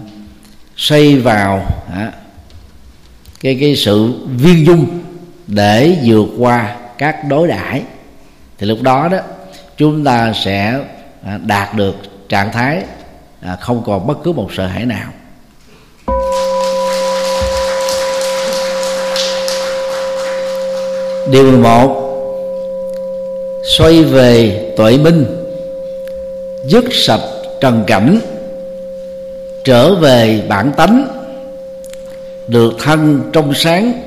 xoay 0.78 1.16
vào 1.16 1.66
à, 1.94 2.12
cái 3.40 3.58
cái 3.62 3.76
sự 3.76 4.14
viên 4.26 4.66
dung 4.66 5.00
để 5.48 5.98
vượt 6.06 6.28
qua 6.38 6.76
các 6.98 7.28
đối 7.28 7.48
đãi 7.48 7.82
thì 8.58 8.68
lúc 8.68 8.82
đó 8.82 9.08
đó 9.08 9.18
chúng 9.78 10.04
ta 10.04 10.34
sẽ 10.34 10.80
à, 11.26 11.40
đạt 11.46 11.76
được 11.76 11.96
trạng 12.30 12.52
thái 12.52 12.84
à, 13.42 13.56
không 13.56 13.84
còn 13.86 14.08
bất 14.08 14.24
cứ 14.24 14.32
một 14.32 14.50
sợ 14.58 14.68
hãi 14.68 14.86
nào. 14.86 15.12
Điều 21.32 21.52
11 21.52 22.09
xoay 23.80 24.04
về 24.04 24.66
tuệ 24.78 24.98
minh, 24.98 25.26
dứt 26.66 26.86
sạch 26.92 27.22
trần 27.62 27.84
cảnh, 27.88 28.20
trở 29.64 29.96
về 29.96 30.46
bản 30.50 30.72
tánh, 30.78 31.08
được 32.48 32.74
thân 32.80 33.30
trong 33.34 33.54
sáng 33.54 34.02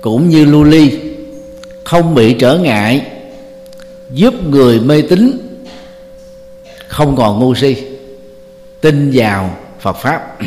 cũng 0.00 0.28
như 0.28 0.44
lưu 0.44 0.64
ly, 0.64 1.00
không 1.84 2.14
bị 2.14 2.34
trở 2.34 2.58
ngại, 2.58 3.06
giúp 4.10 4.34
người 4.48 4.80
mê 4.80 5.02
tín, 5.02 5.38
không 6.86 7.16
còn 7.16 7.40
ngu 7.40 7.54
si, 7.54 7.76
tin 8.80 9.10
vào 9.14 9.56
Phật 9.80 9.96
pháp. 9.96 10.38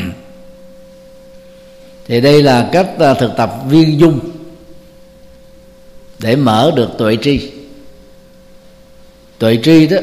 Thì 2.07 2.21
đây 2.21 2.43
là 2.43 2.69
cách 2.71 2.89
à, 2.99 3.13
thực 3.13 3.31
tập 3.37 3.55
viên 3.69 3.99
dung 3.99 4.19
để 6.19 6.35
mở 6.35 6.71
được 6.75 6.89
tuệ 6.97 7.17
tri 7.21 7.52
tuệ 9.43 9.59
tri 9.63 9.87
đó 9.87 9.97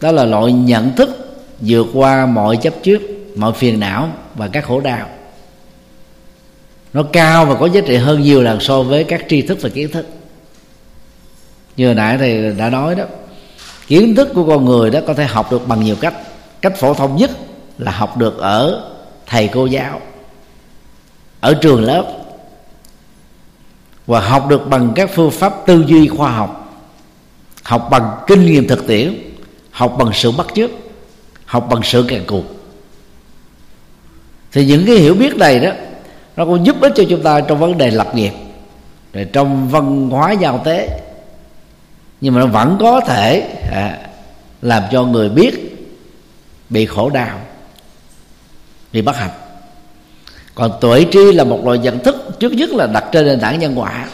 đó 0.00 0.12
là 0.12 0.24
loại 0.24 0.52
nhận 0.52 0.92
thức 0.96 1.10
vượt 1.60 1.86
qua 1.94 2.26
mọi 2.26 2.56
chấp 2.56 2.74
trước, 2.82 3.02
mọi 3.36 3.52
phiền 3.52 3.80
não 3.80 4.08
và 4.34 4.48
các 4.48 4.64
khổ 4.64 4.80
đau. 4.80 5.08
Nó 6.92 7.02
cao 7.02 7.46
và 7.46 7.54
có 7.54 7.66
giá 7.66 7.80
trị 7.86 7.96
hơn 7.96 8.22
nhiều 8.22 8.42
lần 8.42 8.60
so 8.60 8.82
với 8.82 9.04
các 9.04 9.24
tri 9.28 9.42
thức 9.42 9.58
và 9.62 9.68
kiến 9.68 9.90
thức. 9.90 10.06
Như 11.76 11.86
hồi 11.86 11.94
nãy 11.94 12.18
thì 12.18 12.52
đã 12.58 12.70
nói 12.70 12.94
đó, 12.94 13.04
kiến 13.86 14.14
thức 14.14 14.28
của 14.34 14.46
con 14.46 14.64
người 14.64 14.90
đó 14.90 15.00
có 15.06 15.14
thể 15.14 15.24
học 15.24 15.52
được 15.52 15.68
bằng 15.68 15.84
nhiều 15.84 15.96
cách. 16.00 16.14
Cách 16.60 16.76
phổ 16.76 16.94
thông 16.94 17.16
nhất 17.16 17.30
là 17.78 17.92
học 17.92 18.16
được 18.16 18.38
ở 18.38 18.90
thầy 19.26 19.48
cô 19.48 19.66
giáo, 19.66 20.00
ở 21.40 21.54
trường 21.54 21.84
lớp, 21.84 22.04
và 24.06 24.20
học 24.20 24.48
được 24.48 24.68
bằng 24.68 24.92
các 24.94 25.10
phương 25.14 25.30
pháp 25.30 25.54
tư 25.66 25.84
duy 25.86 26.08
khoa 26.08 26.30
học 26.30 26.59
học 27.62 27.88
bằng 27.90 28.10
kinh 28.26 28.46
nghiệm 28.46 28.68
thực 28.68 28.86
tiễn 28.86 29.14
học 29.70 29.96
bằng 29.98 30.10
sự 30.14 30.30
bắt 30.30 30.46
chước 30.54 30.70
học 31.44 31.68
bằng 31.70 31.80
sự 31.84 32.04
càng 32.08 32.24
cuộc. 32.26 32.44
Thì 34.52 34.64
những 34.64 34.86
cái 34.86 34.96
hiểu 34.96 35.14
biết 35.14 35.36
này 35.36 35.60
đó 35.60 35.70
nó 36.36 36.44
cũng 36.44 36.66
giúp 36.66 36.76
ích 36.80 36.92
cho 36.96 37.04
chúng 37.08 37.22
ta 37.22 37.40
trong 37.40 37.58
vấn 37.58 37.78
đề 37.78 37.90
lập 37.90 38.14
nghiệp 38.14 38.32
rồi 39.12 39.26
trong 39.32 39.68
văn 39.68 40.10
hóa 40.10 40.32
giao 40.32 40.62
tế. 40.64 41.00
Nhưng 42.20 42.34
mà 42.34 42.40
nó 42.40 42.46
vẫn 42.46 42.76
có 42.80 43.00
thể 43.00 43.48
à, 43.72 43.98
làm 44.62 44.82
cho 44.92 45.04
người 45.04 45.28
biết 45.28 45.76
bị 46.70 46.86
khổ 46.86 47.10
đau 47.10 47.40
bị 48.92 49.02
bất 49.02 49.16
hạnh. 49.16 49.30
Còn 50.54 50.72
tuệ 50.80 51.06
tri 51.12 51.32
là 51.32 51.44
một 51.44 51.64
loại 51.64 51.78
nhận 51.78 51.98
thức 51.98 52.16
trước 52.40 52.52
nhất 52.52 52.70
là 52.70 52.86
đặt 52.86 53.04
trên 53.12 53.26
nền 53.26 53.40
tảng 53.40 53.58
nhân 53.58 53.78
quả. 53.78 54.06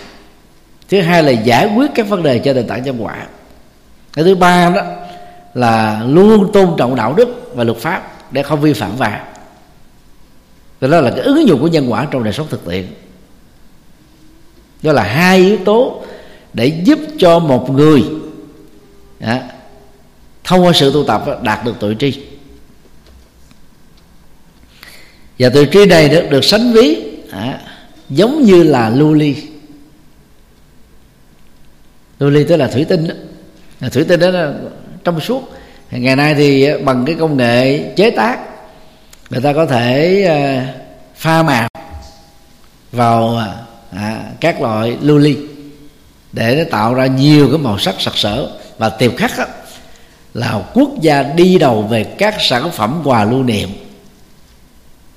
Thứ 0.88 1.00
hai 1.00 1.22
là 1.22 1.30
giải 1.30 1.70
quyết 1.76 1.90
các 1.94 2.08
vấn 2.08 2.22
đề 2.22 2.38
trên 2.38 2.56
nền 2.56 2.66
tảng 2.66 2.82
nhân 2.82 2.96
quả 3.04 3.26
cái 4.16 4.24
thứ 4.24 4.34
ba 4.34 4.70
đó 4.70 4.82
là 5.54 6.04
luôn 6.04 6.52
tôn 6.52 6.74
trọng 6.78 6.96
đạo 6.96 7.14
đức 7.14 7.52
và 7.54 7.64
luật 7.64 7.78
pháp 7.78 8.32
để 8.32 8.42
không 8.42 8.60
vi 8.60 8.72
phạm 8.72 8.96
vào. 8.96 9.26
Đó 10.80 11.00
là 11.00 11.10
cái 11.10 11.20
ứng 11.20 11.48
dụng 11.48 11.60
của 11.60 11.68
nhân 11.68 11.92
quả 11.92 12.06
trong 12.10 12.24
đời 12.24 12.32
sống 12.32 12.46
thực 12.50 12.64
tiễn. 12.64 12.86
Đó 14.82 14.92
là 14.92 15.02
hai 15.02 15.38
yếu 15.38 15.58
tố 15.64 16.04
để 16.52 16.66
giúp 16.84 16.98
cho 17.18 17.38
một 17.38 17.70
người 17.70 18.04
đó, 19.20 19.38
thông 20.44 20.64
qua 20.64 20.72
sự 20.74 20.92
tu 20.92 21.04
tập 21.04 21.24
đạt 21.42 21.64
được 21.64 21.80
tuệ 21.80 21.94
tri. 21.98 22.22
Và 25.38 25.48
tuệ 25.48 25.66
tri 25.72 25.86
này 25.86 26.08
được, 26.08 26.26
được 26.30 26.44
sánh 26.44 26.72
ví 26.72 27.04
à, 27.30 27.60
giống 28.08 28.42
như 28.42 28.62
là 28.62 28.90
lưu 28.90 29.12
ly. 29.12 29.36
Lưu 32.18 32.30
ly 32.30 32.44
tức 32.44 32.56
là 32.56 32.68
thủy 32.68 32.84
tinh 32.84 33.08
đó 33.08 33.14
thủy 33.80 34.04
tinh 34.08 34.20
đó 34.20 34.30
là 34.30 34.54
trong 35.04 35.20
suốt. 35.20 35.52
Ngày 35.90 36.16
nay 36.16 36.34
thì 36.34 36.64
ờ, 36.64 36.78
bằng 36.78 37.04
cái 37.06 37.14
công 37.18 37.36
nghệ 37.36 37.92
chế 37.96 38.10
tác 38.10 38.38
người 39.30 39.40
ta 39.40 39.52
có 39.52 39.66
thể 39.66 40.22
ờ, 40.28 40.62
pha 41.16 41.42
màu 41.42 41.68
vào 42.92 43.36
ờ, 43.36 43.56
à, 43.90 44.24
các 44.40 44.60
loại 44.60 44.96
lưu 45.00 45.18
ly 45.18 45.36
để 46.32 46.54
nó 46.58 46.70
tạo 46.70 46.94
ra 46.94 47.06
nhiều 47.06 47.48
cái 47.48 47.58
màu 47.58 47.78
sắc 47.78 47.94
sặc 47.98 48.16
sỡ. 48.16 48.50
Và 48.78 48.88
tiệp 48.88 49.16
khắc 49.16 49.38
đó, 49.38 49.44
là 50.34 50.62
quốc 50.74 50.90
gia 51.00 51.22
đi 51.22 51.58
đầu 51.58 51.82
về 51.82 52.04
các 52.04 52.34
sản 52.40 52.70
phẩm 52.70 53.00
quà 53.04 53.24
lưu 53.24 53.42
niệm 53.42 53.68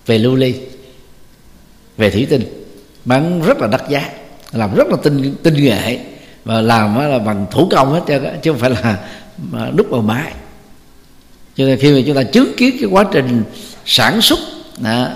về 0.05 0.17
lưu 0.17 0.35
ly 0.35 0.55
về 1.97 2.09
thủy 2.09 2.27
tinh 2.29 2.65
bán 3.05 3.41
rất 3.41 3.57
là 3.57 3.67
đắt 3.67 3.89
giá 3.89 4.09
làm 4.51 4.75
rất 4.75 4.87
là 4.87 4.97
tinh 5.03 5.35
tinh 5.43 5.53
nghệ 5.53 5.99
và 6.49 6.61
làm 6.61 6.99
là 7.09 7.19
bằng 7.19 7.45
thủ 7.51 7.67
công 7.71 7.93
hết 7.93 8.01
chứ 8.07 8.19
chứ 8.41 8.51
không 8.51 8.59
phải 8.59 8.69
là 8.69 8.97
đúc 9.75 9.87
vào 9.89 10.01
máy 10.01 10.31
cho 11.55 11.65
nên 11.65 11.79
khi 11.79 11.91
mà 11.91 11.99
chúng 12.05 12.15
ta 12.15 12.23
chứng 12.23 12.53
kiến 12.57 12.75
cái 12.81 12.89
quá 12.89 13.05
trình 13.11 13.43
sản 13.85 14.21
xuất 14.21 14.39
đó, 14.77 15.07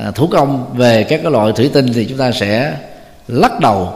à, 0.00 0.10
thủ 0.10 0.26
công 0.26 0.74
về 0.76 1.04
các 1.08 1.20
cái 1.22 1.32
loại 1.32 1.52
thủy 1.56 1.70
tinh 1.72 1.92
thì 1.92 2.04
chúng 2.04 2.18
ta 2.18 2.32
sẽ 2.32 2.76
lắc 3.28 3.60
đầu 3.60 3.92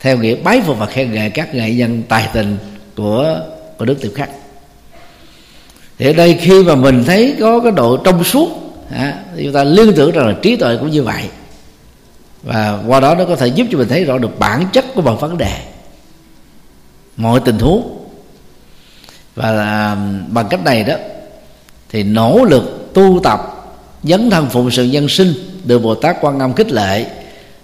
theo 0.00 0.18
nghĩa 0.18 0.34
bái 0.34 0.60
phục 0.60 0.78
và 0.78 0.86
khen 0.86 1.12
ngợi 1.14 1.30
các 1.30 1.54
nghệ 1.54 1.74
nhân 1.74 2.02
tài 2.08 2.28
tình 2.32 2.56
của 2.96 3.40
của 3.78 3.84
nước 3.84 3.96
tiểu 4.00 4.12
khắc. 4.14 4.30
Thì 5.98 6.06
ở 6.06 6.12
đây 6.12 6.38
khi 6.40 6.62
mà 6.62 6.74
mình 6.74 7.04
thấy 7.04 7.36
có 7.40 7.60
cái 7.60 7.72
độ 7.72 7.96
trong 7.96 8.24
suốt 8.24 8.48
à, 8.90 9.14
thì 9.36 9.44
chúng 9.44 9.52
ta 9.52 9.64
liên 9.64 9.92
tưởng 9.96 10.12
rằng 10.12 10.26
là 10.26 10.34
trí 10.42 10.56
tuệ 10.56 10.76
cũng 10.80 10.90
như 10.90 11.02
vậy 11.02 11.22
và 12.42 12.82
qua 12.86 13.00
đó 13.00 13.14
nó 13.14 13.24
có 13.24 13.36
thể 13.36 13.46
giúp 13.46 13.66
cho 13.70 13.78
mình 13.78 13.88
thấy 13.88 14.04
rõ 14.04 14.18
được 14.18 14.38
bản 14.38 14.66
chất 14.72 14.84
của 14.94 15.02
mọi 15.02 15.16
vấn 15.16 15.38
đề. 15.38 15.60
Mọi 17.16 17.40
tình 17.44 17.58
huống. 17.58 17.98
Và 19.34 19.64
à, 19.64 19.96
bằng 20.28 20.48
cách 20.48 20.64
này 20.64 20.84
đó 20.84 20.94
thì 21.88 22.02
nỗ 22.02 22.44
lực 22.44 22.90
tu 22.94 23.20
tập 23.22 23.40
dấn 24.02 24.30
thân 24.30 24.48
phụng 24.50 24.70
sự 24.70 24.84
nhân 24.84 25.08
sinh 25.08 25.34
được 25.64 25.78
bồ 25.78 25.94
tát 25.94 26.16
quan 26.20 26.38
âm 26.38 26.52
khích 26.52 26.70
lệ 26.70 27.06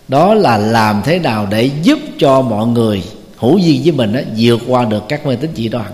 đó 0.09 0.35
là 0.35 0.59
làm 0.59 1.03
thế 1.05 1.19
nào 1.19 1.47
để 1.51 1.71
giúp 1.83 1.99
cho 2.19 2.41
mọi 2.41 2.67
người 2.67 3.03
hữu 3.37 3.59
duyên 3.59 3.83
với 3.83 3.93
mình 3.93 4.13
đó, 4.13 4.21
vượt 4.37 4.61
qua 4.67 4.85
được 4.85 5.05
các 5.09 5.27
mê 5.27 5.37
tín 5.37 5.51
dị 5.55 5.69
đoan. 5.69 5.93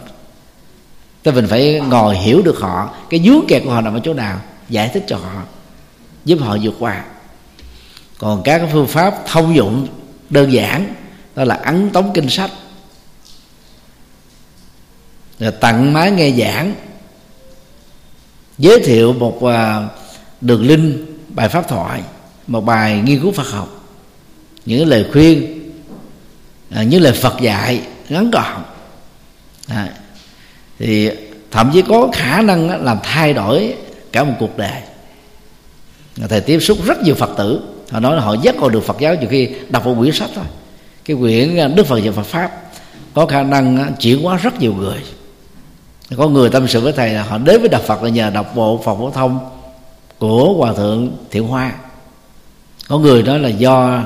Tức 1.22 1.34
mình 1.34 1.46
phải 1.46 1.80
ngồi 1.80 2.16
hiểu 2.16 2.42
được 2.42 2.58
họ 2.58 2.90
cái 3.10 3.20
dướng 3.24 3.40
kẹt 3.48 3.62
của 3.64 3.70
họ 3.70 3.80
nằm 3.80 3.94
ở 3.94 4.00
chỗ 4.04 4.14
nào 4.14 4.40
giải 4.68 4.90
thích 4.94 5.04
cho 5.06 5.16
họ 5.16 5.42
giúp 6.24 6.38
họ 6.40 6.56
vượt 6.62 6.74
qua 6.78 7.04
còn 8.24 8.42
các 8.42 8.62
phương 8.72 8.86
pháp 8.86 9.14
thông 9.26 9.54
dụng 9.54 9.86
đơn 10.30 10.52
giản 10.52 10.94
đó 11.34 11.44
là 11.44 11.54
ấn 11.54 11.90
tống 11.90 12.10
kinh 12.14 12.28
sách. 12.28 12.50
Rồi 15.38 15.52
tặng 15.52 15.92
máy 15.92 16.10
nghe 16.10 16.30
giảng 16.30 16.74
giới 18.58 18.80
thiệu 18.80 19.12
một 19.12 19.44
à, 19.44 19.88
đường 20.40 20.66
linh 20.66 21.06
bài 21.28 21.48
pháp 21.48 21.68
thoại 21.68 22.02
một 22.46 22.60
bài 22.60 23.00
nghiên 23.04 23.20
cứu 23.20 23.32
Phật 23.32 23.46
học 23.46 23.68
những 24.64 24.88
lời 24.88 25.06
khuyên 25.12 25.62
à, 26.70 26.82
những 26.82 27.02
lời 27.02 27.12
Phật 27.12 27.40
dạy 27.40 27.82
ngắn 28.08 28.30
gọn. 28.30 28.62
À, 29.68 29.88
thì 30.78 31.10
thậm 31.50 31.70
chí 31.74 31.82
có 31.82 32.08
khả 32.12 32.42
năng 32.42 32.84
làm 32.84 32.98
thay 33.02 33.32
đổi 33.32 33.74
cả 34.12 34.24
một 34.24 34.34
cuộc 34.38 34.56
đời. 34.56 34.82
Thầy 36.28 36.40
tiếp 36.40 36.60
xúc 36.60 36.78
rất 36.84 37.02
nhiều 37.02 37.14
phật 37.14 37.30
tử 37.38 37.73
họ 37.90 38.00
nói 38.00 38.16
là 38.16 38.22
họ 38.22 38.34
giác 38.42 38.56
ngộ 38.56 38.68
được 38.68 38.84
phật 38.84 38.96
giáo 39.00 39.14
nhiều 39.14 39.28
khi 39.30 39.48
đọc 39.68 39.86
một 39.86 39.94
quyển 39.98 40.12
sách 40.12 40.30
thôi. 40.34 40.44
Cái 41.04 41.16
quyển 41.16 41.56
à, 41.56 41.68
đức 41.68 41.86
phật 41.86 42.00
và 42.04 42.12
phật 42.12 42.26
pháp 42.26 42.50
có 43.14 43.26
khả 43.26 43.42
năng 43.42 43.76
à, 43.76 43.90
chuyển 44.00 44.22
hóa 44.22 44.36
rất 44.36 44.60
nhiều 44.60 44.74
người. 44.74 44.98
Có 46.16 46.28
người 46.28 46.50
tâm 46.50 46.68
sự 46.68 46.80
với 46.80 46.92
thầy 46.92 47.10
là 47.10 47.22
họ 47.22 47.38
đến 47.38 47.60
với 47.60 47.68
đạo 47.68 47.82
phật 47.86 48.02
là 48.02 48.08
nhờ 48.08 48.30
đọc 48.30 48.52
bộ 48.54 48.80
phật 48.84 48.94
phổ 48.94 49.10
thông 49.10 49.38
của 50.18 50.54
hòa 50.54 50.72
thượng 50.72 51.16
thiện 51.30 51.46
hoa. 51.46 51.72
Có 52.88 52.98
người 52.98 53.22
nói 53.22 53.38
là 53.38 53.48
do 53.48 54.02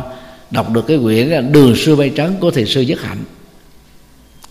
đọc 0.50 0.70
được 0.70 0.86
cái 0.86 0.98
quyển 1.02 1.30
à, 1.30 1.40
đường 1.40 1.76
xưa 1.76 1.96
bay 1.96 2.12
trắng 2.16 2.34
của 2.40 2.50
thiền 2.50 2.66
sư 2.66 2.80
nhất 2.80 3.00
hạnh. 3.02 3.24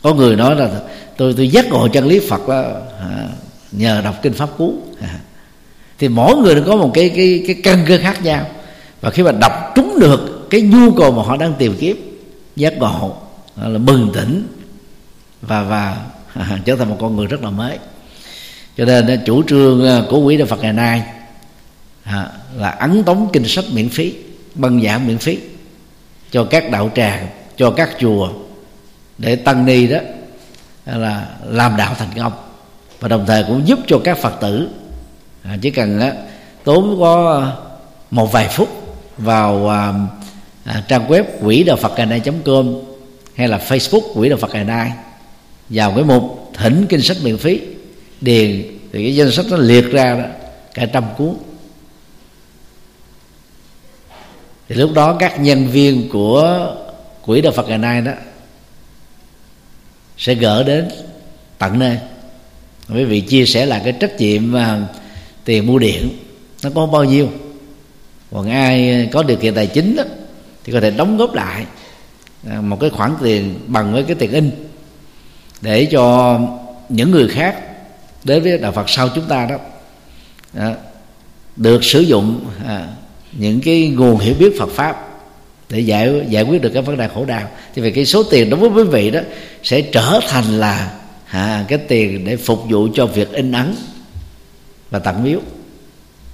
Có 0.02 0.14
người 0.14 0.36
nói 0.36 0.56
là 0.56 0.70
tôi 1.18 1.34
tôi 1.38 1.48
giác 1.48 1.66
ngộ 1.70 1.88
chân 1.88 2.08
lý 2.08 2.20
phật 2.30 2.48
đó, 2.48 2.64
nhờ 3.72 4.02
đọc 4.02 4.16
kinh 4.22 4.34
pháp 4.34 4.50
cú. 4.58 4.74
Thì 6.00 6.08
mỗi 6.08 6.36
người 6.36 6.62
có 6.62 6.76
một 6.76 6.92
cái 6.94 7.10
cái 7.16 7.44
cái 7.48 7.56
căn 7.64 7.86
cơ 7.88 7.98
khác 8.02 8.24
nhau 8.24 8.46
và 9.02 9.10
khi 9.10 9.24
mà 9.24 9.32
đọc 9.32 9.72
trúng 9.76 10.00
được 10.00 10.50
cái 10.50 10.62
nhu 10.62 10.91
cầu 10.91 11.12
mà 11.12 11.24
họ 11.24 11.38
đang 11.38 11.54
tìm 11.54 11.76
kiếm, 11.80 12.20
giác 12.56 12.78
ngộ 12.78 13.18
là 13.56 13.80
bừng 13.80 14.12
tỉnh 14.14 14.48
và 15.41 15.64
và 15.64 15.98
trở 16.66 16.76
thành 16.76 16.89
một 16.89 16.98
con 17.00 17.16
người 17.16 17.28
rất 17.28 17.43
là 17.43 17.50
mới. 17.50 17.78
Cho 18.78 18.86
nên 18.86 19.08
à, 19.08 19.16
chủ 19.26 19.43
trương 19.43 19.88
à, 19.88 20.02
của 20.10 20.24
quỹ 20.26 20.38
đạo 20.38 20.48
Phật 20.48 20.60
ngày 20.62 20.74
nay 20.74 21.04
à, 22.04 22.32
là 22.56 22.70
ấn 22.70 23.04
tống 23.04 23.30
kinh 23.34 23.48
sách 23.48 23.66
miễn 23.72 23.89
phí, 23.89 24.14
băng 24.56 24.82
giảng 24.82 25.08
miễn 25.08 25.18
phí 25.18 25.38
cho 26.32 26.43
các 26.43 26.72
đạo 26.72 26.91
tràng, 26.95 27.28
cho 27.58 27.72
các 27.72 27.89
chùa 28.00 28.30
để 29.18 29.36
tăng 29.36 29.66
ni 29.66 29.88
đó 29.88 29.98
là 30.86 31.28
làm 31.45 31.78
đạo 31.78 31.95
thành 31.98 32.10
công 32.16 32.34
và 33.00 33.08
đồng 33.08 33.26
thời 33.28 33.43
cũng 33.43 33.68
giúp 33.68 33.80
cho 33.88 34.00
các 34.04 34.18
phật 34.18 34.34
tử 34.41 34.70
chỉ 35.62 35.72
cần 35.72 36.00
tốn 36.64 36.98
có 37.00 37.43
một 38.12 38.32
vài 38.32 38.48
phút 38.48 38.87
vào 39.18 39.70
à, 39.70 39.93
à, 40.63 40.84
trang 40.88 41.07
web 41.07 41.24
quỹ 41.43 41.63
đạo 41.63 41.78
phật 41.78 41.93
ngày 41.97 42.05
nay 42.05 42.22
com 42.45 42.76
hay 43.36 43.47
là 43.47 43.57
facebook 43.68 44.13
quỹ 44.13 44.30
đạo 44.30 44.38
phật 44.38 44.53
ngày 44.53 44.63
nay. 44.63 44.91
Vào 45.70 45.93
cái 45.95 46.03
mục 46.03 46.51
thỉnh 46.53 46.86
kinh 46.89 47.01
sách 47.01 47.18
miễn 47.24 47.38
phí 47.38 47.61
điền 48.22 48.61
thì 48.91 49.03
cái 49.03 49.15
danh 49.15 49.32
sách 49.32 49.45
nó 49.49 49.57
liệt 49.57 49.91
ra 49.91 50.15
đó, 50.15 50.26
cả 50.74 50.86
trăm 50.86 51.03
cuốn. 51.18 51.34
Thì 54.70 54.76
lúc 54.76 54.93
đó 54.93 55.18
các 55.20 55.39
nhân 55.39 55.68
viên 55.68 56.09
của 56.09 56.76
quỹ 57.26 57.41
đạo 57.41 57.53
phật 57.55 57.68
ngày 57.68 57.78
nay 57.78 58.01
đó 58.01 58.11
sẽ 60.18 60.36
gỡ 60.36 60.63
đến 60.63 60.89
tận 61.57 61.80
nơi. 61.80 61.97
Quý 62.93 63.03
vị 63.03 63.22
chia 63.22 63.45
sẻ 63.45 63.65
lại 63.65 63.82
cái 63.84 63.93
trách 63.93 64.20
nhiệm 64.20 64.51
mà 64.51 64.88
tiền 65.45 65.68
mua 65.68 65.80
điện 65.80 66.09
nó 66.63 66.70
có 66.76 66.86
bao 66.86 67.03
nhiêu? 67.03 67.30
Còn 68.32 68.50
ai 68.50 69.10
có 69.12 69.24
điều 69.24 69.38
kiện 69.38 69.54
tài 69.54 69.68
chính 69.68 69.96
đó, 69.96 70.04
thì 70.64 70.74
có 70.74 70.80
thể 70.80 70.92
đóng 70.92 71.18
góp 71.18 71.34
lại 71.34 71.66
à, 72.50 72.62
một 72.62 72.78
cái 72.80 72.90
khoản 72.90 73.14
tiền 73.24 73.60
bằng 73.68 73.94
với 73.94 74.04
cái 74.04 74.16
tiền 74.16 74.32
in 74.32 74.52
để 75.62 75.86
cho 75.86 76.40
những 76.90 77.12
người 77.12 77.28
khác 77.28 77.64
đến 78.24 78.44
với 78.44 78.58
đạo 78.58 78.72
Phật 78.72 78.90
sau 78.90 79.10
chúng 79.16 79.26
ta 79.26 79.46
đó, 79.46 79.58
đó 80.54 80.72
được 81.56 81.84
sử 81.84 82.00
dụng 82.00 82.46
à, 82.66 82.88
những 83.32 83.62
cái 83.62 83.88
nguồn 83.88 84.20
hiểu 84.20 84.36
biết 84.40 84.60
Phật 84.60 84.70
pháp 84.70 85.08
để 85.70 85.80
giải 85.80 86.26
giải 86.30 86.44
quyết 86.44 86.62
được 86.62 86.70
cái 86.74 86.82
vấn 86.82 86.98
đề 86.98 87.08
khổ 87.08 87.26
đau. 87.26 87.50
Thì 87.76 87.82
về 87.82 87.92
cái 87.92 88.06
số 88.06 88.24
tiền 88.24 88.50
đối 88.50 88.60
với 88.60 88.70
quý 88.70 88.84
vị 88.84 89.12
đó 89.12 89.20
sẽ 89.64 89.82
trở 89.82 90.20
thành 90.28 90.60
là 90.60 90.94
à, 91.28 91.66
cái 91.68 91.80
tiền 91.88 92.26
để 92.26 92.38
phục 92.38 92.64
vụ 92.70 92.88
cho 92.94 93.06
việc 93.06 93.32
in 93.32 93.52
ấn 93.52 93.76
và 94.90 95.00
tặng 95.00 95.24
miếu 95.24 95.40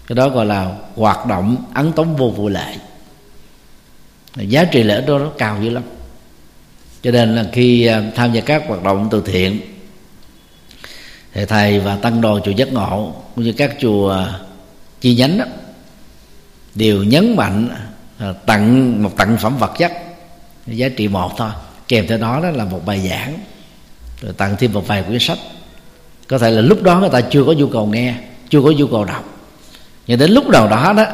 cái 0.08 0.16
đó 0.16 0.30
gọi 0.30 0.46
là 0.46 0.76
hoạt 0.96 1.26
động 1.26 1.58
ấn 1.74 1.92
tống 1.92 2.16
vô 2.16 2.30
vụ 2.30 2.50
lệ. 2.50 2.76
Giá 4.36 4.64
trị 4.64 4.84
lễ 4.84 5.02
đó 5.08 5.20
nó 5.20 5.32
cao 5.38 5.58
dữ 5.64 5.70
lắm. 5.70 5.84
Cho 7.02 7.12
nên 7.12 7.36
là 7.36 7.46
khi 7.52 7.86
à, 7.86 8.04
tham 8.16 8.34
gia 8.34 8.42
các 8.42 8.64
hoạt 8.68 8.84
động 8.84 9.08
từ 9.12 9.24
thiện 9.26 9.62
thì 11.34 11.46
thầy 11.46 11.80
và 11.80 11.96
tăng 11.96 12.22
đoàn 12.22 12.42
chùa 12.46 12.52
giác 12.52 12.74
ngộ 12.74 13.16
cũng 13.36 13.44
như 13.44 13.54
các 13.54 13.76
chùa 13.80 14.12
à, 14.12 14.40
chi 15.02 15.16
nhánh 15.16 15.38
đó, 15.38 15.46
đều 16.76 17.04
nhấn 17.04 17.36
mạnh 17.36 17.70
à, 18.18 18.34
tặng 18.46 19.04
một 19.04 19.18
tặng 19.18 19.38
phẩm 19.42 19.58
vật 19.58 19.72
chất. 19.78 19.92
Giá 20.68 20.90
trị 20.90 21.08
một 21.08 21.32
thôi 21.38 21.50
kèm 21.88 22.08
theo 22.08 22.18
đó 22.18 22.40
đó 22.44 22.50
là 22.50 22.66
một 22.66 22.86
bài 22.86 23.08
giảng 23.10 23.40
rồi 24.22 24.34
tặng 24.34 24.56
thêm 24.60 24.74
một 24.74 24.88
vài 24.88 25.04
quyển 25.04 25.20
sách. 25.20 25.38
Có 26.28 26.38
thể 26.38 26.52
là 26.52 26.62
lúc 26.62 26.84
đó 26.84 27.00
người 27.00 27.10
ta 27.10 27.22
chưa 27.22 27.44
có 27.44 27.54
nhu 27.54 27.68
cầu 27.68 27.88
nghe 27.88 28.16
chưa 28.50 28.62
có 28.62 28.72
nhu 28.72 28.88
cầu 28.88 29.06
đọc 29.06 29.33
nhưng 30.08 30.20
đến 30.20 30.32
lúc 30.32 30.48
nào 30.48 30.68
đó 30.68 30.94
đó, 30.98 31.06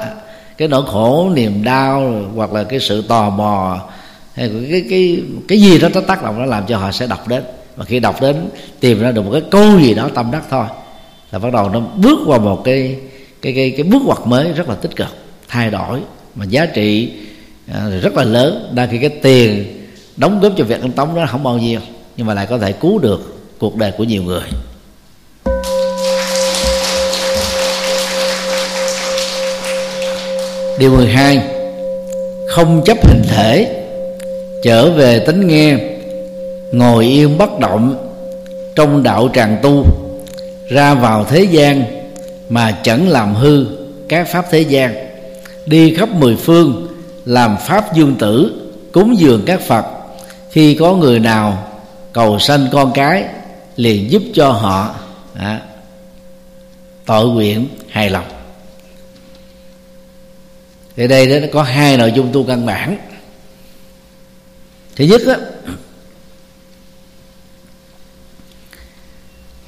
cái 0.58 0.68
nỗi 0.68 0.84
khổ, 0.88 1.32
niềm 1.36 1.64
đau, 1.64 2.24
hoặc 2.36 2.54
là 2.54 2.64
cái 2.64 2.80
sự 2.80 3.02
tò 3.02 3.30
mò, 3.30 3.80
hay 4.34 4.52
cái 4.72 4.84
cái 4.90 5.22
cái 5.48 5.62
gì 5.62 5.80
đó, 5.80 5.90
nó 5.94 6.02
tác 6.02 6.24
động, 6.24 6.40
nó 6.40 6.46
làm 6.46 6.66
cho 6.68 6.78
họ 6.78 6.92
sẽ 6.92 7.08
đọc 7.08 7.28
đến. 7.28 7.44
Và 7.76 7.86
khi 7.86 8.00
đọc 8.00 8.22
đến, 8.22 8.50
tìm 8.80 9.00
ra 9.00 9.12
được 9.12 9.22
một 9.22 9.32
cái 9.32 9.44
câu 9.52 9.80
gì 9.80 9.94
đó 9.94 10.10
tâm 10.14 10.32
đắc 10.32 10.44
thôi, 10.50 10.66
là 11.32 11.40
bắt 11.40 11.54
đầu 11.54 11.70
nó 11.70 11.80
bước 11.80 12.20
qua 12.26 12.38
một 12.38 12.62
cái 12.64 12.96
cái 13.42 13.54
cái 13.54 13.74
cái 13.78 13.84
bước 13.84 14.02
ngoặt 14.06 14.20
mới 14.26 14.52
rất 14.54 14.70
là 14.70 14.76
tích 14.76 14.96
cực, 14.96 15.08
thay 15.48 15.70
đổi. 15.70 16.00
Mà 16.36 16.46
giá 16.46 16.66
trị 16.66 17.12
à, 17.74 17.90
rất 18.02 18.16
là 18.16 18.24
lớn. 18.24 18.72
Đa 18.74 18.86
khi 18.86 18.98
cái 18.98 19.10
tiền 19.10 19.66
đóng 20.18 20.40
góp 20.40 20.54
cho 20.58 20.64
việc 20.64 20.82
ăn 20.82 20.92
tống 20.92 21.16
đó 21.16 21.26
không 21.30 21.44
bao 21.44 21.58
nhiêu, 21.58 21.80
nhưng 22.18 22.28
mà 22.28 22.34
lại 22.34 22.48
có 22.50 22.58
thể 22.58 22.72
cứu 22.72 23.00
được 23.00 23.40
cuộc 23.60 23.76
đời 23.76 23.92
của 23.98 24.04
nhiều 24.04 24.24
người. 24.24 24.44
Điều 30.80 30.92
12 30.92 31.42
không 32.48 32.82
chấp 32.86 33.08
hình 33.08 33.24
thể. 33.28 33.84
Trở 34.64 34.92
về 34.92 35.20
tính 35.20 35.48
nghe. 35.48 35.78
Ngồi 36.72 37.06
yên 37.06 37.38
bất 37.38 37.60
động 37.60 38.12
trong 38.76 39.04
đạo 39.04 39.30
tràng 39.34 39.58
tu. 39.62 39.86
Ra 40.70 40.94
vào 40.94 41.26
thế 41.26 41.44
gian 41.44 41.84
mà 42.50 42.78
chẳng 42.84 43.10
làm 43.10 43.36
hư 43.36 43.66
các 44.10 44.28
pháp 44.28 44.46
thế 44.52 44.60
gian. 44.60 44.96
Đi 45.66 45.96
khắp 45.96 46.10
mười 46.10 46.36
phương 46.36 46.88
làm 47.26 47.58
pháp 47.58 47.96
dương 47.96 48.16
tử 48.20 48.62
cúng 48.92 49.20
dường 49.20 49.44
các 49.46 49.62
phật. 49.62 49.86
Khi 50.52 50.76
có 50.76 50.94
người 50.94 51.20
nào 51.20 51.68
cầu 52.14 52.40
sanh 52.40 52.68
con 52.72 52.92
cái 52.94 53.24
liền 53.76 54.12
giúp 54.12 54.22
cho 54.34 54.52
họ. 54.52 54.96
À, 55.36 55.62
tội 57.06 57.28
nguyện 57.28 57.68
hài 57.90 58.10
lòng 58.10 58.39
thì 61.00 61.08
đây 61.08 61.42
đó 61.42 61.48
có 61.54 61.64
hai 61.64 61.98
nội 61.98 62.12
dung 62.12 62.30
tu 62.34 62.44
căn 62.44 62.66
bản. 62.66 62.98
Thứ 64.96 65.06
nhất 65.06 65.22
đó, 65.28 65.36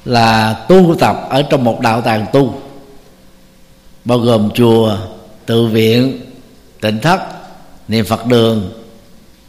là 0.04 0.54
tu 0.68 0.96
tập 1.00 1.26
ở 1.30 1.42
trong 1.42 1.64
một 1.64 1.80
đạo 1.80 2.00
tàng 2.00 2.26
tu 2.32 2.62
bao 4.04 4.18
gồm 4.18 4.50
chùa 4.54 4.98
tự 5.46 5.66
viện 5.66 6.20
tịnh 6.80 6.98
thất 6.98 7.20
niệm 7.88 8.04
phật 8.04 8.26
đường 8.26 8.72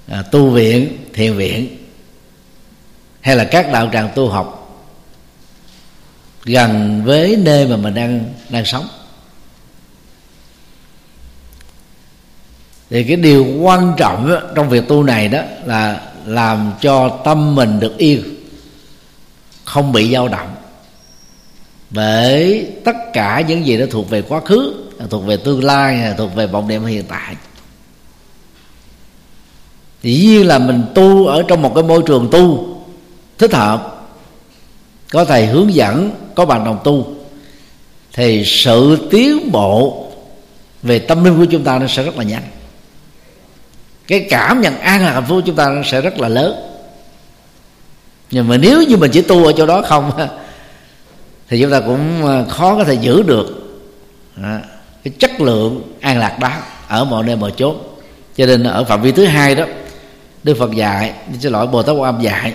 à, 0.07 0.21
tu 0.31 0.49
viện 0.49 0.97
thiền 1.13 1.33
viện 1.33 1.77
hay 3.21 3.35
là 3.35 3.43
các 3.43 3.71
đạo 3.71 3.89
tràng 3.93 4.09
tu 4.15 4.29
học 4.29 4.79
gần 6.45 7.01
với 7.05 7.35
nơi 7.39 7.67
mà 7.67 7.77
mình 7.77 7.93
đang 7.93 8.33
đang 8.49 8.65
sống. 8.65 8.87
Thì 12.93 13.03
cái 13.03 13.15
điều 13.15 13.45
quan 13.61 13.93
trọng 13.97 14.31
trong 14.55 14.69
việc 14.69 14.87
tu 14.87 15.03
này 15.03 15.27
đó 15.27 15.41
là 15.65 16.01
làm 16.25 16.71
cho 16.81 17.09
tâm 17.09 17.55
mình 17.55 17.79
được 17.79 17.97
yên, 17.97 18.23
không 19.63 19.91
bị 19.91 20.13
dao 20.13 20.27
động. 20.27 20.55
Bởi 21.89 22.67
tất 22.83 22.95
cả 23.13 23.43
những 23.47 23.65
gì 23.65 23.77
đó 23.77 23.85
thuộc 23.91 24.09
về 24.09 24.21
quá 24.21 24.39
khứ, 24.45 24.73
thuộc 25.09 25.25
về 25.25 25.37
tương 25.37 25.63
lai, 25.63 26.13
thuộc 26.17 26.35
về 26.35 26.47
vọng 26.47 26.67
niệm 26.67 26.85
hiện 26.85 27.03
tại. 27.07 27.35
Thì 30.01 30.13
dĩ 30.13 30.27
nhiên 30.27 30.47
là 30.47 30.59
mình 30.59 30.83
tu 30.95 31.25
ở 31.25 31.43
trong 31.47 31.61
một 31.61 31.71
cái 31.75 31.83
môi 31.83 32.03
trường 32.05 32.29
tu 32.31 32.75
thích 33.37 33.53
hợp, 33.53 34.07
có 35.11 35.25
thầy 35.25 35.45
hướng 35.45 35.73
dẫn, 35.73 36.11
có 36.35 36.45
bạn 36.45 36.63
đồng 36.63 36.79
tu, 36.83 37.15
thì 38.13 38.43
sự 38.45 39.07
tiến 39.11 39.51
bộ 39.51 40.07
về 40.83 40.99
tâm 40.99 41.23
linh 41.23 41.37
của 41.37 41.45
chúng 41.45 41.63
ta 41.63 41.79
nó 41.79 41.87
sẽ 41.87 42.03
rất 42.03 42.17
là 42.17 42.23
nhanh 42.23 42.43
cái 44.07 44.27
cảm 44.29 44.61
nhận 44.61 44.79
an 44.79 45.05
lạc 45.05 45.11
hạnh 45.11 45.25
phúc 45.27 45.43
chúng 45.45 45.55
ta 45.55 45.81
sẽ 45.85 46.01
rất 46.01 46.19
là 46.19 46.29
lớn. 46.29 46.69
Nhưng 48.31 48.47
mà 48.47 48.57
nếu 48.57 48.83
như 48.83 48.97
mình 48.97 49.11
chỉ 49.11 49.21
tu 49.21 49.45
ở 49.45 49.53
chỗ 49.57 49.65
đó 49.65 49.81
không 49.81 50.11
thì 51.49 51.61
chúng 51.61 51.71
ta 51.71 51.79
cũng 51.79 52.27
à, 52.27 52.43
khó 52.49 52.75
có 52.75 52.83
thể 52.83 52.93
giữ 52.93 53.23
được 53.23 53.47
à, 54.43 54.61
cái 55.03 55.13
chất 55.19 55.41
lượng 55.41 55.93
an 56.01 56.19
lạc 56.19 56.39
đó 56.39 56.51
ở 56.87 57.05
mọi 57.05 57.23
nơi 57.23 57.35
mọi 57.35 57.53
chốn. 57.57 57.77
Cho 58.37 58.45
nên 58.45 58.63
ở 58.63 58.83
phạm 58.83 59.01
vi 59.01 59.11
thứ 59.11 59.25
hai 59.25 59.55
đó, 59.55 59.65
đức 60.43 60.57
phật 60.59 60.71
dạy 60.71 61.13
xin 61.39 61.51
lỗi 61.51 61.67
bồ 61.67 61.83
tát 61.83 61.95
quan 61.95 62.15
âm 62.15 62.21
dạy, 62.21 62.53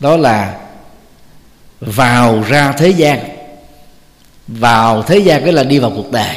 đó 0.00 0.16
là 0.16 0.54
vào 1.80 2.42
ra 2.48 2.72
thế 2.72 2.88
gian. 2.88 3.18
Vào 4.46 5.02
thế 5.02 5.18
gian 5.18 5.44
cái 5.44 5.52
là 5.52 5.62
đi 5.62 5.78
vào 5.78 5.92
cuộc 5.96 6.12
đời 6.12 6.36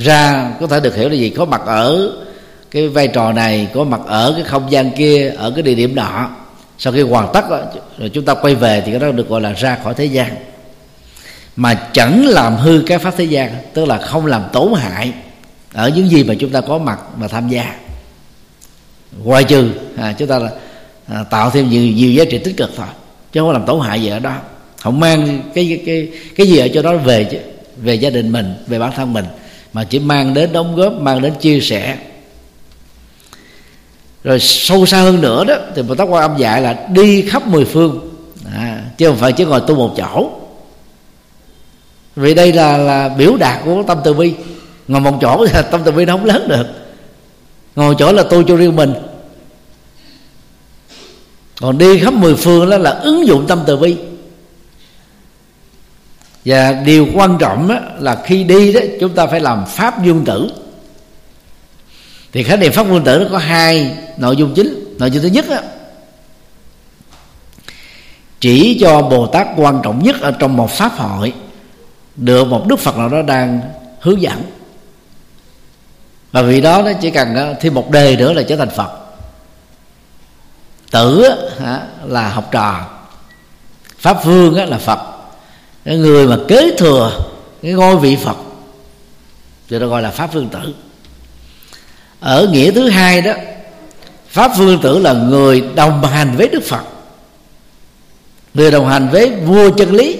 ra 0.00 0.52
có 0.60 0.66
thể 0.66 0.80
được 0.80 0.96
hiểu 0.96 1.08
là 1.08 1.14
gì? 1.14 1.30
Có 1.30 1.44
mặt 1.44 1.60
ở 1.66 2.12
cái 2.70 2.88
vai 2.88 3.08
trò 3.08 3.32
này 3.32 3.68
có 3.74 3.84
mặt 3.84 4.00
ở 4.06 4.32
cái 4.36 4.44
không 4.44 4.72
gian 4.72 4.90
kia 4.90 5.32
ở 5.36 5.50
cái 5.50 5.62
địa 5.62 5.74
điểm 5.74 5.94
nọ. 5.94 6.28
Sau 6.78 6.92
khi 6.92 7.00
hoàn 7.00 7.28
tất 7.34 7.44
rồi 7.98 8.08
chúng 8.08 8.24
ta 8.24 8.34
quay 8.34 8.54
về 8.54 8.82
thì 8.86 8.90
cái 8.92 9.00
đó 9.00 9.10
được 9.10 9.28
gọi 9.28 9.40
là 9.40 9.52
ra 9.52 9.78
khỏi 9.84 9.94
thế 9.94 10.04
gian. 10.04 10.34
Mà 11.56 11.74
chẳng 11.92 12.26
làm 12.26 12.56
hư 12.56 12.82
cái 12.86 12.98
pháp 12.98 13.14
thế 13.16 13.24
gian 13.24 13.54
tức 13.74 13.84
là 13.84 13.98
không 13.98 14.26
làm 14.26 14.44
tổn 14.52 14.72
hại 14.76 15.12
ở 15.72 15.88
những 15.88 16.08
gì 16.08 16.24
mà 16.24 16.34
chúng 16.38 16.50
ta 16.50 16.60
có 16.60 16.78
mặt 16.78 16.98
mà 17.16 17.28
tham 17.28 17.48
gia. 17.48 17.74
Ngoài 19.22 19.44
trừ 19.44 19.70
à, 19.96 20.14
chúng 20.18 20.28
ta 20.28 20.38
là 20.38 20.50
à, 21.06 21.24
tạo 21.30 21.50
thêm 21.50 21.70
nhiều 21.70 21.82
nhiều 21.82 22.12
giá 22.12 22.24
trị 22.30 22.38
tích 22.38 22.56
cực 22.56 22.70
thôi 22.76 22.86
chứ 23.32 23.40
không 23.40 23.50
làm 23.50 23.66
tổn 23.66 23.80
hại 23.80 24.02
gì 24.02 24.08
ở 24.08 24.18
đó. 24.18 24.34
Không 24.80 25.00
mang 25.00 25.42
cái 25.54 25.66
cái 25.68 25.82
cái, 25.86 26.20
cái 26.36 26.46
gì 26.46 26.58
ở 26.58 26.68
cho 26.74 26.82
đó 26.82 26.96
về 26.96 27.24
chứ 27.24 27.38
về 27.76 27.94
gia 27.94 28.10
đình 28.10 28.32
mình 28.32 28.54
về 28.66 28.78
bản 28.78 28.92
thân 28.96 29.12
mình 29.12 29.24
mà 29.72 29.84
chỉ 29.84 29.98
mang 29.98 30.34
đến 30.34 30.52
đóng 30.52 30.76
góp 30.76 30.92
mang 30.92 31.22
đến 31.22 31.34
chia 31.40 31.60
sẻ. 31.60 31.98
Rồi 34.24 34.40
sâu 34.40 34.86
xa 34.86 35.02
hơn 35.02 35.20
nữa 35.20 35.44
đó 35.44 35.54
thì 35.74 35.82
bồ 35.82 35.94
tát 35.94 36.08
quan 36.08 36.22
âm 36.22 36.36
dạy 36.36 36.62
là 36.62 36.86
đi 36.92 37.22
khắp 37.22 37.46
mười 37.46 37.64
phương. 37.64 38.00
À, 38.54 38.84
chứ 38.98 39.08
không 39.08 39.16
phải 39.16 39.32
chỉ 39.32 39.44
ngồi 39.44 39.60
tu 39.60 39.74
một 39.74 39.94
chỗ. 39.96 40.30
Vì 42.16 42.34
đây 42.34 42.52
là 42.52 42.76
là 42.76 43.08
biểu 43.08 43.36
đạt 43.36 43.60
của 43.64 43.82
tâm 43.86 43.98
từ 44.04 44.14
bi. 44.14 44.34
Ngồi 44.88 45.00
một 45.00 45.18
chỗ 45.20 45.46
thì 45.46 45.60
tâm 45.70 45.80
từ 45.84 45.92
bi 45.92 46.04
nó 46.04 46.12
không 46.16 46.24
lớn 46.24 46.48
được. 46.48 46.66
Ngồi 47.76 47.94
chỗ 47.98 48.12
là 48.12 48.22
tu 48.22 48.42
cho 48.42 48.56
riêng 48.56 48.76
mình. 48.76 48.92
Còn 51.60 51.78
đi 51.78 51.98
khắp 51.98 52.14
mười 52.14 52.34
phương 52.34 52.70
đó 52.70 52.78
là 52.78 52.90
ứng 52.90 53.26
dụng 53.26 53.46
tâm 53.46 53.62
từ 53.66 53.76
bi 53.76 53.96
và 56.44 56.72
điều 56.72 57.06
quan 57.14 57.36
trọng 57.38 57.68
đó 57.68 57.74
là 57.98 58.22
khi 58.24 58.44
đi 58.44 58.72
đó 58.72 58.80
chúng 59.00 59.14
ta 59.14 59.26
phải 59.26 59.40
làm 59.40 59.66
pháp 59.66 60.04
dung 60.04 60.24
tử. 60.24 60.50
Thì 62.32 62.42
khái 62.42 62.56
niệm 62.56 62.72
pháp 62.72 62.82
vương 62.82 63.04
tử 63.04 63.18
nó 63.18 63.26
có 63.32 63.38
hai 63.38 63.96
nội 64.16 64.36
dung 64.36 64.54
chính. 64.54 64.96
Nội 64.98 65.10
dung 65.10 65.22
thứ 65.22 65.28
nhất 65.28 65.44
đó, 65.48 65.58
chỉ 68.40 68.78
cho 68.80 69.02
bồ 69.02 69.26
tát 69.26 69.46
quan 69.56 69.80
trọng 69.82 70.02
nhất 70.02 70.20
ở 70.20 70.30
trong 70.30 70.56
một 70.56 70.70
pháp 70.70 70.92
hội 70.92 71.32
được 72.16 72.46
một 72.46 72.66
đức 72.66 72.78
phật 72.78 72.96
nào 72.96 73.08
đó 73.08 73.22
đang 73.22 73.60
hướng 74.00 74.22
dẫn. 74.22 74.42
Và 76.32 76.42
vì 76.42 76.60
đó 76.60 76.82
nó 76.82 76.92
chỉ 77.00 77.10
cần 77.10 77.34
ờ, 77.34 77.54
thêm 77.60 77.74
một 77.74 77.90
đề 77.90 78.16
nữa 78.16 78.32
là 78.32 78.42
trở 78.42 78.56
thành 78.56 78.70
phật. 78.70 78.90
Tử 80.90 81.28
là 82.04 82.28
học 82.28 82.48
trò. 82.52 82.86
Pháp 83.98 84.24
vương 84.24 84.68
là 84.68 84.78
phật 84.78 85.09
cái 85.84 85.96
người 85.96 86.26
mà 86.26 86.36
kế 86.48 86.76
thừa 86.78 87.20
cái 87.62 87.72
ngôi 87.72 87.96
vị 87.96 88.16
phật 88.16 88.36
thì 89.68 89.78
nó 89.78 89.86
gọi 89.86 90.02
là 90.02 90.10
pháp 90.10 90.32
vương 90.32 90.48
tử. 90.48 90.74
Ở 92.20 92.48
nghĩa 92.52 92.70
thứ 92.70 92.88
hai 92.88 93.22
đó 93.22 93.32
pháp 94.28 94.52
vương 94.58 94.80
tử 94.80 94.98
là 94.98 95.12
người 95.12 95.64
đồng 95.74 96.04
hành 96.04 96.36
với 96.36 96.48
đức 96.48 96.62
phật. 96.64 96.82
Người 98.54 98.70
đồng 98.70 98.88
hành 98.88 99.08
với 99.12 99.30
vua 99.30 99.70
chân 99.70 99.92
lý 99.92 100.16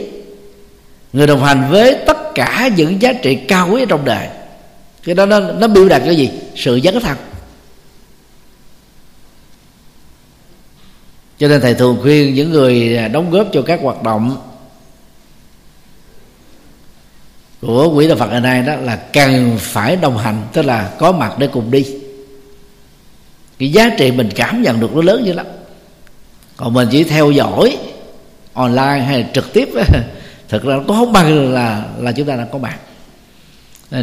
người 1.13 1.27
đồng 1.27 1.45
hành 1.45 1.69
với 1.71 1.97
tất 2.07 2.35
cả 2.35 2.71
những 2.77 3.03
giá 3.03 3.13
trị 3.13 3.35
cao 3.35 3.69
quý 3.73 3.85
trong 3.89 4.05
đời. 4.05 4.29
Cái 5.05 5.15
đó 5.15 5.27
nó, 5.27 5.41
nó 5.41 5.69
biểu 5.69 5.89
đạt 5.89 6.03
cái 6.05 6.17
gì? 6.17 6.31
Sự 6.57 6.81
dấn 6.85 7.01
thân. 7.01 7.17
Cho 11.39 11.49
nên 11.49 11.61
thầy 11.61 11.75
thường 11.75 11.99
khuyên 12.03 12.35
những 12.35 12.51
người 12.51 12.99
đóng 13.09 13.31
góp 13.31 13.47
cho 13.53 13.63
các 13.63 13.81
hoạt 13.83 14.03
động 14.03 14.37
của 17.61 17.95
quỹ 17.95 18.09
đạo 18.09 18.17
Phật 18.17 18.27
ngày 18.27 18.41
nay 18.41 18.63
đó 18.63 18.77
là 18.77 18.97
cần 18.97 19.57
phải 19.59 19.97
đồng 19.97 20.19
hành, 20.19 20.43
tức 20.53 20.63
là 20.63 20.91
có 20.99 21.13
mặt 21.13 21.39
để 21.39 21.47
cùng 21.47 21.71
đi. 21.71 21.87
Cái 23.59 23.73
giá 23.73 23.91
trị 23.99 24.11
mình 24.11 24.29
cảm 24.35 24.63
nhận 24.63 24.81
được 24.81 24.95
nó 24.95 25.03
lớn 25.03 25.27
dữ 25.27 25.33
lắm. 25.33 25.47
Còn 26.57 26.75
mình 26.75 26.89
chỉ 26.91 27.05
theo 27.05 27.31
dõi 27.31 27.77
online 28.53 29.05
hay 29.07 29.27
trực 29.35 29.53
tiếp 29.53 29.69
thực 30.49 30.65
ra 30.65 30.77
nó 30.77 30.83
có 30.89 30.95
không 30.95 31.13
bằng 31.13 31.53
là 31.53 31.85
là 31.99 32.13
chúng 32.13 32.27
ta 32.27 32.37
đã 32.37 32.47
có 32.53 32.59
mặt. 32.59 32.79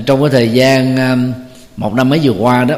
Trong 0.06 0.22
cái 0.22 0.30
thời 0.30 0.50
gian 0.50 0.98
um, 0.98 1.34
một 1.78 1.94
năm 1.94 2.10
mấy 2.10 2.20
vừa 2.24 2.34
qua 2.40 2.64
đó 2.64 2.76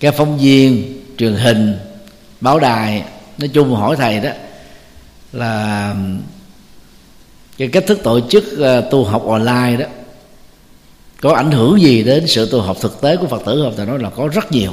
các 0.00 0.14
phóng 0.16 0.38
viên, 0.38 0.98
truyền 1.18 1.34
hình, 1.34 1.78
báo 2.40 2.58
đài, 2.58 3.04
nói 3.38 3.48
chung 3.48 3.74
hỏi 3.74 3.96
thầy 3.96 4.20
đó 4.20 4.30
là 5.32 5.94
cái 7.58 7.68
cách 7.68 7.84
thức 7.86 8.02
tổ 8.02 8.20
chức 8.20 8.58
ờ, 8.58 8.80
tu 8.80 9.04
học 9.04 9.26
online 9.26 9.76
đó, 9.76 9.86
có 11.20 11.32
ảnh 11.32 11.50
hưởng 11.50 11.80
gì 11.80 12.02
đến 12.02 12.26
sự 12.26 12.48
tu 12.50 12.60
học 12.60 12.76
thực 12.80 13.00
tế 13.00 13.16
của 13.16 13.26
phật 13.26 13.42
tử 13.46 13.62
không? 13.64 13.74
Thầy 13.76 13.86
nói 13.86 13.98
là 13.98 14.10
có 14.10 14.28
rất 14.28 14.52
nhiều. 14.52 14.72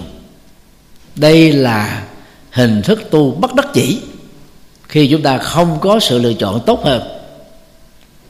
Đây 1.15 1.51
là 1.51 2.03
hình 2.51 2.81
thức 2.81 3.11
tu 3.11 3.31
bất 3.31 3.55
đắc 3.55 3.67
chỉ 3.73 4.01
khi 4.88 5.07
chúng 5.11 5.21
ta 5.21 5.38
không 5.38 5.77
có 5.81 5.99
sự 5.99 6.19
lựa 6.19 6.33
chọn 6.33 6.61
tốt 6.65 6.86
hơn. 6.86 7.01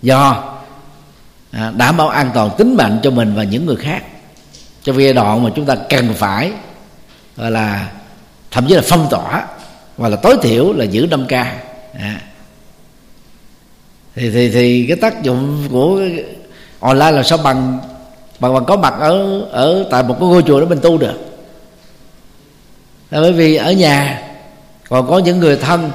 Do 0.01 0.43
à, 1.51 1.71
đảm 1.77 1.97
bảo 1.97 2.09
an 2.09 2.31
toàn 2.33 2.49
tính 2.57 2.75
mạng 2.77 2.99
cho 3.03 3.11
mình 3.11 3.35
và 3.35 3.43
những 3.43 3.65
người 3.65 3.75
khác. 3.75 4.03
Trong 4.83 5.01
giai 5.01 5.13
đoạn 5.13 5.43
mà 5.43 5.49
chúng 5.55 5.65
ta 5.65 5.75
cần 5.89 6.13
phải, 6.13 6.51
gọi 7.37 7.51
là, 7.51 7.91
thậm 8.51 8.65
chí 8.67 8.73
là 8.73 8.81
phong 8.85 9.07
tỏa, 9.09 9.47
hoặc 9.97 10.09
là 10.09 10.15
tối 10.15 10.37
thiểu 10.41 10.73
là 10.73 10.85
giữ 10.85 11.07
5 11.07 11.27
k 11.27 11.31
à 11.31 12.21
thì 14.15 14.29
thì 14.29 14.49
thì 14.49 14.85
cái 14.87 14.97
tác 14.97 15.23
dụng 15.23 15.67
của 15.71 16.01
online 16.79 17.11
là 17.11 17.23
sao 17.23 17.37
bằng 17.37 17.79
bằng 18.39 18.53
bằng 18.53 18.65
có 18.65 18.77
mặt 18.77 18.93
ở 18.99 19.41
ở 19.41 19.85
tại 19.91 20.03
một 20.03 20.15
cái 20.19 20.29
ngôi 20.29 20.43
chùa 20.43 20.59
đó 20.59 20.65
mình 20.65 20.79
tu 20.81 20.97
được. 20.97 21.13
Là 23.11 23.21
bởi 23.21 23.31
vì 23.31 23.55
ở 23.55 23.71
nhà 23.71 24.21
còn 24.89 25.07
có 25.07 25.19
những 25.19 25.39
người 25.39 25.57
thân 25.57 25.91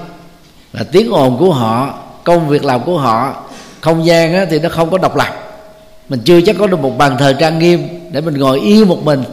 là 0.72 0.84
tiếng 0.92 1.12
ồn 1.12 1.38
của 1.38 1.52
họ 1.52 1.98
công 2.24 2.48
việc 2.48 2.64
làm 2.64 2.84
của 2.84 2.98
họ 2.98 3.44
không 3.80 4.06
gian 4.06 4.34
á, 4.34 4.46
thì 4.50 4.58
nó 4.58 4.68
không 4.68 4.90
có 4.90 4.98
độc 4.98 5.16
lập. 5.16 5.62
Mình 6.08 6.20
chưa 6.24 6.40
chắc 6.40 6.56
có 6.58 6.66
được 6.66 6.80
một 6.80 6.98
bàn 6.98 7.16
thờ 7.18 7.32
trang 7.32 7.58
nghiêm 7.58 7.88
để 8.12 8.20
mình 8.20 8.34
ngồi 8.34 8.60
yên 8.60 8.88
một 8.88 9.04
mình 9.04 9.24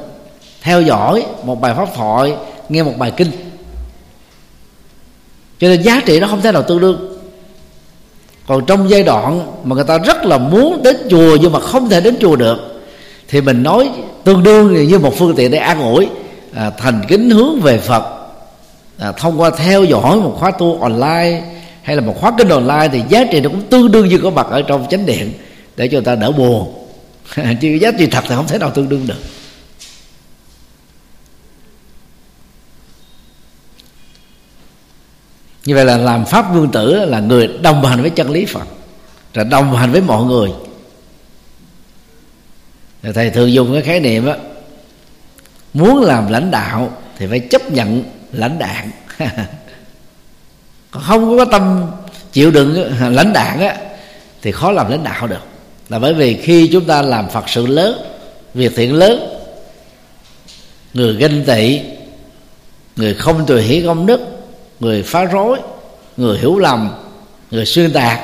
theo 0.61 0.81
dõi 0.81 1.25
một 1.43 1.61
bài 1.61 1.73
pháp 1.77 1.89
thoại 1.95 2.33
nghe 2.69 2.83
một 2.83 2.93
bài 2.97 3.11
kinh. 3.17 3.31
Cho 5.59 5.67
nên 5.67 5.81
giá 5.81 6.01
trị 6.05 6.19
nó 6.19 6.27
không 6.27 6.41
thể 6.41 6.51
nào 6.51 6.63
tương 6.63 6.79
đương 6.79 7.16
còn 8.48 8.66
trong 8.66 8.89
giai 8.89 9.04
đoạn 9.04 9.41
mà 9.64 9.76
người 9.76 9.84
ta 9.84 9.98
rất 9.98 10.26
là 10.26 10.38
muốn 10.38 10.84
đến 10.84 10.95
chùa 11.10 11.38
nhưng 11.41 11.52
mà 11.52 11.60
không 11.60 11.89
thể 11.89 12.02
đến 12.02 12.16
chùa 12.20 12.36
được 12.36 12.84
thì 13.28 13.41
mình 13.41 13.64
nói 13.64 13.89
tương 14.24 14.43
đương 14.43 14.88
như 14.88 15.00
một 15.00 15.14
phương 15.18 15.36
tiện 15.36 15.52
để 15.52 15.58
an 15.58 15.82
ủi 15.82 16.08
à, 16.56 16.72
thành 16.78 17.02
kính 17.08 17.30
hướng 17.30 17.60
về 17.60 17.78
phật. 17.78 18.04
À, 18.98 19.12
thông 19.12 19.41
qua 19.41 19.50
theo 19.58 19.84
dõi 19.84 20.16
một 20.16 20.36
khóa 20.39 20.52
tu 20.52 20.82
online 20.82 21.41
hay 21.82 21.95
là 21.95 22.02
một 22.02 22.16
khóa 22.20 22.32
kinh 22.38 22.50
online 22.50 22.89
thì 22.91 23.02
giá 23.10 23.24
trị 23.32 23.41
nó 23.41 23.50
cũng 23.50 23.62
tương 23.62 23.91
đương 23.91 24.08
như 24.08 24.18
có 24.18 24.30
mặt 24.30 24.48
ở 24.50 24.62
trong 24.62 24.86
chánh 24.89 25.06
điện 25.06 25.34
để 25.78 25.88
cho 25.88 25.95
người 25.95 26.06
ta 26.06 26.16
đỡ 26.16 26.32
buồn. 26.32 26.74
Chứ 27.62 27.68
giá 27.68 27.91
trị 28.00 28.08
thật 28.08 28.24
thì 28.28 28.36
không 28.36 28.48
thể 28.48 28.58
nào 28.58 28.70
tương 28.70 28.89
đương 28.89 29.08
được. 29.08 29.16
Như 35.68 35.76
vậy 35.76 35.86
là 35.86 35.97
làm 35.97 36.26
pháp 36.26 36.53
vương 36.53 36.72
tử 36.72 37.05
là 37.05 37.20
người 37.20 37.47
đồng 37.61 37.86
hành 37.86 38.01
với 38.01 38.09
chân 38.09 38.32
lý 38.32 38.45
phật, 38.45 38.68
là 39.34 39.43
đồng 39.43 39.76
hành 39.76 39.91
với 39.91 40.01
mọi 40.01 40.24
người. 40.24 40.49
Thầy 43.13 43.30
thường 43.30 43.53
dùng 43.53 43.74
cái 43.74 43.82
khái 43.82 43.99
niệm 43.99 44.28
á, 44.28 44.36
muốn 45.74 46.01
làm 46.01 46.32
lãnh 46.32 46.51
đạo 46.51 46.91
thì 47.18 47.28
phải 47.28 47.39
chấp 47.39 47.72
nhận 47.72 48.03
lãnh 48.32 48.59
đạn 48.59 48.91
còn 50.91 51.03
không 51.03 51.38
có 51.38 51.45
tâm 51.45 51.86
chịu 52.32 52.51
đựng 52.51 52.93
lãnh 53.15 53.34
đạn 53.34 53.59
á, 53.59 53.78
thì 54.41 54.51
khó 54.51 54.72
làm 54.72 54.91
lãnh 54.91 55.03
đạo 55.03 55.28
được. 55.28 55.43
Là 55.89 55.99
bởi 55.99 56.13
vì 56.13 56.34
khi 56.34 56.70
chúng 56.72 56.86
ta 56.86 57.01
làm 57.01 57.30
phật 57.30 57.49
sự 57.49 57.68
lớn, 57.68 58.01
việc 58.53 58.72
thiện 58.76 58.93
lớn, 58.93 59.39
người 60.93 61.15
ganh 61.15 61.43
tị, 61.45 61.82
người 62.95 63.13
không 63.13 63.45
tùy 63.45 63.61
hỷ 63.61 63.82
công 63.82 64.05
đức 64.05 64.36
người 64.80 65.03
phá 65.03 65.23
rối 65.23 65.59
người 66.17 66.38
hiểu 66.38 66.59
lầm 66.59 66.89
người 67.51 67.65
xuyên 67.65 67.93
tạc 67.93 68.19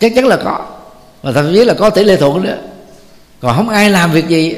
chắc 0.00 0.12
chắn 0.14 0.26
là 0.26 0.36
có. 0.36 0.66
Và 1.22 1.32
thậm 1.32 1.52
chí 1.54 1.64
là 1.64 1.74
có 1.74 1.90
tỷ 1.90 2.04
lệ 2.04 2.16
thuận 2.16 2.42
nữa. 2.42 2.56
Còn 3.40 3.56
không 3.56 3.68
ai 3.68 3.90
làm 3.90 4.12
việc 4.12 4.28
gì 4.28 4.56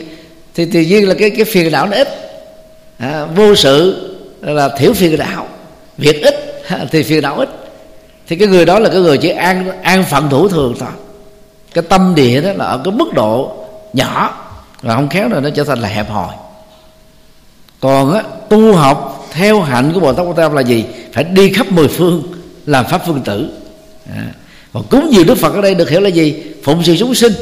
thì 0.55 0.65
tự 0.65 0.81
nhiên 0.81 1.09
là 1.09 1.15
cái 1.19 1.31
cái 1.31 1.45
phiền 1.45 1.73
não 1.73 1.87
nó 1.87 1.97
ít. 1.97 2.09
À, 2.99 3.25
vô 3.25 3.55
sự 3.55 4.05
là 4.41 4.69
thiểu 4.69 4.93
phiền 4.93 5.19
não. 5.19 5.47
Việc 5.99 6.23
ít 6.23 6.63
thì 6.91 7.03
phiền 7.03 7.23
não 7.23 7.37
ít. 7.37 7.49
Thì 8.27 8.37
cái 8.37 8.49
người 8.49 8.65
đó 8.65 8.79
là 8.79 8.89
cái 8.89 9.01
người 9.01 9.19
chỉ 9.19 9.29
an 9.29 9.83
an 9.83 10.05
phận 10.05 10.31
thủ 10.31 10.49
thường 10.49 10.75
thôi. 10.79 10.91
Cái 11.75 11.85
tâm 11.89 12.15
địa 12.15 12.41
đó 12.41 12.53
là 12.53 12.65
ở 12.65 12.81
cái 12.85 12.93
mức 12.93 13.15
độ 13.15 13.53
nhỏ. 13.93 14.45
Và 14.83 14.95
không 14.95 15.09
khéo 15.09 15.29
rồi 15.29 15.41
nó 15.41 15.51
trở 15.51 15.65
thành 15.65 15.79
là 15.79 15.89
hẹp 15.89 16.11
hòi. 16.11 16.35
Còn 17.81 18.13
á 18.13 18.23
tu 18.49 18.73
học 18.73 19.18
theo 19.39 19.61
hạnh 19.61 19.93
của 19.95 20.01
bồ 20.01 20.13
tát 20.13 20.27
quan 20.27 20.37
tâm 20.37 20.53
là 20.53 20.61
gì? 20.61 20.85
Phải 21.13 21.25
đi 21.25 21.53
khắp 21.53 21.73
mười 21.73 21.89
phương 21.89 22.23
làm 22.67 22.85
pháp 22.87 23.03
phương 23.07 23.21
tử. 23.21 23.49
À. 24.17 24.25
còn 24.73 24.85
cúng 24.91 25.09
dường 25.13 25.27
đức 25.27 25.39
phật 25.39 25.55
ở 25.55 25.61
đây 25.61 25.75
được 25.75 25.91
hiểu 25.91 26.01
là 26.01 26.09
gì? 26.09 26.43
Phụng 26.65 26.85
sự 26.85 26.97
chúng 26.99 27.15
sinh. 27.15 27.33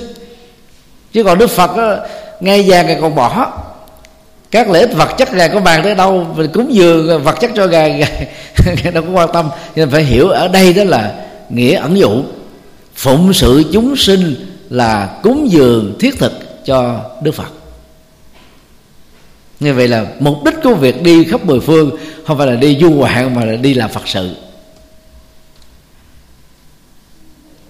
Chứ 1.12 1.24
còn 1.24 1.38
đức 1.38 1.51
phật 1.51 1.76
đó, 1.76 1.97
ngay 2.40 2.64
vàng 2.66 2.86
ngài 2.86 2.99
còn 3.01 3.14
bỏ. 3.14 3.53
Các 4.51 4.70
lễ 4.70 4.86
vật 4.86 5.09
chất 5.18 5.34
ngài 5.34 5.49
có 5.49 5.61
bàn 5.61 5.82
tới 5.82 5.94
đâu 5.94 6.26
mình 6.36 6.51
cúng 6.55 6.74
dường 6.74 7.22
vật 7.22 7.36
chất 7.40 7.51
cho 7.57 7.66
ngài 7.66 7.90
ngài 8.82 8.92
đâu 8.92 9.03
có 9.03 9.12
quan 9.12 9.28
tâm. 9.32 9.49
Nên 9.76 9.90
phải 9.90 10.05
hiểu 10.05 10.28
ở 10.28 10.49
đây 10.49 10.72
đó 10.72 10.84
là 10.84 11.14
nghĩa 11.51 11.76
ẩn 11.76 11.99
dụ. 11.99 12.22
Phụng 12.94 13.32
sự 13.32 13.64
chúng 13.72 13.97
sinh 13.97 14.34
là 14.70 15.11
cúng 15.22 15.51
dường 15.51 15.97
thiết 16.01 16.18
thực 16.18 16.32
cho 16.64 17.01
đức 17.22 17.34
phật 17.34 17.66
như 19.61 19.74
vậy 19.74 19.88
là 19.88 20.07
mục 20.20 20.44
đích 20.44 20.54
của 20.62 20.74
việc 20.74 21.02
đi 21.02 21.24
khắp 21.24 21.44
mười 21.44 21.61
phương 21.61 21.96
không 22.26 22.38
phải 22.38 22.46
là 22.46 22.57
đi 22.57 22.78
du 22.80 22.90
ngoạn 22.90 23.34
mà 23.34 23.44
là 23.44 23.57
đi 23.57 23.74
làm 23.74 23.90
phật 23.90 24.09
sự. 24.09 24.30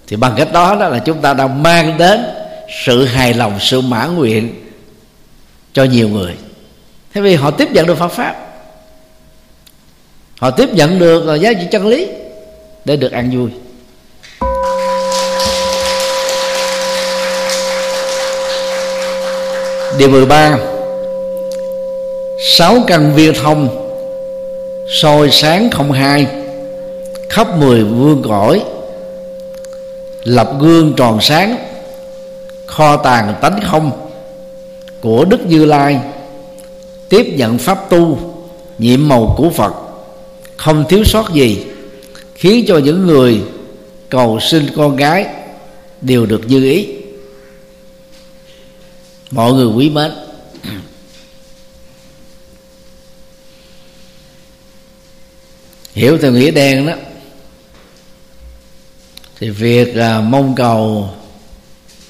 Thì 0.07 0.17
bằng 0.17 0.35
cách 0.37 0.53
đó 0.53 0.77
đó 0.81 0.89
là 0.89 0.99
chúng 0.99 1.21
ta 1.21 1.35
đang 1.35 1.63
mang 1.63 1.99
đến 1.99 2.25
sự 2.85 3.05
hài 3.05 3.35
lòng, 3.35 3.59
sự 3.61 3.81
mãn 3.81 4.17
nguyện 4.17 4.55
cho 5.73 5.85
nhiều 5.85 6.09
người. 6.09 6.35
Thế 7.15 7.21
vì 7.21 7.35
họ 7.35 7.51
tiếp 7.51 7.69
nhận 7.73 7.87
được 7.87 7.99
Phật 7.99 8.09
pháp. 8.09 8.37
Họ 10.39 10.51
tiếp 10.51 10.69
nhận 10.73 10.99
được 10.99 11.37
giá 11.41 11.53
trị 11.53 11.67
chân 11.71 11.87
lý 11.87 12.09
để 12.85 12.97
được 12.97 13.13
an 13.13 13.31
vui. 13.31 13.51
Điều 19.99 20.09
13 20.09 20.59
sáu 22.49 22.85
căn 22.87 23.15
viên 23.15 23.35
thông, 23.35 23.69
soi 24.89 25.31
sáng 25.31 25.71
không 25.71 25.93
hai, 25.93 26.27
khắp 27.29 27.59
mười 27.59 27.85
vương 27.85 28.23
cõi, 28.29 28.65
lập 30.25 30.53
gương 30.61 30.93
tròn 30.97 31.19
sáng, 31.21 31.57
kho 32.67 32.97
tàng 32.97 33.35
tánh 33.43 33.61
không 33.65 33.91
của 35.01 35.25
đức 35.25 35.47
như 35.47 35.65
lai, 35.65 36.01
tiếp 37.09 37.27
nhận 37.37 37.59
pháp 37.59 37.91
tu, 37.91 38.19
nhiệm 38.79 39.09
màu 39.09 39.35
của 39.37 39.51
phật. 39.51 39.73
Không 40.57 40.85
thiếu 40.89 41.05
sót 41.05 41.35
gì, 41.35 41.67
khiến 42.35 42.65
cho 42.69 42.79
những 42.79 43.07
người 43.07 43.41
cầu 44.09 44.41
sinh 44.41 44.67
con 44.77 44.97
gái 44.97 45.27
đều 46.01 46.27
được 46.27 46.41
như 46.47 46.65
ý. 46.65 46.89
Mọi 49.31 49.53
người 49.53 49.67
quý 49.67 49.91
mến. 49.91 50.13
Hiểu 55.97 56.19
theo 56.19 56.33
nghĩa 56.33 56.51
đen 56.51 56.87
đó. 56.87 56.93
Thì 59.41 59.51
việc 59.51 59.97
à, 59.97 60.21
mong 60.21 60.55
cầu 60.55 61.11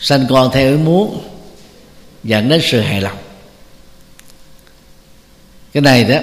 sanh 0.00 0.26
con 0.28 0.50
theo 0.52 0.70
ý 0.70 0.76
muốn 0.76 1.22
dẫn 2.24 2.48
đến 2.48 2.60
sự 2.64 2.80
hài 2.80 3.00
lòng. 3.00 3.18
Cái 5.72 5.80
này 5.80 6.04
đó 6.04 6.18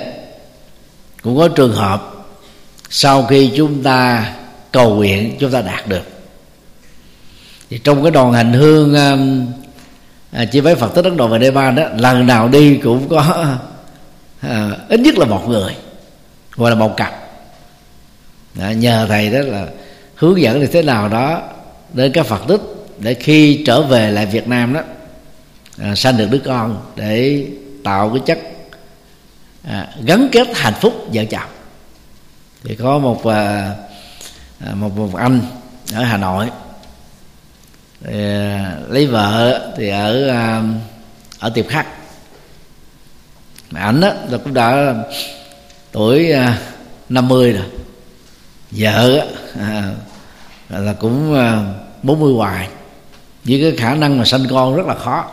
cũng 1.21 1.37
có 1.37 1.47
trường 1.47 1.73
hợp 1.73 2.13
sau 2.89 3.25
khi 3.25 3.51
chúng 3.57 3.83
ta 3.83 4.33
cầu 4.71 4.95
nguyện 4.95 5.37
chúng 5.39 5.51
ta 5.51 5.61
đạt 5.61 5.87
được. 5.87 6.03
Thì 7.69 7.79
trong 7.83 8.03
cái 8.03 8.11
đoàn 8.11 8.33
hành 8.33 8.53
hương 8.53 8.95
um, 8.95 9.47
à, 10.31 10.45
chỉ 10.45 10.59
với 10.59 10.75
phật 10.75 10.95
tích 10.95 11.05
ấn 11.05 11.17
độ 11.17 11.27
và 11.27 11.37
nepal 11.37 11.75
đó 11.75 11.83
lần 11.97 12.27
nào 12.27 12.47
đi 12.47 12.79
cũng 12.83 13.09
có 13.09 13.21
à, 14.41 14.69
ít 14.89 14.99
nhất 14.99 15.17
là 15.17 15.25
một 15.25 15.49
người 15.49 15.75
gọi 16.55 16.71
là 16.71 16.75
một 16.75 16.97
cặp 16.97 17.22
đó, 18.55 18.69
nhờ 18.69 19.05
thầy 19.09 19.29
đó 19.29 19.39
là 19.39 19.67
hướng 20.15 20.41
dẫn 20.41 20.59
như 20.59 20.67
thế 20.67 20.81
nào 20.81 21.09
đó 21.09 21.41
đến 21.93 22.11
các 22.11 22.25
phật 22.25 22.41
tích 22.47 22.61
để 22.99 23.13
khi 23.13 23.63
trở 23.65 23.81
về 23.81 24.11
lại 24.11 24.25
việt 24.25 24.47
nam 24.47 24.73
đó 24.73 24.81
à, 25.77 25.95
sanh 25.95 26.17
được 26.17 26.27
đứa 26.31 26.39
con 26.45 26.81
để 26.95 27.45
tạo 27.83 28.09
cái 28.09 28.21
chất 28.25 28.39
à, 29.63 29.87
gắn 30.05 30.29
kết 30.31 30.47
hạnh 30.55 30.73
phúc 30.81 30.93
vợ 31.13 31.25
chồng. 31.25 31.49
Thì 32.63 32.75
có 32.75 32.99
một 32.99 33.25
à, 33.25 33.75
à, 34.59 34.73
một 34.75 34.97
một 34.97 35.15
anh 35.15 35.41
ở 35.93 36.03
hà 36.03 36.17
nội 36.17 36.49
thì, 38.05 38.23
à, 38.23 38.77
lấy 38.89 39.07
vợ 39.07 39.73
thì 39.77 39.89
ở 39.89 40.27
à, 40.27 40.63
ở 41.39 41.49
tiệp 41.49 41.67
khắc. 41.67 41.87
Mà 43.71 43.79
ảnh 43.79 44.01
đó 44.01 44.13
là 44.29 44.37
cũng 44.37 44.53
đã 44.53 44.95
tuổi 45.91 46.31
à, 46.31 46.61
50 47.09 47.51
rồi 47.51 47.65
vợ 48.75 49.27
à, 49.59 49.91
là 50.69 50.93
cũng 50.93 51.35
à, 51.35 51.63
40 52.03 52.33
hoài. 52.33 52.67
Với 53.43 53.61
cái 53.61 53.77
khả 53.77 53.95
năng 53.95 54.17
mà 54.17 54.25
sanh 54.25 54.45
con 54.49 54.75
rất 54.75 54.85
là 54.85 54.95
khó. 54.95 55.25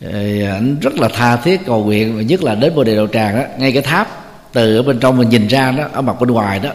Ảnh 0.00 0.42
à, 0.46 0.60
rất 0.80 0.94
là 0.98 1.08
tha 1.08 1.36
thiết 1.36 1.60
cầu 1.66 1.84
nguyện 1.84 2.16
và 2.16 2.22
nhất 2.22 2.42
là 2.42 2.54
đến 2.54 2.74
bồ 2.74 2.84
đề 2.84 2.96
đạo 2.96 3.06
tràng 3.12 3.36
đó 3.36 3.42
ngay 3.58 3.72
cái 3.72 3.82
tháp 3.82 4.24
từ 4.52 4.76
ở 4.76 4.82
bên 4.82 5.00
trong 5.00 5.16
mình 5.16 5.28
nhìn 5.28 5.46
ra 5.46 5.70
đó 5.70 5.84
ở 5.92 6.02
mặt 6.02 6.20
bên 6.20 6.30
ngoài 6.30 6.58
đó 6.60 6.70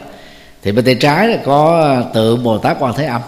thì 0.64 0.72
bên 0.72 0.86
tay 0.86 0.96
trái 0.96 1.28
là 1.28 1.38
có 1.46 1.82
à, 1.82 2.04
tượng 2.14 2.44
bồ 2.44 2.58
tát 2.58 2.78
quan 2.80 2.94
thế 2.98 3.06
âm. 3.06 3.22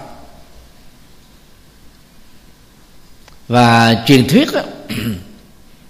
Và 3.47 3.95
truyền 4.05 4.28
thuyết 4.28 4.47
đó, 4.53 4.61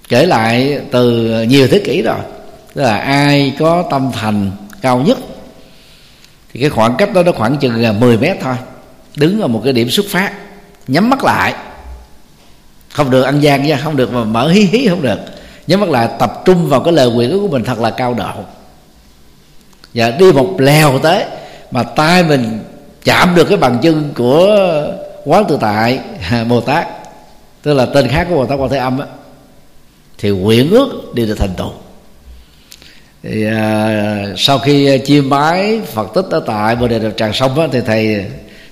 kể 0.10 0.26
lại 0.26 0.82
từ 0.92 1.28
nhiều 1.44 1.68
thế 1.68 1.82
kỷ 1.86 2.02
rồi 2.02 2.20
tức 2.74 2.82
là 2.82 2.98
ai 2.98 3.56
có 3.60 3.88
tâm 3.92 4.12
thành 4.14 4.52
cao 4.82 5.00
nhất 5.00 5.18
thì 6.54 6.60
cái 6.60 6.70
khoảng 6.70 6.96
cách 6.98 7.14
đó 7.14 7.24
nó 7.24 7.32
khoảng 7.32 7.58
chừng 7.58 7.82
là 7.82 7.92
10 7.92 8.18
mét 8.18 8.38
thôi. 8.42 8.56
Đứng 9.16 9.42
ở 9.42 9.48
một 9.48 9.62
cái 9.64 9.74
điểm 9.74 9.90
xuất 9.90 10.06
phát, 10.10 10.34
nhắm 10.88 11.10
mắt 11.10 11.24
lại. 11.24 11.54
Không 12.92 13.10
được 13.10 13.22
ăn 13.22 13.40
gian 13.40 13.64
nha, 13.64 13.80
không 13.84 13.96
được 13.96 14.14
mà 14.14 14.24
mở 14.24 14.48
hí 14.48 14.62
hí 14.62 14.88
không 14.88 15.02
được. 15.02 15.20
Nhắm 15.68 15.80
mắt 15.80 15.90
lại, 15.90 16.10
tập 16.20 16.42
trung 16.46 16.70
vào 16.70 16.80
cái 16.80 16.94
lời 16.94 17.12
nguyện 17.12 17.40
của 17.42 17.48
mình 17.48 17.64
thật 17.64 17.80
là 17.80 17.90
cao 17.90 18.14
độ. 18.14 18.32
Và 19.94 20.12
đi 20.12 20.32
một 20.32 20.56
lèo 20.58 21.00
tới 21.00 21.26
mà 21.72 21.84
tay 21.84 22.24
mình 22.24 22.60
chạm 23.04 23.36
được 23.36 23.44
cái 23.44 23.58
bàn 23.58 23.78
chân 23.82 24.12
của 24.16 24.86
quán 25.26 25.46
tự 25.50 25.58
tại, 25.62 26.00
bồ 26.50 26.62
tát, 26.62 26.88
tức 27.62 27.74
là 27.74 27.86
tên 27.86 28.08
khác 28.08 28.28
của 28.30 28.36
bồ 28.36 28.46
tát 28.46 28.60
quan 28.60 28.70
thế 28.70 28.78
âm 28.78 29.00
á, 29.00 29.08
thì 30.18 30.30
nguyện 30.30 30.70
ước 30.70 31.14
đi 31.14 31.26
được 31.26 31.36
thành 31.40 31.54
tựu 31.58 31.72
thì 33.24 33.46
à, 33.46 34.26
sau 34.38 34.60
khi 34.60 34.88
à, 34.88 34.98
chiêm 35.06 35.30
bái 35.30 35.82
phật 35.94 36.14
tích 36.14 36.26
ở 36.30 36.40
tại 36.40 36.76
bồ 36.76 36.88
đề 36.88 37.00
đạo 37.00 37.12
tràng 37.12 37.34
xong 37.34 37.70
thì 37.72 37.80
thầy 37.86 38.26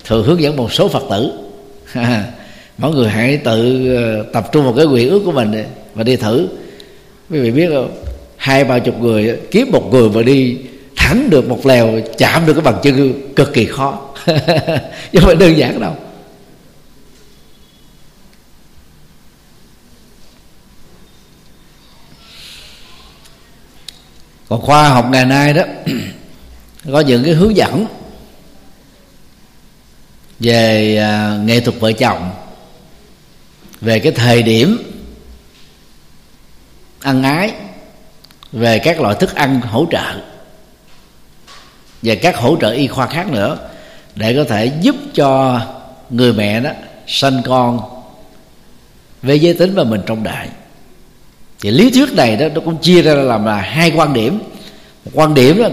thường 0.06 0.26
hướng 0.26 0.42
dẫn 0.42 0.56
một 0.56 0.74
số 0.74 0.88
phật 0.88 1.04
tử. 1.10 1.32
Mọi 2.78 2.92
người 2.92 3.10
hãy 3.10 3.38
tự 3.38 3.90
à, 3.98 4.24
tập 4.34 4.50
trung 4.52 4.64
vào 4.64 4.74
cái 4.74 4.86
nguyện 4.86 5.10
ước 5.10 5.22
của 5.26 5.32
mình 5.32 5.64
và 5.96 6.04
đi 6.04 6.16
thử. 6.16 6.48
Quý 7.30 7.40
vị 7.40 7.52
biết 7.52 7.70
không? 7.74 7.92
Hai 8.38 8.64
ba 8.64 8.80
chục 8.80 9.02
người 9.02 9.38
kiếm 9.52 9.72
một 9.72 9.94
người 9.94 10.10
mà 10.10 10.22
đi 10.22 10.58
thẳng 10.96 11.30
được 11.30 11.50
một 11.50 11.66
lèo 11.66 12.00
chạm 12.18 12.46
được 12.46 12.54
cái 12.54 12.62
bằng 12.62 12.80
chân 12.84 13.14
cực 13.36 13.54
kỳ 13.54 13.66
khó. 13.66 14.02
Chứ 15.12 15.20
không 15.20 15.28
phải 15.28 15.36
đơn 15.36 15.58
giản 15.58 15.80
đâu. 15.80 15.96
Còn 24.52 24.62
khoa 24.62 24.90
học 24.90 25.06
ngày 25.10 25.26
nay 25.26 25.54
đó 25.54 25.64
có 26.92 27.00
những 27.00 27.24
cái 27.24 27.34
hướng 27.34 27.56
dẫn 27.56 27.86
về 30.40 30.98
à, 30.98 31.38
nghệ 31.46 31.60
thuật 31.60 31.80
vợ 31.80 31.92
chồng 31.92 32.32
về 33.82 34.00
cái 34.00 34.12
thời 34.12 34.44
điểm 34.44 34.78
ăn 37.00 37.24
ái 37.24 37.54
về 38.52 38.80
các 38.80 39.02
loại 39.02 39.16
thức 39.20 39.36
ăn 39.36 39.62
hỗ 39.62 39.86
trợ 39.92 40.22
và 42.02 42.16
các 42.16 42.38
hỗ 42.38 42.58
trợ 42.62 42.70
y 42.72 42.88
khoa 42.88 43.08
khác 43.08 43.28
nữa 43.28 43.70
để 44.16 44.36
có 44.36 44.44
thể 44.44 44.72
giúp 44.82 44.96
cho 45.14 45.62
người 46.10 46.34
mẹ 46.34 46.60
đó 46.60 46.72
sanh 47.08 47.42
con 47.46 47.80
về 49.22 49.36
giới 49.36 49.54
tính 49.54 49.74
và 49.76 49.84
mình 49.84 50.02
trong 50.06 50.24
đại 50.24 50.50
thì 51.62 51.72
lý 51.72 51.92
thuyết 51.92 52.14
này 52.14 52.36
đó 52.36 52.48
nó 52.56 52.62
cũng 52.66 52.78
chia 52.78 53.02
ra 53.02 53.14
làm 53.14 53.46
là 53.46 53.56
hai 53.56 53.92
quan 53.96 54.14
điểm. 54.14 54.40
Một 55.06 55.12
quan 55.14 55.34
điểm 55.34 55.58
là 55.58 55.70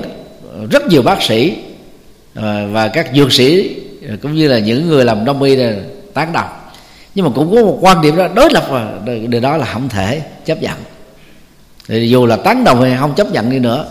rất 0.71 0.87
nhiều 0.87 1.03
bác 1.03 1.23
sĩ 1.23 1.57
à, 2.35 2.67
và 2.73 2.89
các 2.89 3.11
dược 3.15 3.33
sĩ 3.33 3.77
à, 4.09 4.17
cũng 4.23 4.35
như 4.35 4.49
là 4.49 4.59
những 4.59 4.89
người 4.89 5.05
làm 5.05 5.25
đông 5.25 5.43
y 5.43 5.57
tán 6.15 6.33
đồng. 6.33 6.49
Nhưng 7.15 7.25
mà 7.25 7.31
cũng 7.35 7.55
có 7.55 7.63
một 7.63 7.79
quan 7.81 8.03
điểm 8.03 8.17
đó 8.17 8.29
đối 8.35 8.51
lập 8.53 8.67
và 8.71 8.93
điều 9.29 9.41
đó 9.41 9.57
là 9.57 9.67
không 9.67 9.89
thể 9.89 10.23
chấp 10.45 10.63
nhận. 10.63 10.77
Thì 11.89 12.09
dù 12.09 12.27
là 12.27 12.37
tán 12.37 12.65
đồng 12.65 12.83
hay 12.83 12.97
không 13.01 13.15
chấp 13.15 13.33
nhận 13.33 13.51
đi 13.51 13.59
nữa 13.59 13.87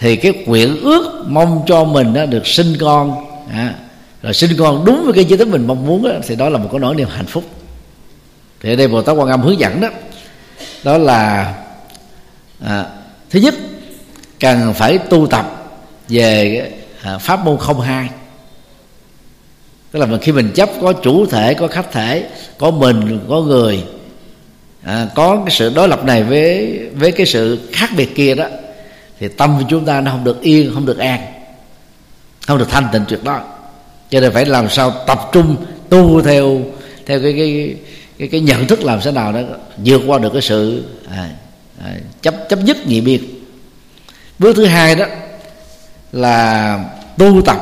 thì 0.00 0.16
cái 0.16 0.32
nguyện 0.46 0.80
ước 0.82 1.24
mong 1.28 1.62
cho 1.66 1.84
mình 1.84 2.14
đó 2.14 2.26
được 2.26 2.46
sinh 2.46 2.76
con 2.80 3.14
à, 3.50 3.74
rồi 4.22 4.34
sinh 4.34 4.50
con 4.58 4.84
đúng 4.84 5.04
với 5.04 5.12
cái 5.12 5.24
giới 5.24 5.38
tính 5.38 5.50
mình 5.50 5.66
mong 5.66 5.86
muốn 5.86 6.02
đó, 6.02 6.10
thì 6.26 6.36
đó 6.36 6.48
là 6.48 6.58
một 6.58 6.68
cái 6.72 6.80
nỗi 6.80 6.94
niềm 6.94 7.08
hạnh 7.10 7.26
phúc. 7.26 7.44
Thì 8.60 8.72
ở 8.72 8.76
đây 8.76 8.88
bồ 8.88 9.02
tát 9.02 9.16
quan 9.16 9.28
âm 9.28 9.40
hướng 9.40 9.60
dẫn 9.60 9.80
đó 9.80 9.88
đó 10.82 10.98
là 10.98 11.54
à, 12.64 12.84
thứ 13.30 13.40
nhất 13.40 13.54
cần 14.40 14.74
phải 14.74 14.98
tu 14.98 15.26
tập 15.26 15.74
về 16.08 16.62
à, 17.02 17.18
pháp 17.18 17.44
môn 17.44 17.58
không 17.58 17.80
hai. 17.80 18.08
Tức 19.92 19.98
là 19.98 20.18
khi 20.22 20.32
mình 20.32 20.50
chấp 20.54 20.70
có 20.80 20.92
chủ 20.92 21.26
thể 21.26 21.54
có 21.54 21.68
khách 21.68 21.92
thể 21.92 22.28
có 22.58 22.70
mình 22.70 23.20
có 23.28 23.40
người 23.40 23.84
à, 24.82 25.08
có 25.14 25.42
cái 25.46 25.54
sự 25.54 25.72
đối 25.74 25.88
lập 25.88 26.04
này 26.04 26.22
với 26.22 26.78
với 26.94 27.12
cái 27.12 27.26
sự 27.26 27.68
khác 27.72 27.90
biệt 27.96 28.14
kia 28.14 28.34
đó 28.34 28.46
thì 29.18 29.28
tâm 29.28 29.56
của 29.58 29.64
chúng 29.68 29.84
ta 29.84 30.00
nó 30.00 30.10
không 30.10 30.24
được 30.24 30.40
yên 30.42 30.70
không 30.74 30.86
được 30.86 30.98
an 30.98 31.20
không 32.46 32.58
được 32.58 32.70
thanh 32.70 32.86
tịnh 32.92 33.04
tuyệt 33.08 33.24
đó 33.24 33.40
cho 34.10 34.20
nên 34.20 34.32
phải 34.32 34.44
làm 34.46 34.68
sao 34.68 34.90
tập 35.06 35.20
trung 35.32 35.56
tu 35.88 36.22
theo 36.22 36.60
theo 37.06 37.22
cái 37.22 37.32
cái 37.32 37.74
cái, 38.18 38.28
cái 38.28 38.40
nhận 38.40 38.66
thức 38.66 38.84
làm 38.84 39.00
sao 39.00 39.12
nào 39.12 39.32
đó 39.32 39.40
vượt 39.76 40.02
qua 40.06 40.18
được 40.18 40.32
cái 40.32 40.42
sự 40.42 40.84
à, 41.10 41.30
à, 41.84 41.94
chấp 42.22 42.34
chấp 42.48 42.58
nhất 42.64 42.76
nhị 42.86 43.00
biệt. 43.00 43.20
Bước 44.38 44.56
thứ 44.56 44.64
hai 44.64 44.94
đó 44.94 45.06
là 46.12 46.84
tu 47.18 47.42
tập 47.42 47.58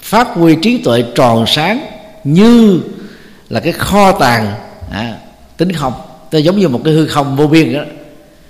phát 0.00 0.28
huy 0.28 0.56
trí 0.62 0.78
tuệ 0.78 1.04
tròn 1.14 1.44
sáng 1.46 1.86
như 2.24 2.80
là 3.48 3.60
cái 3.60 3.72
kho 3.72 4.12
tàng 4.12 4.54
à, 4.92 5.18
tính 5.56 5.72
không. 5.72 5.92
Nó 6.32 6.38
giống 6.38 6.58
như 6.58 6.68
một 6.68 6.80
cái 6.84 6.94
hư 6.94 7.06
không 7.06 7.36
vô 7.36 7.46
biên 7.46 7.72
đó. 7.72 7.82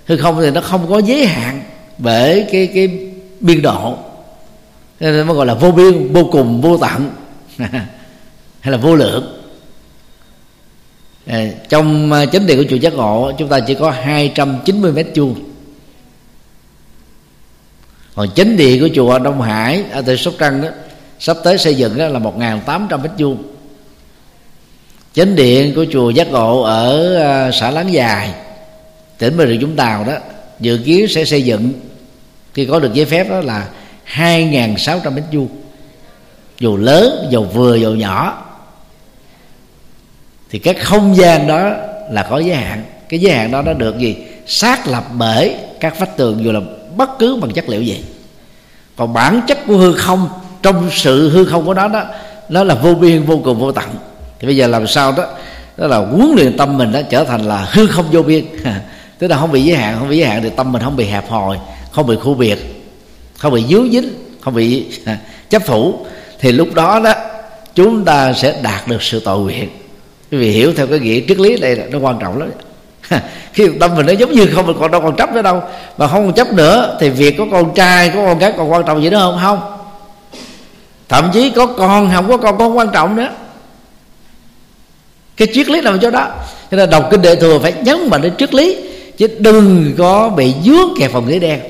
Hư 0.06 0.16
không 0.16 0.40
thì 0.40 0.50
nó 0.50 0.60
không 0.60 0.86
có 0.88 0.98
giới 0.98 1.26
hạn 1.26 1.62
bởi 1.98 2.46
cái 2.52 2.66
cái 2.66 2.88
biên 3.40 3.62
độ. 3.62 3.96
Nên 5.00 5.26
nó 5.26 5.34
gọi 5.34 5.46
là 5.46 5.54
vô 5.54 5.70
biên 5.70 6.12
vô 6.12 6.28
cùng 6.32 6.60
vô 6.60 6.78
tận. 6.78 7.10
Hay 8.60 8.72
là 8.72 8.76
vô 8.76 8.94
lượng 8.94 9.37
à, 11.28 11.48
trong 11.68 12.12
ờ, 12.12 12.26
chánh 12.26 12.46
điện 12.46 12.58
của 12.58 12.64
chùa 12.70 12.76
giác 12.76 12.94
ngộ 12.94 13.32
chúng 13.38 13.48
ta 13.48 13.60
chỉ 13.60 13.74
có 13.74 13.90
290 13.90 14.92
mét 14.92 15.06
vuông. 15.14 15.34
Còn 18.14 18.30
chánh 18.30 18.56
điện 18.56 18.80
của 18.80 18.88
chùa 18.94 19.18
Đông 19.18 19.42
Hải 19.42 19.84
ở 19.90 20.02
tỉnh 20.02 20.16
Sóc 20.16 20.34
Trăng 20.38 20.62
đó 20.62 20.68
sắp 21.18 21.36
tới 21.44 21.58
xây 21.58 21.74
dựng 21.74 21.98
đó 21.98 22.08
là 22.08 22.20
1.800 22.20 23.00
mét 23.02 23.10
vuông. 23.18 23.42
Chánh 25.12 25.36
điện 25.36 25.74
của 25.74 25.84
chùa 25.92 26.10
giác 26.10 26.30
ngộ 26.30 26.62
ở 26.62 27.14
ờ, 27.16 27.50
xã 27.52 27.70
Láng 27.70 27.92
Dài 27.92 28.30
tỉnh 29.18 29.36
Bà 29.36 29.46
Rịa 29.46 29.58
Vũng 29.58 29.76
Tàu 29.76 30.04
đó 30.04 30.14
dự 30.60 30.78
kiến 30.84 31.08
sẽ 31.08 31.24
xây 31.24 31.42
dựng 31.42 31.72
khi 32.54 32.66
có 32.66 32.78
được 32.78 32.94
giấy 32.94 33.06
phép 33.06 33.30
đó 33.30 33.40
là 33.40 33.68
2.600 34.14 35.12
mét 35.12 35.24
vuông. 35.32 35.48
Dù 36.58 36.76
lớn 36.76 37.26
dù 37.30 37.44
vừa 37.44 37.76
dù 37.76 37.90
nhỏ 37.90 38.47
thì 40.50 40.58
cái 40.58 40.74
không 40.74 41.16
gian 41.16 41.46
đó 41.46 41.70
là 42.10 42.22
có 42.30 42.38
giới 42.38 42.56
hạn. 42.56 42.84
Cái 43.08 43.20
giới 43.20 43.32
hạn 43.32 43.50
đó 43.50 43.62
nó 43.62 43.72
được 43.72 43.98
gì? 43.98 44.16
Xác 44.46 44.88
lập 44.88 45.04
bởi 45.18 45.54
các 45.80 45.98
vách 45.98 46.16
tường 46.16 46.44
dù 46.44 46.52
là 46.52 46.60
bất 46.96 47.18
cứ 47.18 47.36
bằng 47.36 47.50
chất 47.50 47.68
liệu 47.68 47.82
gì. 47.82 48.04
Còn 48.96 49.12
bản 49.12 49.40
chất 49.46 49.58
của 49.66 49.76
hư 49.76 49.92
không, 49.92 50.28
trong 50.62 50.90
sự 50.92 51.30
hư 51.30 51.44
không 51.44 51.66
của 51.66 51.74
nó 51.74 51.88
đó, 51.88 52.04
nó 52.48 52.64
là 52.64 52.74
vô 52.74 52.94
biên, 52.94 53.24
vô 53.24 53.40
cùng, 53.44 53.58
vô 53.58 53.72
tận. 53.72 53.84
Thì 54.38 54.46
bây 54.46 54.56
giờ 54.56 54.66
làm 54.66 54.86
sao 54.86 55.12
đó? 55.12 55.24
Đó 55.76 55.86
là 55.86 55.96
huấn 55.96 56.32
luyện 56.36 56.56
tâm 56.56 56.78
mình 56.78 56.92
đó 56.92 57.00
trở 57.10 57.24
thành 57.24 57.40
là 57.40 57.68
hư 57.70 57.86
không 57.86 58.06
vô 58.12 58.22
biên. 58.22 58.44
Tức 59.18 59.28
là 59.28 59.36
không 59.36 59.52
bị 59.52 59.62
giới 59.62 59.76
hạn, 59.76 59.96
không 59.98 60.08
bị 60.08 60.18
giới 60.18 60.28
hạn 60.28 60.42
thì 60.42 60.50
tâm 60.56 60.72
mình 60.72 60.82
không 60.82 60.96
bị 60.96 61.04
hẹp 61.04 61.28
hòi, 61.28 61.58
không 61.92 62.06
bị 62.06 62.16
khu 62.16 62.34
biệt, 62.34 62.58
không 63.36 63.52
bị 63.52 63.64
dứa 63.68 63.82
dính, 63.92 64.08
không 64.40 64.54
bị 64.54 64.86
chấp 65.50 65.66
thủ 65.66 65.94
thì 66.38 66.52
lúc 66.52 66.74
đó 66.74 67.00
đó, 67.04 67.14
chúng 67.74 68.04
ta 68.04 68.32
sẽ 68.32 68.60
đạt 68.62 68.88
được 68.88 69.02
sự 69.02 69.20
tội 69.20 69.38
nguyện 69.38 69.68
quý 70.30 70.38
vị 70.38 70.50
hiểu 70.50 70.72
theo 70.74 70.86
cái 70.86 70.98
nghĩa 70.98 71.20
triết 71.28 71.38
lý 71.38 71.56
đây 71.56 71.76
là 71.76 71.84
nó 71.90 71.98
quan 71.98 72.18
trọng 72.20 72.38
lắm. 72.38 72.50
Khi 73.52 73.68
tâm 73.80 73.94
mình 73.96 74.06
nó 74.06 74.12
giống 74.12 74.32
như 74.32 74.46
không 74.54 74.78
còn 74.80 74.90
đâu 74.90 75.00
còn 75.00 75.16
chấp 75.16 75.34
nữa 75.34 75.42
đâu. 75.42 75.62
Mà 75.98 76.06
không 76.08 76.24
còn 76.24 76.34
chấp 76.34 76.52
nữa 76.52 76.96
thì 77.00 77.10
việc 77.10 77.34
có 77.38 77.46
con 77.52 77.74
trai, 77.74 78.08
có 78.08 78.24
con 78.26 78.38
gái 78.38 78.52
còn 78.56 78.72
quan 78.72 78.82
trọng 78.86 79.02
gì 79.02 79.10
nữa 79.10 79.18
không? 79.18 79.38
Không. 79.42 79.60
Thậm 81.08 81.30
chí 81.32 81.50
có 81.50 81.66
con 81.66 82.10
không 82.14 82.28
có 82.28 82.36
con 82.36 82.58
cũng 82.58 82.76
quan 82.76 82.88
trọng 82.92 83.16
nữa. 83.16 83.28
Cái 85.36 85.48
triết 85.52 85.68
lý 85.68 85.80
nằm 85.80 85.98
chỗ 86.00 86.10
đó. 86.10 86.28
Cho 86.70 86.76
nên 86.76 86.90
đọc 86.90 87.08
kinh 87.10 87.22
đệ 87.22 87.36
thừa 87.36 87.58
phải 87.58 87.74
nhấn 87.84 88.10
mạnh 88.10 88.22
đến 88.22 88.32
triết 88.38 88.54
lý. 88.54 88.76
Chứ 89.16 89.28
đừng 89.38 89.94
có 89.98 90.28
bị 90.28 90.54
dướng 90.64 90.88
kẹp 90.98 91.12
vào 91.12 91.22
nghĩa 91.22 91.38
đen. 91.38 91.60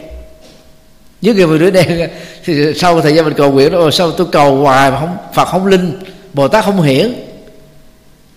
Dướng 1.22 1.36
kẹp 1.36 1.48
vào 1.48 1.58
nghĩa 1.58 1.70
đen 1.70 2.10
thì 2.44 2.74
sau 2.74 3.00
thời 3.00 3.14
gian 3.14 3.24
mình 3.24 3.34
cầu 3.34 3.52
nguyện 3.52 3.72
đó 3.72 3.90
sao 3.92 4.10
tôi 4.10 4.26
cầu 4.32 4.56
hoài 4.56 4.90
mà 4.90 5.00
không, 5.00 5.16
phật 5.34 5.44
không 5.44 5.66
linh, 5.66 5.98
bồ 6.32 6.48
tát 6.48 6.64
không 6.64 6.82
hiển? 6.82 7.27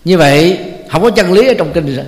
Như 0.04 0.18
vậy, 0.18 0.58
không 0.90 1.02
có 1.02 1.10
chân 1.10 1.32
lý 1.32 1.48
ở 1.48 1.54
trong 1.58 1.72
kinh 1.72 1.96
rồi 1.96 2.04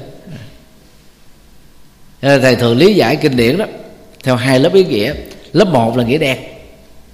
ờ, 2.21 2.39
thầy 2.39 2.57
thường 2.57 2.77
lý 2.77 2.95
giải 2.95 3.17
kinh 3.17 3.37
điển 3.37 3.59
đó, 3.59 3.65
theo 4.23 4.37
hai 4.37 4.61
lớp 4.61 4.75
ý 4.75 4.85
nghĩa. 4.85 5.15
Lớp 5.53 5.69
một 5.69 5.97
là 5.97 6.05
nghĩa 6.05 6.19
đen 6.19 6.39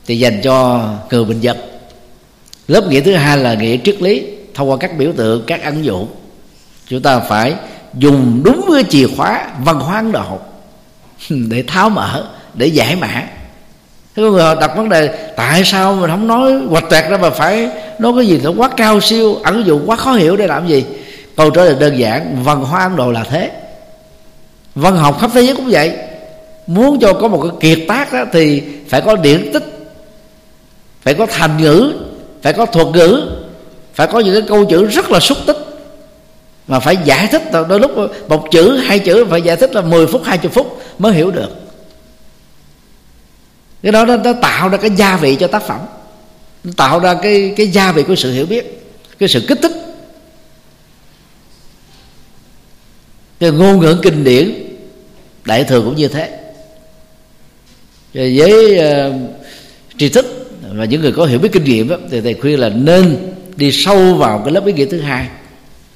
thì 0.07 0.19
dành 0.19 0.41
cho 0.43 0.89
người 1.11 1.25
bình 1.25 1.41
dân 1.41 1.57
lớp 2.71 2.89
nghĩa 2.89 3.01
thứ 3.01 3.15
hai 3.15 3.39
là 3.39 3.55
nghĩa 3.55 3.77
triết 3.77 4.03
lý, 4.03 4.27
thông 4.55 4.71
qua 4.71 4.77
các 4.81 4.99
biểu 4.99 5.13
tượng, 5.17 5.45
các 5.47 5.63
ẩn 5.63 5.85
dụ 5.85 6.07
chúng 6.87 7.03
ta 7.03 7.21
phải 7.21 7.55
dùng 7.95 8.41
đúng 8.45 8.71
cái 8.75 8.85
chìa 8.91 9.07
khóa 9.17 9.51
văn 9.65 9.81
hóa 9.81 9.97
ấn 9.97 10.13
độ 10.13 10.39
để 11.49 11.65
tháo 11.67 11.91
mở, 11.91 12.31
để 12.55 12.67
giải 12.67 12.97
mã 12.97 13.29
thế 14.17 14.23
có 14.23 14.31
người 14.31 14.43
họ 14.43 14.55
đặt 14.55 14.77
vấn 14.77 14.89
đề, 14.89 15.09
tại 15.37 15.65
sao 15.65 15.95
mình 15.95 16.11
không 16.11 16.27
nói 16.27 16.53
hoạch 16.69 16.91
toẹt 16.91 17.11
ra 17.11 17.17
mà 17.17 17.31
phải 17.31 17.69
nói 17.99 18.13
cái 18.17 18.27
gì 18.27 18.41
nó 18.45 18.53
quá 18.57 18.71
cao 18.77 19.01
siêu, 19.01 19.35
ẩn 19.45 19.63
dụ 19.67 19.81
quá 19.87 19.97
khó 19.97 20.13
hiểu 20.13 20.37
để 20.37 20.47
làm 20.47 20.69
gì? 20.69 20.85
Câu 21.37 21.51
trả 21.51 21.65
lời 21.65 21.77
đơn 21.81 21.99
giản, 21.99 22.37
văn 22.45 22.65
hóa 22.65 22.83
ấn 22.83 22.97
độ 22.97 23.13
là 23.13 23.25
thế. 23.25 23.51
Văn 24.75 24.97
học 24.97 25.21
khắp 25.21 25.31
thế 25.35 25.43
giới 25.43 25.57
cũng 25.57 25.69
vậy. 25.71 25.93
Muốn 26.67 27.01
cho 27.01 27.13
có 27.13 27.29
một 27.29 27.43
cái 27.43 27.53
kiệt 27.61 27.89
tác 27.89 28.13
đó 28.13 28.25
thì 28.33 28.63
phải 28.89 29.01
có 29.01 29.17
điển 29.17 29.53
tích, 29.53 29.65
phải 31.03 31.15
có 31.15 31.27
thành 31.27 31.59
ngữ, 31.63 31.93
phải 32.43 32.53
có 32.53 32.67
thuật 32.67 32.87
ngữ, 32.87 33.23
phải 33.95 34.07
có 34.07 34.21
những 34.21 34.35
cái 34.35 34.43
câu 34.49 34.65
chữ 34.65 34.87
rất 34.87 35.11
là 35.11 35.21
xúc 35.21 35.39
tích. 35.47 35.57
Mà 36.69 36.81
phải 36.81 36.97
giải 37.05 37.27
thích, 37.27 37.43
đôi 37.69 37.81
lúc 37.81 37.91
một 38.29 38.51
chữ, 38.51 38.77
hai 38.77 38.99
chữ 38.99 39.25
phải 39.31 39.43
giải 39.43 39.57
thích 39.57 39.75
là 39.75 39.81
10 39.81 40.07
phút 40.07 40.23
20 40.25 40.51
phút 40.55 40.83
mới 40.99 41.13
hiểu 41.13 41.31
được 41.31 41.49
cái 43.83 43.93
đó 43.93 44.05
nó, 44.05 44.17
nó 44.17 44.33
tạo 44.33 44.69
ra 44.69 44.79
cái 44.79 44.91
gia 44.91 45.17
vị 45.17 45.37
cho 45.41 45.47
tác 45.47 45.63
phẩm. 45.63 45.81
Nó 46.65 46.73
tạo 46.77 47.01
ra 47.01 47.15
cái 47.23 47.55
cái 47.57 47.69
gia 47.69 47.93
vị 47.93 48.03
của 48.03 48.15
sự 48.15 48.33
hiểu 48.33 48.47
biết 48.47 48.83
cái 49.19 49.29
sự 49.29 49.45
kích 49.49 49.59
thích. 49.63 49.73
Cái 53.41 53.51
ngôn 53.51 53.81
ngữ 53.81 53.99
kinh 54.03 54.25
điển 54.25 54.55
đại 55.45 55.65
thừa 55.65 55.81
cũng 55.81 55.97
như 55.97 56.09
thế. 56.09 56.39
Với 58.15 58.79
uh, 58.79 59.15
tri 59.99 60.09
thức 60.09 60.51
và 60.73 60.85
những 60.85 61.01
người 61.01 61.13
có 61.13 61.25
hiểu 61.25 61.39
biết 61.39 61.53
kinh 61.53 61.65
nghiệm 61.65 61.89
đó, 61.89 61.97
thì 62.11 62.21
thầy 62.21 62.35
khuyên 62.35 62.61
là 62.61 62.69
nên 62.69 63.33
đi 63.57 63.73
sâu 63.73 64.15
vào 64.15 64.43
cái 64.45 64.55
lớp 64.55 64.67
ý 64.67 64.73
nghĩa 64.73 64.87
thứ 64.87 65.01
hai 65.01 65.29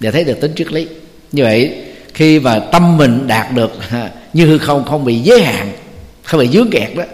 để 0.01 0.11
thấy 0.11 0.25
được 0.25 0.41
tính 0.41 0.53
triết 0.57 0.73
lý. 0.73 0.89
Như 1.33 1.43
vậy 1.43 1.85
khi 2.15 2.41
mà 2.41 2.59
tâm 2.59 2.97
mình 2.97 3.27
đạt 3.27 3.53
được 3.55 3.73
như 4.33 4.47
hư 4.47 4.59
không 4.59 4.85
không 4.85 5.05
bị 5.05 5.19
giới 5.19 5.43
hạn 5.43 5.73
không 6.23 6.41
bị 6.41 6.49
dướng 6.49 6.71
kẹt 6.71 6.97
đó 6.97 7.05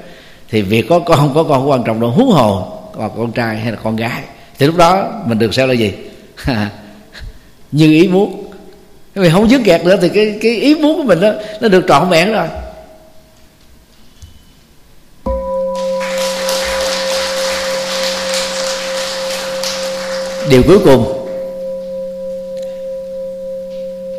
thì 0.51 0.63
việc 0.63 0.87
có 0.89 0.99
con, 0.99 1.19
không 1.19 1.35
có 1.35 1.43
con 1.43 1.71
quan 1.71 1.83
trọng 1.85 2.01
đâu. 2.01 2.11
Huống 2.11 2.31
hồ 2.31 2.79
còn 2.99 3.11
con 3.17 3.33
trai 3.33 3.57
hay 3.57 3.73
là 3.73 3.79
con 3.85 3.97
gái. 3.97 4.23
Thì 4.59 4.67
lúc 4.67 4.77
đó 4.77 5.09
mình 5.27 5.39
được 5.39 5.55
xem 5.55 5.69
là 5.69 5.75
gì? 5.75 5.93
Như 7.73 7.93
ý 7.93 8.09
muốn. 8.09 8.45
Vì 9.15 9.31
không 9.31 9.51
dứt 9.51 9.61
kẹt 9.65 9.85
nữa 9.85 9.97
thì 10.03 10.09
cái 10.09 10.39
cái 10.43 10.53
ý 10.53 10.75
muốn 10.75 10.97
của 10.97 11.03
mình 11.03 11.21
đó, 11.21 11.33
nó 11.61 11.69
được 11.69 11.85
trọn 11.89 12.09
vẹn 12.09 12.33
rồi. 12.33 12.47
Điều 20.51 20.63
cuối 20.63 20.79
cùng. 20.85 21.17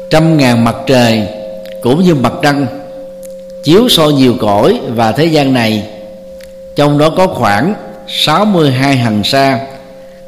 Trăm 0.09 0.37
ngàn 0.37 0.63
mặt 0.63 0.75
trời 0.87 1.27
cũng 1.81 2.03
như 2.03 2.15
mặt 2.15 2.33
trăng 2.41 2.67
chiếu 3.63 3.89
soi 3.89 4.13
nhiều 4.13 4.35
cõi 4.39 4.79
và 4.89 5.11
thế 5.11 5.25
gian 5.25 5.53
này 5.53 5.87
trong 6.75 6.97
đó 6.97 7.09
có 7.09 7.27
khoảng 7.27 7.73
62 8.07 8.95
hằng 8.95 9.23
sa. 9.23 9.59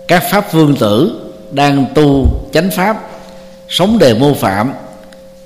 Các 0.07 0.23
pháp 0.31 0.51
vương 0.51 0.75
tử 0.75 1.19
đang 1.51 1.85
tu 1.95 2.27
chánh 2.53 2.71
pháp, 2.71 3.09
sống 3.69 3.99
đề 3.99 4.13
mô 4.13 4.33
phạm, 4.33 4.73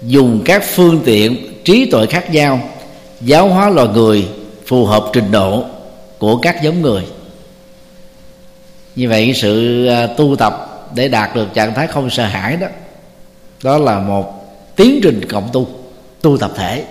dùng 0.01 0.41
các 0.45 0.63
phương 0.63 1.01
tiện 1.05 1.53
trí 1.63 1.91
tuệ 1.91 2.05
khác 2.05 2.31
nhau, 2.31 2.59
giáo 3.21 3.47
hóa 3.47 3.69
loài 3.69 3.87
người, 3.87 4.27
phù 4.65 4.85
hợp 4.85 5.03
trình 5.13 5.31
độ 5.31 5.63
của 6.17 6.37
các 6.37 6.61
giống 6.61 6.81
người. 6.81 7.03
Như 8.95 9.09
vậy 9.09 9.33
sự 9.35 9.85
à, 9.85 10.07
tu 10.07 10.35
tập 10.35 10.67
để 10.95 11.07
đạt 11.07 11.35
được 11.35 11.53
trạng 11.53 11.73
thái 11.73 11.87
không 11.87 12.09
sợ 12.09 12.25
hãi 12.25 12.57
đó 12.57 12.67
đó 13.63 13.77
là 13.77 13.99
một 13.99 14.33
tiến 14.75 14.99
trình 15.03 15.21
cộng 15.29 15.49
tu 15.53 15.67
tu 16.21 16.37
tập 16.37 16.51
thể, 16.55 16.83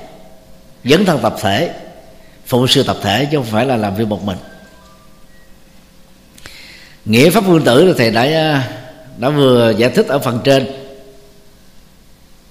dẫn 0.84 1.04
thân 1.04 1.18
tập 1.22 1.36
thể 1.40 1.70
phụ 2.47 2.66
sự 2.66 2.82
tập 2.82 2.97
thể 3.03 3.28
chứ 3.30 3.36
không 3.36 3.47
phải 3.47 3.66
là 3.66 3.76
làm 3.76 3.97
việc 3.97 4.09
một 4.09 4.24
mình. 4.24 4.38
Nghĩa 7.05 7.30
pháp 7.30 7.40
vương 7.40 7.64
tử 7.64 7.84
thì 7.86 7.92
thầy 7.99 8.11
đã 8.11 8.62
đã 9.18 9.28
vừa 9.30 9.70
giải 9.70 9.90
thích 9.90 10.07
ở 10.09 10.18
phần 10.18 10.40
trên. 10.44 10.66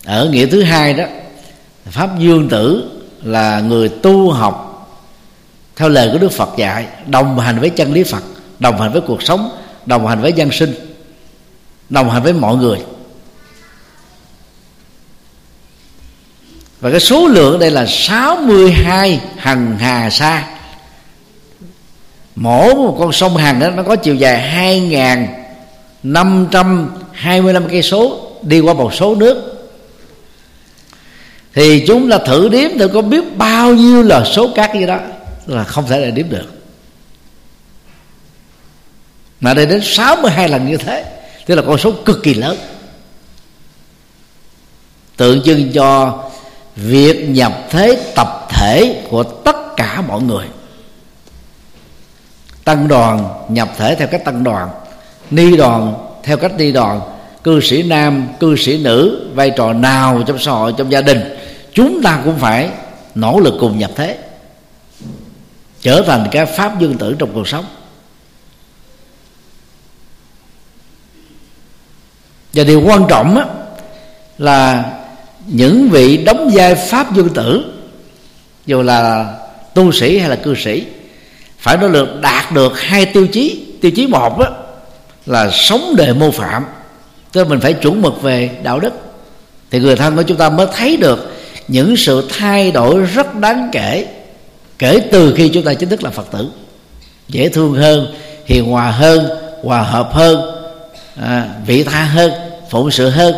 Ở 0.05 0.29
nghĩa 0.29 0.45
thứ 0.45 0.63
hai 0.63 0.93
đó, 0.93 1.03
pháp 1.85 2.19
dương 2.19 2.49
tử 2.49 2.91
là 3.23 3.59
người 3.59 3.89
tu 3.89 4.31
học 4.31 4.71
theo 5.75 5.89
lời 5.89 6.09
của 6.11 6.17
đức 6.17 6.31
phật 6.31 6.49
dạy, 6.57 6.87
đồng 7.07 7.39
hành 7.39 7.59
với 7.59 7.69
chân 7.69 7.93
lý 7.93 8.03
phật, 8.03 8.23
đồng 8.59 8.81
hành 8.81 8.91
với 8.91 9.01
cuộc 9.01 9.23
sống, 9.23 9.49
đồng 9.85 10.07
hành 10.07 10.21
với 10.21 10.33
dân 10.33 10.51
sinh, 10.51 10.73
đồng 11.89 12.09
hành 12.09 12.23
với 12.23 12.33
mọi 12.33 12.55
người. 12.55 12.79
Và 16.85 16.91
cái 16.91 16.99
số 16.99 17.27
lượng 17.27 17.59
đây 17.59 17.71
là 17.71 17.85
62 17.87 19.21
hằng 19.37 19.77
hà 19.79 20.09
sa. 20.09 20.47
Mỗi 22.35 22.75
một 22.75 22.97
con 22.99 23.11
sông 23.11 23.37
hằng 23.37 23.59
đó, 23.59 23.69
nó 23.69 23.83
có 23.83 23.95
chiều 23.95 24.15
dài 24.15 24.81
2.525 26.03 27.67
cây 27.69 27.81
số 27.81 28.31
đi 28.41 28.59
qua 28.59 28.73
một 28.73 28.93
số 28.93 29.15
nước. 29.15 29.67
Thì 31.53 31.83
chúng 31.87 32.09
ta 32.09 32.17
thử 32.17 32.49
đếm 32.49 32.69
thì 32.79 32.85
có 32.93 33.01
biết 33.01 33.37
bao 33.37 33.73
nhiêu 33.73 34.03
là 34.03 34.25
số 34.25 34.53
cát 34.55 34.75
như 34.75 34.85
đó 34.85 34.99
là 35.45 35.63
không 35.63 35.87
thể 35.87 35.99
là 35.99 36.09
đếm 36.09 36.29
được. 36.29 36.47
Mà 39.39 39.53
đây 39.53 39.65
đến 39.65 39.81
62 39.83 40.49
lần 40.49 40.67
như 40.67 40.77
thế, 40.77 41.05
tức 41.45 41.55
là 41.55 41.61
con 41.61 41.77
số 41.77 41.91
cực 41.91 42.23
kỳ 42.23 42.33
lớn. 42.33 42.57
Tượng 45.17 45.41
trưng 45.43 45.71
cho 45.73 46.21
việc 46.75 47.29
nhập 47.29 47.53
thế 47.69 48.11
tập 48.15 48.47
thể 48.49 49.03
của 49.09 49.23
tất 49.23 49.55
cả 49.77 50.01
mọi 50.01 50.21
người. 50.21 50.45
Tăng 52.63 52.87
đoàn 52.87 53.29
nhập 53.49 53.69
thể 53.77 53.95
theo 53.95 54.07
cách 54.07 54.25
tăng 54.25 54.43
đoàn 54.43 54.69
ni 55.31 55.57
đoàn 55.57 55.93
theo 56.23 56.37
cách 56.37 56.51
ni 56.57 56.71
đoàn. 56.71 57.01
Cư 57.43 57.61
sĩ 57.61 57.83
nam 57.83 58.27
cư 58.39 58.55
sĩ 58.55 58.83
nữ 58.83 59.27
vai 59.33 59.49
trò 59.49 59.73
nào 59.73 60.23
trong 60.27 60.39
xã 60.39 60.51
hội 60.51 60.73
trong 60.77 60.91
gia 60.91 61.01
đình 61.01 61.37
chúng 61.73 62.01
ta 62.03 62.21
cũng 62.23 62.39
phải 62.39 62.69
nỗ 63.15 63.39
lực 63.39 63.53
cùng 63.59 63.79
nhập 63.79 63.91
thế 63.95 64.17
trở 65.81 66.01
thành 66.07 66.27
cái 66.31 66.45
pháp 66.45 66.79
dương 66.79 66.97
tử 66.97 67.15
trong 67.19 67.33
cuộc 67.33 67.47
sống. 67.47 67.65
Và 72.53 72.63
điều 72.63 72.81
quan 72.85 73.05
trọng 73.09 73.37
á, 73.37 73.45
là 74.37 74.91
những 75.47 75.89
vị 75.89 76.17
đóng 76.17 76.49
vai 76.53 76.75
pháp 76.75 77.15
dương 77.15 77.29
tử 77.29 77.65
dù 78.65 78.81
là 78.81 79.33
tu 79.73 79.91
sĩ 79.91 80.17
hay 80.17 80.29
là 80.29 80.35
cư 80.35 80.55
sĩ 80.55 80.85
phải 81.59 81.77
nỗ 81.77 81.87
lực 81.87 82.21
đạt 82.21 82.51
được 82.51 82.79
hai 82.79 83.05
tiêu 83.05 83.27
chí. 83.27 83.65
Tiêu 83.81 83.91
chí 83.91 84.07
một 84.07 84.39
đó, 84.39 84.47
là 85.25 85.49
sống 85.51 85.93
đời 85.97 86.13
mô 86.13 86.31
phạm 86.31 86.65
tức 87.31 87.43
là 87.43 87.49
mình 87.49 87.59
phải 87.59 87.73
chuẩn 87.73 88.01
mực 88.01 88.21
về 88.21 88.49
đạo 88.63 88.79
đức. 88.79 88.93
Thì 89.71 89.79
người 89.79 89.95
thân 89.95 90.15
của 90.15 90.21
chúng 90.21 90.37
ta 90.37 90.49
mới 90.49 90.67
thấy 90.75 90.97
được 90.97 91.33
những 91.67 91.97
sự 91.97 92.29
thay 92.37 92.71
đổi 92.71 93.01
rất 93.01 93.35
đáng 93.35 93.69
kể 93.71 94.07
kể 94.79 95.01
từ 95.11 95.33
khi 95.37 95.49
chúng 95.49 95.63
ta 95.63 95.73
chính 95.73 95.89
thức 95.89 96.03
là 96.03 96.09
phật 96.09 96.31
tử. 96.31 96.49
Dễ 97.27 97.49
thương 97.49 97.73
hơn 97.73 98.13
hiền 98.45 98.65
hòa 98.65 98.91
hơn 98.91 99.29
hòa 99.63 99.81
hợp 99.81 100.09
hơn 100.13 100.41
à, 101.21 101.47
vị 101.65 101.83
tha 101.83 102.03
hơn 102.03 102.31
phụng 102.69 102.91
sự 102.91 103.09
hơn 103.09 103.35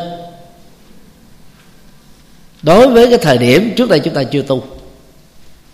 đối 2.61 2.87
với 2.87 3.09
cái 3.09 3.17
thời 3.17 3.37
điểm 3.37 3.73
trước 3.77 3.89
đây 3.89 3.99
chúng 3.99 4.13
ta 4.13 4.23
chưa 4.23 4.41
tu 4.41 4.63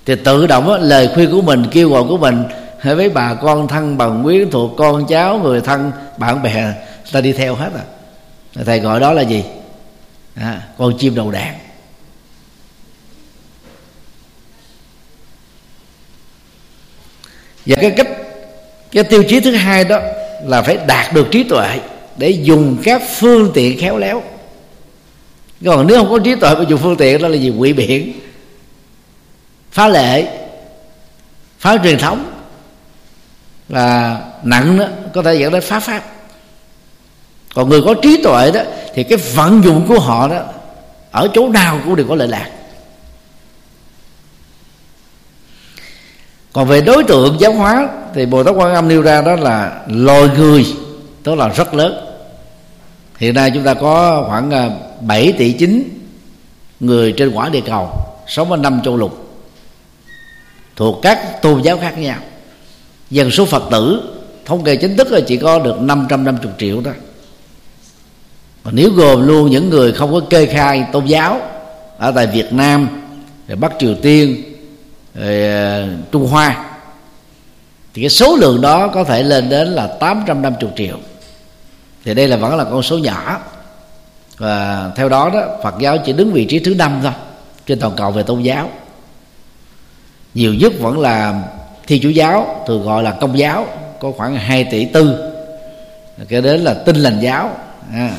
thì 0.05 0.15
tự 0.15 0.47
động 0.47 0.67
đó, 0.67 0.77
lời 0.77 1.09
khuyên 1.13 1.31
của 1.31 1.41
mình 1.41 1.65
kêu 1.71 1.89
gọi 1.89 2.03
của 2.03 2.17
mình 2.17 2.43
với 2.83 3.09
bà 3.09 3.33
con 3.33 3.67
thân 3.67 3.97
bằng 3.97 4.23
quyến 4.23 4.51
thuộc 4.51 4.71
con 4.77 5.07
cháu 5.07 5.37
người 5.37 5.61
thân 5.61 5.91
bạn 6.17 6.43
bè 6.43 6.73
ta 7.11 7.21
đi 7.21 7.33
theo 7.33 7.55
hết 7.55 7.69
à. 7.75 7.83
Thầy 8.65 8.79
gọi 8.79 8.99
đó 8.99 9.13
là 9.13 9.21
gì? 9.21 9.43
À, 10.35 10.61
con 10.77 10.97
chim 10.97 11.15
đầu 11.15 11.31
đàn. 11.31 11.55
Và 17.65 17.75
cái 17.81 17.91
cách 17.91 18.07
cái 18.91 19.03
tiêu 19.03 19.23
chí 19.29 19.39
thứ 19.39 19.51
hai 19.51 19.83
đó 19.83 19.99
là 20.43 20.61
phải 20.61 20.77
đạt 20.87 21.13
được 21.13 21.27
trí 21.31 21.43
tuệ 21.43 21.79
để 22.17 22.29
dùng 22.29 22.77
các 22.83 23.01
phương 23.17 23.51
tiện 23.53 23.79
khéo 23.79 23.97
léo 23.97 24.23
còn 25.65 25.87
nếu 25.87 25.97
không 25.97 26.11
có 26.11 26.19
trí 26.19 26.35
tuệ 26.35 26.55
mà 26.55 26.63
dùng 26.69 26.79
phương 26.79 26.97
tiện, 26.97 27.21
đó 27.21 27.27
là 27.27 27.37
gì? 27.37 27.49
Quỷ 27.49 27.73
biển. 27.73 28.13
Phá 29.71 29.87
lệ. 29.87 30.27
Phá 31.59 31.77
truyền 31.83 31.97
thống. 31.97 32.31
Là 33.69 34.21
nặng 34.43 34.79
đó, 34.79 34.85
có 35.13 35.21
thể 35.21 35.35
dẫn 35.35 35.51
đến 35.51 35.61
phá 35.61 35.79
pháp. 35.79 36.03
Còn 37.53 37.69
người 37.69 37.81
có 37.81 37.93
trí 37.93 38.23
tuệ 38.23 38.51
đó, 38.51 38.61
thì 38.93 39.03
cái 39.03 39.17
vận 39.17 39.63
dụng 39.63 39.85
của 39.87 39.99
họ 39.99 40.27
đó, 40.27 40.43
ở 41.11 41.27
chỗ 41.33 41.49
nào 41.49 41.79
cũng 41.85 41.95
đều 41.95 42.07
có 42.07 42.15
lợi 42.15 42.27
lạc. 42.27 42.49
Còn 46.53 46.67
về 46.67 46.81
đối 46.81 47.03
tượng 47.03 47.37
giáo 47.39 47.53
hóa, 47.53 47.87
thì 48.13 48.25
bồ 48.25 48.43
tát 48.43 48.55
quan 48.55 48.73
âm 48.73 48.87
nêu 48.87 49.01
ra 49.01 49.21
đó 49.21 49.35
là 49.35 49.81
loài 49.87 50.29
người 50.37 50.65
đó 51.23 51.35
là 51.35 51.47
rất 51.47 51.73
lớn 51.73 52.12
hiện 53.23 53.33
nay 53.33 53.51
chúng 53.53 53.63
ta 53.63 53.73
có 53.73 54.25
khoảng 54.27 54.51
à, 54.51 54.69
7 55.01 55.33
tỷ 55.37 55.51
chín 55.51 55.99
người 56.79 57.11
trên 57.11 57.31
quả 57.33 57.49
địa 57.49 57.61
cầu 57.65 57.89
sống 58.27 58.51
ở 58.51 58.57
năm 58.57 58.81
châu 58.83 58.97
lục. 58.97 59.41
Thuộc 60.75 60.99
các 61.01 61.41
tôn 61.41 61.61
giáo 61.61 61.77
khác 61.77 61.97
nhau. 61.97 62.17
Dân 63.09 63.31
số 63.31 63.45
phật 63.45 63.63
tử 63.71 64.13
thống 64.45 64.63
kê 64.63 64.75
chính 64.75 64.97
thức 64.97 65.11
là 65.11 65.19
chỉ 65.27 65.37
có 65.37 65.59
được 65.59 65.81
550 65.81 66.51
triệu 66.57 66.81
thôi. 66.83 66.93
còn 68.63 68.75
nếu 68.75 68.89
gồm 68.89 69.27
luôn 69.27 69.51
những 69.51 69.69
người 69.69 69.91
không 69.91 70.11
có 70.11 70.19
kê 70.29 70.45
khai 70.45 70.85
tôn 70.91 71.05
giáo 71.05 71.41
ở 71.97 72.11
tại 72.11 72.27
Việt 72.27 72.53
Nam, 72.53 72.87
rồi 73.47 73.55
Bắc 73.55 73.71
Triều 73.79 73.95
Tiên, 73.95 74.43
rồi 75.15 75.45
à, 75.47 75.87
Trung 76.11 76.27
Hoa, 76.27 76.65
thì 77.93 78.01
cái 78.01 78.09
số 78.09 78.35
lượng 78.35 78.61
đó 78.61 78.87
có 78.87 79.03
thể 79.03 79.23
lên 79.23 79.49
đến 79.49 79.67
là 79.67 79.87
850 79.87 80.71
triệu 80.75 80.97
thì 82.05 82.13
đây 82.13 82.27
là 82.27 82.37
vẫn 82.37 82.55
là 82.55 82.63
con 82.63 82.83
số 82.83 82.97
nhỏ. 82.97 83.41
Và 84.37 84.91
theo 84.95 85.09
đó 85.09 85.29
đó 85.29 85.41
Phật 85.63 85.75
giáo 85.79 85.97
chỉ 85.97 86.13
đứng 86.13 86.33
vị 86.33 86.45
trí 86.45 86.59
thứ 86.59 86.75
năm 86.75 86.99
thôi 87.03 87.11
trên 87.65 87.79
toàn 87.79 87.93
cầu 87.97 88.11
về 88.11 88.23
tôn 88.23 88.41
giáo. 88.41 88.69
Nhiều 90.33 90.53
nhất 90.53 90.73
vẫn 90.79 90.99
là 90.99 91.43
Thiên 91.87 92.01
chủ 92.01 92.09
giáo 92.09 92.63
thường 92.67 92.83
gọi 92.83 93.03
là 93.03 93.11
Công 93.11 93.37
giáo 93.37 93.67
có 93.99 94.11
khoảng 94.17 94.35
2 94.35 94.63
tỷ 94.63 94.85
tư. 94.85 95.31
Kể 96.27 96.41
đến 96.41 96.61
là 96.61 96.73
Tinh 96.73 96.95
lành 96.95 97.19
giáo. 97.19 97.51
À, 97.93 98.11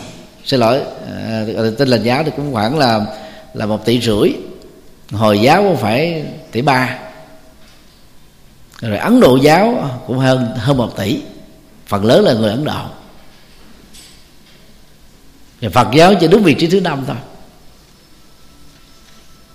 xin 0.44 0.60
lỗi 0.60 0.80
à, 1.26 1.44
Tinh 1.78 1.88
lành 1.88 2.02
giáo 2.02 2.24
thì 2.24 2.30
cũng 2.36 2.52
khoảng 2.52 2.78
là 2.78 3.00
là 3.54 3.66
một 3.66 3.84
tỷ 3.84 4.00
rưỡi. 4.00 4.32
Hồi 5.12 5.40
giáo 5.40 5.62
cũng 5.62 5.76
phải 5.76 6.24
tỷ 6.52 6.62
ba. 6.62 6.98
Rồi 8.80 8.98
ấn 8.98 9.20
độ 9.20 9.36
giáo 9.36 9.90
cũng 10.06 10.18
hơn 10.18 10.48
hơn 10.56 10.76
một 10.76 10.96
tỷ. 10.96 11.20
Phần 11.86 12.04
lớn 12.04 12.24
là 12.24 12.32
người 12.32 12.50
ấn 12.50 12.64
độ 12.64 12.82
thì 15.64 15.70
phật 15.70 15.88
giáo 15.92 16.14
chỉ 16.14 16.28
đứng 16.28 16.42
vị 16.42 16.54
trí 16.54 16.66
thứ 16.66 16.80
năm 16.80 17.04
thôi. 17.06 17.16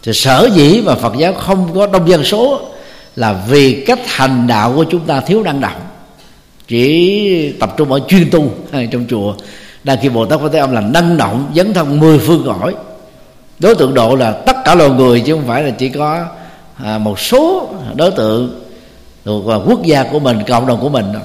Thì 0.03 0.14
sở 0.14 0.49
dĩ 0.53 0.81
mà 0.86 0.95
phật 0.95 1.14
giáo 1.18 1.34
không 1.34 1.76
có 1.76 1.88
đông 1.88 2.10
dân 2.10 2.23
số 2.23 2.61
là 3.15 3.44
vì 3.48 3.84
cách 3.86 3.99
hành 4.06 4.48
đạo 4.48 4.73
của 4.76 4.84
chúng 4.84 5.06
ta 5.06 5.22
thiếu 5.22 5.44
năng 5.44 5.61
động. 5.61 5.81
Chỉ 6.68 7.53
tập 7.60 7.73
trung 7.77 7.91
ở 7.91 7.99
chuyên 8.07 8.30
tu 8.31 8.49
trong 8.91 9.06
chùa. 9.10 9.34
Đang 9.84 9.98
khi 10.02 10.10
bồ 10.10 10.26
tát 10.26 10.40
có 10.40 10.49
thế 10.49 10.60
âm 10.60 10.72
là 10.72 10.81
năng 10.81 11.18
động, 11.18 11.52
dấn 11.56 11.73
thân 11.73 11.99
mười 11.99 12.19
phương 12.19 12.44
cõi. 12.45 12.76
Đối 13.60 13.76
tượng 13.76 13.94
độ 13.94 14.15
là 14.15 14.31
tất 14.31 14.56
cả 14.65 14.76
loài 14.76 14.90
người 14.90 15.22
chứ 15.22 15.34
không 15.34 15.48
phải 15.48 15.64
là 15.64 15.69
chỉ 15.69 15.90
có 15.90 16.26
à, 16.84 16.98
một 16.98 17.19
số 17.19 17.69
đối 17.95 18.11
tượng 18.11 18.61
thuộc 19.26 19.48
à, 19.48 19.56
quốc 19.65 19.84
gia 19.84 20.03
của 20.03 20.19
mình, 20.19 20.40
cộng 20.48 20.68
đồng 20.68 20.80
của 20.81 20.90
mình 20.90 21.14
đâu. 21.14 21.23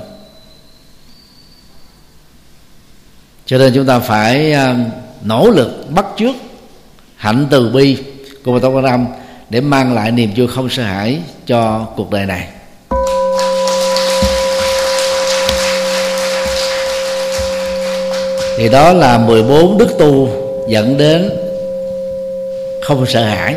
Cho 3.47 3.59
nên 3.59 3.73
chúng 3.75 3.87
ta 3.87 3.99
phải 3.99 4.53
à, 4.53 4.77
nỗ 5.23 5.51
lực 5.51 5.91
bắt 5.91 6.07
trước 6.16 6.33
hạnh 7.16 7.47
từ 7.51 7.71
bi 7.75 7.97
của 8.45 8.53
Bồ 8.53 8.59
Tát 8.59 8.71
Quan 8.75 8.85
Âm 8.85 9.07
để 9.51 9.61
mang 9.61 9.95
lại 9.95 10.11
niềm 10.11 10.31
vui 10.37 10.47
không 10.47 10.69
sợ 10.71 10.83
hãi 10.83 11.19
cho 11.47 11.87
cuộc 11.97 12.11
đời 12.11 12.27
này. 12.27 12.49
Thì 18.59 18.69
đó 18.69 18.93
là 18.93 19.19
14 19.19 19.79
đức 19.79 19.99
tu 19.99 20.29
dẫn 20.69 20.99
đến 20.99 21.31
không 22.83 23.07
sợ 23.07 23.25
hãi 23.25 23.55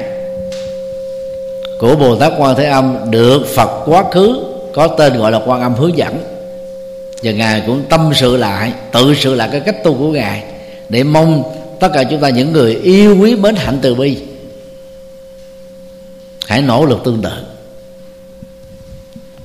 của 1.79 1.95
Bồ 1.95 2.15
Tát 2.15 2.33
Quan 2.37 2.55
Thế 2.55 2.65
Âm 2.65 3.11
được 3.11 3.41
Phật 3.55 3.83
quá 3.85 4.03
khứ 4.11 4.43
có 4.73 4.87
tên 4.87 5.17
gọi 5.17 5.31
là 5.31 5.41
Quan 5.45 5.61
Âm 5.61 5.73
hướng 5.73 5.97
dẫn 5.97 6.36
và 7.23 7.31
ngài 7.31 7.63
cũng 7.65 7.85
tâm 7.89 8.11
sự 8.15 8.37
lại, 8.37 8.73
tự 8.91 9.15
sự 9.15 9.35
lại 9.35 9.49
cái 9.51 9.59
cách 9.59 9.83
tu 9.83 9.97
của 9.97 10.11
ngài, 10.11 10.43
để 10.89 11.03
mong 11.03 11.43
tất 11.79 11.89
cả 11.93 12.03
chúng 12.03 12.21
ta 12.21 12.29
những 12.29 12.51
người 12.51 12.75
yêu 12.75 13.17
quý 13.19 13.35
mến 13.35 13.55
hạnh 13.55 13.79
từ 13.81 13.95
bi, 13.95 14.17
hãy 16.47 16.61
nỗ 16.61 16.85
lực 16.85 17.01
tương 17.03 17.21
tự. 17.21 17.31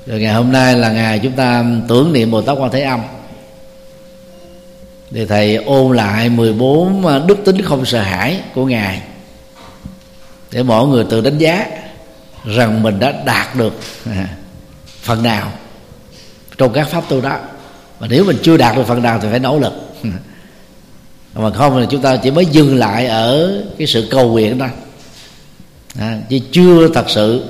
Rồi 0.07 0.21
ngày 0.21 0.33
hôm 0.33 0.53
nay 0.53 0.77
là 0.77 0.93
ngày 0.93 1.19
chúng 1.19 1.33
ta 1.33 1.65
tưởng 1.89 2.13
niệm 2.13 2.31
Bồ 2.31 2.43
Tát 2.43 2.59
Quan 2.59 2.71
Thế 2.71 2.83
Âm. 2.83 3.01
Thì 5.11 5.27
thầy 5.27 5.57
ôn 5.57 5.97
lại 5.97 6.29
14 6.29 7.27
đức 7.27 7.39
tính 7.45 7.63
không 7.63 7.85
sợ 7.85 8.01
hãi 8.01 8.41
của 8.55 8.67
ngài, 8.67 9.03
để 10.51 10.63
mọi 10.63 10.87
người 10.87 11.05
tự 11.11 11.21
đánh 11.21 11.39
giá 11.39 11.67
rằng 12.45 12.83
mình 12.83 12.99
đã 12.99 13.13
đạt 13.25 13.57
được 13.57 13.81
phần 15.03 15.23
nào 15.23 15.53
trong 16.59 16.73
các 16.73 16.89
pháp 16.89 17.05
tu 17.09 17.21
đó 17.21 17.39
mà 18.03 18.09
nếu 18.11 18.25
mình 18.25 18.37
chưa 18.43 18.57
đạt 18.57 18.77
được 18.77 18.83
phần 18.87 19.03
nào 19.03 19.19
thì 19.23 19.29
phải 19.31 19.39
nỗ 19.39 19.59
lực. 19.59 19.73
Mà 21.35 21.51
không 21.51 21.81
thì 21.81 21.87
chúng 21.91 22.03
ta 22.03 22.17
chỉ 22.17 22.31
mới 22.31 22.47
dừng 22.47 22.77
lại 22.77 23.07
ở 23.07 23.63
cái 23.79 23.87
sự 23.87 24.09
cầu 24.11 24.31
nguyện 24.31 24.59
thôi, 24.59 24.69
à, 25.99 26.19
chứ 26.29 26.39
chưa 26.53 26.89
thật 26.95 27.05
sự 27.09 27.45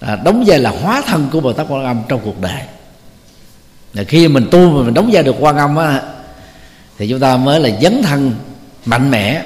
à, 0.00 0.16
đóng 0.24 0.44
vai 0.46 0.58
là 0.58 0.70
hóa 0.70 1.02
thân 1.06 1.28
của 1.32 1.40
bồ 1.40 1.52
tát 1.52 1.66
quan 1.68 1.84
âm 1.84 2.02
trong 2.08 2.20
cuộc 2.24 2.40
đời. 2.40 2.62
Là 3.94 4.04
khi 4.04 4.28
mình 4.28 4.48
tu 4.50 4.70
mà 4.70 4.82
mình 4.82 4.94
đóng 4.94 5.10
vai 5.12 5.22
được 5.22 5.36
quan 5.38 5.56
âm 5.56 5.76
á 5.76 6.02
thì 6.98 7.08
chúng 7.08 7.20
ta 7.20 7.36
mới 7.36 7.60
là 7.60 7.70
dấn 7.82 8.02
thân 8.02 8.34
mạnh 8.84 9.10
mẽ 9.10 9.44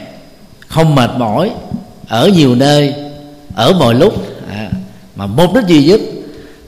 không 0.68 0.94
mệt 0.94 1.10
mỏi 1.16 1.50
ở 2.08 2.28
nhiều 2.28 2.54
nơi 2.54 2.94
ở 3.54 3.72
mọi 3.72 3.94
lúc. 3.94 4.14
À, 4.50 4.70
mà 5.16 5.26
mục 5.26 5.54
đích 5.54 5.66
duy 5.66 5.84
nhất 5.84 6.00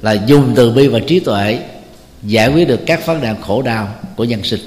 là 0.03 0.13
dùng 0.13 0.53
từ 0.57 0.71
bi 0.71 0.89
và 0.89 0.99
trí 1.07 1.21
tuệ 1.21 1.59
giải 2.23 2.53
quyết 2.55 2.65
được 2.65 2.81
các 2.87 3.07
vấn 3.07 3.21
nạn 3.21 3.37
khổ 3.43 3.63
đau 3.63 3.89
của 4.17 4.25
nhân 4.25 4.43
sinh. 4.43 4.61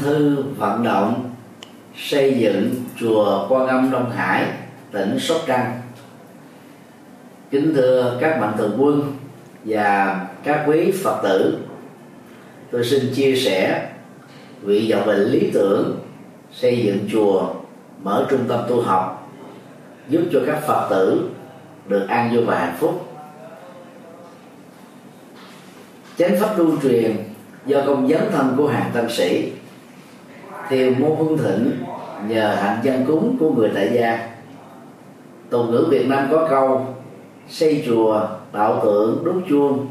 Thư, 0.00 0.42
vận 0.56 0.82
động, 0.82 1.34
xây 1.96 2.36
dựng 2.38 2.74
chùa 3.00 3.46
Quan 3.48 3.66
Âm 3.66 3.90
Đông 3.90 4.10
Hải, 4.10 4.46
tỉnh 4.92 5.18
Sóc 5.20 5.40
Trăng. 5.46 5.80
Kính 7.50 7.72
thưa 7.74 8.18
các 8.20 8.40
mạnh 8.40 8.54
thường 8.58 8.76
quân 8.78 9.16
và 9.64 10.20
các 10.44 10.64
quý 10.66 10.92
Phật 11.04 11.20
tử, 11.22 11.58
tôi 12.70 12.84
xin 12.84 13.14
chia 13.14 13.36
sẻ 13.36 13.88
vị 14.62 14.92
vọng 14.92 15.06
bệnh 15.06 15.20
lý 15.20 15.50
tưởng 15.54 16.01
xây 16.52 16.82
dựng 16.84 16.98
chùa, 17.12 17.48
mở 18.02 18.26
trung 18.30 18.44
tâm 18.48 18.60
tu 18.68 18.82
học, 18.82 19.28
giúp 20.08 20.22
cho 20.32 20.40
các 20.46 20.60
phật 20.66 20.88
tử 20.90 21.30
được 21.88 22.06
an 22.08 22.30
vui 22.34 22.44
và 22.44 22.58
hạnh 22.58 22.76
phúc. 22.78 23.06
Chánh 26.18 26.40
pháp 26.40 26.58
lưu 26.58 26.72
truyền 26.82 27.16
do 27.66 27.82
công 27.86 28.08
dấn 28.08 28.20
thân 28.32 28.54
của 28.56 28.68
hàng 28.68 28.90
tăng 28.94 29.10
sĩ 29.10 29.52
thiều 30.68 30.92
mô 30.98 31.14
hương 31.14 31.38
thịnh 31.38 31.84
nhờ 32.28 32.54
hạnh 32.54 32.78
dân 32.82 33.04
cúng 33.06 33.36
của 33.40 33.50
người 33.50 33.70
tại 33.74 33.90
gia. 33.92 34.28
Tục 35.50 35.66
ngữ 35.70 35.86
việt 35.90 36.08
nam 36.08 36.28
có 36.30 36.46
câu, 36.50 36.86
xây 37.48 37.82
chùa 37.86 38.28
tạo 38.52 38.80
tượng, 38.84 39.24
đúc 39.24 39.42
chuông. 39.48 39.86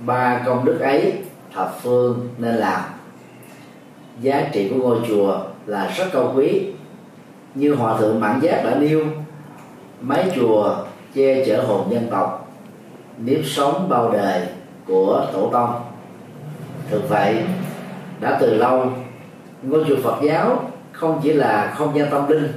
Ba 0.00 0.42
công 0.46 0.64
đức 0.64 0.80
ấy 0.80 1.12
thập 1.54 1.78
phương 1.82 2.28
nên 2.38 2.54
làm. 2.54 2.80
Giá 4.20 4.48
trị 4.52 4.68
của 4.68 4.76
ngôi 4.76 4.98
chùa 5.08 5.38
là 5.66 5.92
rất 5.96 6.04
cao 6.12 6.32
quý. 6.36 6.66
Như 7.54 7.74
hòa 7.74 7.98
thượng 7.98 8.20
mạng 8.20 8.40
giác 8.42 8.62
đã 8.64 8.74
nêu 8.78 9.04
mái 10.00 10.32
chùa 10.36 10.76
che 11.14 11.44
chở 11.46 11.62
hồn 11.62 11.90
dân 11.90 12.06
tộc, 12.10 12.52
nếp 13.18 13.40
sống 13.44 13.88
bao 13.88 14.10
đời 14.10 14.42
của 14.86 15.26
tổ 15.32 15.50
tông. 15.52 15.80
Thực 16.90 17.08
vậy, 17.08 17.42
đã 18.20 18.38
từ 18.40 18.54
lâu, 18.54 18.86
ngôi 19.62 19.84
chùa 19.88 19.96
phật 20.02 20.16
giáo 20.22 20.70
không 20.92 21.20
chỉ 21.22 21.32
là 21.32 21.74
không 21.76 21.98
gian 21.98 22.10
tâm 22.10 22.28
linh, 22.28 22.52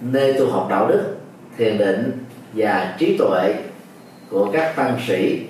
nơi 0.00 0.32
tu 0.32 0.50
học 0.50 0.66
đạo 0.70 0.88
đức, 0.88 1.16
thiền 1.58 1.78
định 1.78 2.24
và 2.54 2.94
trí 2.98 3.16
tuệ 3.18 3.54
của 4.30 4.48
các 4.52 4.76
tăng 4.76 4.98
sĩ, 5.06 5.46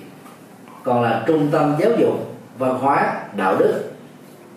còn 0.83 1.01
là 1.01 1.23
trung 1.27 1.47
tâm 1.51 1.75
giáo 1.79 1.91
dục 1.99 2.35
văn 2.57 2.77
hóa, 2.79 3.21
đạo 3.35 3.55
đức 3.59 3.91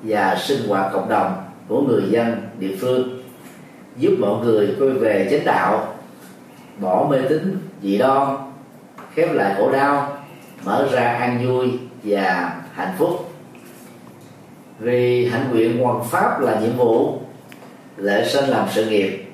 và 0.02 0.36
sinh 0.40 0.68
hoạt 0.68 0.92
cộng 0.92 1.08
đồng 1.08 1.45
của 1.68 1.80
người 1.82 2.02
dân 2.10 2.48
địa 2.58 2.76
phương, 2.80 3.22
giúp 3.96 4.16
mọi 4.18 4.44
người 4.44 4.76
quay 4.78 4.90
về 4.90 5.28
chánh 5.30 5.44
đạo, 5.44 5.94
bỏ 6.78 7.06
mê 7.10 7.18
tín 7.28 7.58
dị 7.82 7.98
đoan, 7.98 8.36
khép 9.14 9.32
lại 9.32 9.54
khổ 9.58 9.72
đau, 9.72 10.18
mở 10.64 10.88
ra 10.92 11.04
an 11.04 11.46
vui 11.46 11.72
và 12.02 12.56
hạnh 12.74 12.94
phúc. 12.98 13.32
Vì 14.78 15.28
hạnh 15.28 15.50
nguyện 15.50 15.84
hoàn 15.84 16.04
pháp 16.04 16.40
là 16.40 16.60
nhiệm 16.60 16.76
vụ 16.76 17.20
lệ 17.96 18.28
sinh 18.28 18.44
làm 18.44 18.68
sự 18.70 18.86
nghiệp, 18.86 19.24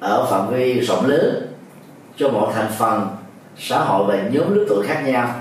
ở 0.00 0.26
phạm 0.30 0.54
vi 0.54 0.80
rộng 0.80 1.06
lớn, 1.06 1.46
cho 2.16 2.28
mọi 2.28 2.52
thành 2.54 2.70
phần, 2.78 3.08
xã 3.56 3.78
hội 3.78 4.06
và 4.06 4.22
nhóm 4.22 4.54
lứa 4.54 4.64
tuổi 4.68 4.86
khác 4.86 5.02
nhau. 5.06 5.34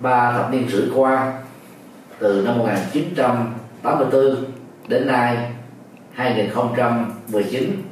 Ba 0.00 0.32
thập 0.32 0.52
niên 0.52 0.68
rưỡi 0.68 0.88
qua, 0.94 1.32
từ 2.18 2.42
năm 2.44 2.58
1984 2.58 4.36
đến 4.88 5.06
nay 5.06 5.36
2019 6.12 7.82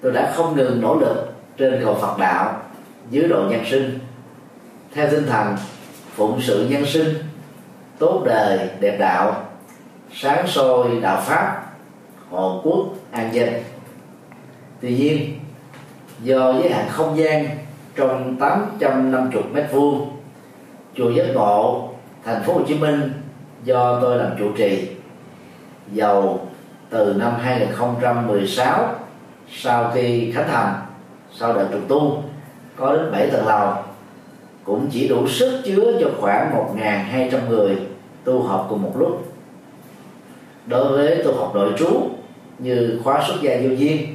tôi 0.00 0.12
đã 0.12 0.32
không 0.36 0.56
ngừng 0.56 0.80
nỗ 0.80 0.98
lực 0.98 1.32
trên 1.56 1.80
cầu 1.84 1.94
Phật 1.94 2.18
đạo, 2.18 2.62
dưới 3.10 3.28
độ 3.28 3.42
nhân 3.50 3.64
sinh. 3.70 3.98
Theo 4.94 5.10
tinh 5.10 5.26
thần 5.26 5.56
phụng 6.14 6.40
sự 6.40 6.66
nhân 6.70 6.86
sinh, 6.86 7.14
tốt 7.98 8.22
đời, 8.26 8.70
đẹp 8.80 8.96
đạo, 8.98 9.42
sáng 10.12 10.46
soi 10.46 11.00
đạo 11.02 11.22
pháp, 11.24 11.62
hộ 12.30 12.60
quốc, 12.64 12.86
an 13.10 13.34
dân. 13.34 13.48
Tuy 14.80 14.96
nhiên, 14.96 15.38
do 16.22 16.52
giới 16.52 16.72
hạn 16.72 16.86
không 16.88 17.18
gian 17.18 17.48
trong 17.96 18.36
850 18.40 19.42
mét 19.52 19.64
vuông, 19.72 20.10
chùa 20.94 21.10
giác 21.10 21.26
ngộ, 21.34 21.88
thành 22.24 22.42
phố 22.42 22.52
Hồ 22.52 22.60
Chí 22.68 22.74
Minh 22.74 23.12
do 23.64 24.00
tôi 24.00 24.18
làm 24.18 24.30
chủ 24.38 24.52
trì 24.56 24.88
giàu 25.92 26.48
từ 26.90 27.14
năm 27.18 27.32
2016 27.42 28.94
sau 29.52 29.90
khi 29.94 30.32
khánh 30.32 30.48
thành, 30.48 30.74
sau 31.32 31.52
đợt 31.52 31.68
trùng 31.72 31.84
tu, 31.88 32.22
có 32.76 32.96
đến 32.96 33.12
7 33.12 33.30
tầng 33.30 33.46
lầu. 33.46 33.72
Cũng 34.64 34.88
chỉ 34.90 35.08
đủ 35.08 35.28
sức 35.28 35.62
chứa 35.64 35.98
cho 36.00 36.10
khoảng 36.20 36.54
1.200 36.76 37.48
người 37.48 37.76
tu 38.24 38.42
học 38.42 38.66
cùng 38.70 38.82
một 38.82 38.92
lúc. 38.98 39.32
Đối 40.66 40.88
với 40.88 41.22
tu 41.24 41.34
học 41.36 41.54
nội 41.54 41.72
trú 41.78 42.10
như 42.58 43.00
khóa 43.04 43.24
xuất 43.28 43.36
gia 43.42 43.56
vô 43.62 43.68
duyên, 43.68 44.14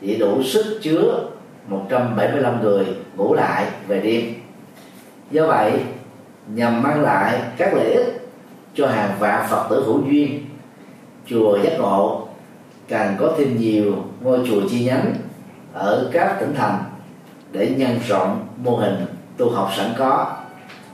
chỉ 0.00 0.16
đủ 0.16 0.42
sức 0.42 0.78
chứa 0.82 1.28
175 1.68 2.62
người 2.62 2.86
ngủ 3.16 3.34
lại 3.34 3.66
về 3.88 4.00
đêm. 4.00 4.34
Do 5.30 5.46
vậy, 5.46 5.72
nhằm 6.48 6.82
mang 6.82 7.02
lại 7.02 7.40
các 7.56 7.74
lợi 7.74 7.92
ích 7.92 8.28
cho 8.74 8.86
hàng 8.86 9.10
vạn 9.18 9.46
phật 9.50 9.66
tử 9.70 9.84
hữu 9.86 10.02
duyên 10.10 10.44
chùa 11.26 11.58
giác 11.62 11.72
ngộ, 11.78 12.28
càng 12.88 13.16
có 13.20 13.32
thêm 13.38 13.56
nhiều 13.58 13.94
ngôi 14.20 14.38
chùa 14.48 14.60
chi 14.70 14.84
nhánh 14.84 15.14
ở 15.72 16.10
các 16.12 16.36
tỉnh 16.40 16.54
thành 16.54 16.84
để 17.52 17.74
nhân 17.76 17.98
rộng 18.08 18.46
mô 18.56 18.76
hình 18.76 19.06
tu 19.36 19.50
học 19.50 19.70
sẵn 19.76 19.90
có, 19.98 20.36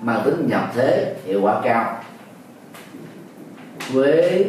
mang 0.01 0.23
tính 0.25 0.47
nhập 0.49 0.71
thế, 0.75 1.17
hiệu 1.25 1.41
quả 1.43 1.61
cao. 1.65 1.97
Với 3.93 4.47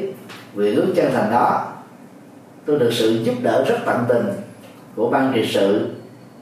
vị 0.53 0.75
ước 0.75 0.93
chân 0.95 1.11
thành 1.13 1.31
đó, 1.31 1.67
tôi 2.65 2.79
được 2.79 2.89
sự 2.93 3.23
giúp 3.23 3.33
đỡ 3.41 3.65
rất 3.67 3.77
tận 3.85 4.05
tình 4.09 4.25
của 4.95 5.09
ban 5.09 5.31
trị 5.35 5.49
sự, 5.53 5.89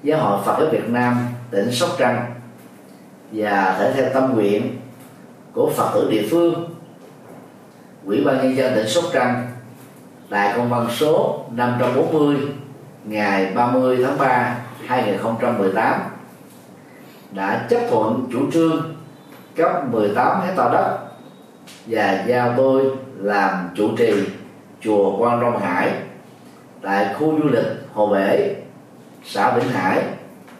giáo 0.03 0.19
hội 0.19 0.39
Phật 0.45 0.55
giáo 0.59 0.69
Việt 0.71 0.89
Nam, 0.89 1.27
tỉnh 1.51 1.71
Sóc 1.71 1.89
Trăng 1.97 2.25
và 3.31 3.75
thể 3.79 3.93
theo 3.93 4.13
tâm 4.13 4.33
nguyện 4.33 4.77
của 5.53 5.71
Phật 5.75 5.91
tử 5.93 6.07
địa 6.11 6.27
phương. 6.31 6.68
Ủy 8.09 8.23
ban 8.23 8.37
nhân 8.37 8.55
dân 8.55 8.75
tỉnh 8.75 8.87
Sóc 8.87 9.03
Trăng 9.13 9.47
tại 10.29 10.53
công 10.55 10.69
văn 10.69 10.87
số 10.91 11.45
540 11.51 12.37
ngày 13.03 13.51
30 13.55 13.97
tháng 14.03 14.17
3 14.17 14.57
2018 14.87 16.01
đã 17.31 17.67
chấp 17.69 17.79
thuận 17.89 18.29
chủ 18.31 18.51
trương 18.51 18.95
cấp 19.55 19.71
18 19.91 20.41
hecta 20.41 20.69
đất 20.73 20.97
và 21.85 22.23
giao 22.27 22.53
tôi 22.57 22.85
làm 23.17 23.69
chủ 23.75 23.89
trì 23.97 24.13
chùa 24.81 25.17
Quan 25.17 25.41
Long 25.41 25.59
Hải 25.59 25.91
tại 26.81 27.13
khu 27.13 27.39
du 27.43 27.49
lịch 27.49 27.67
Hồ 27.93 28.07
Bể, 28.07 28.55
xã 29.25 29.57
Vĩnh 29.57 29.69
Hải, 29.69 30.03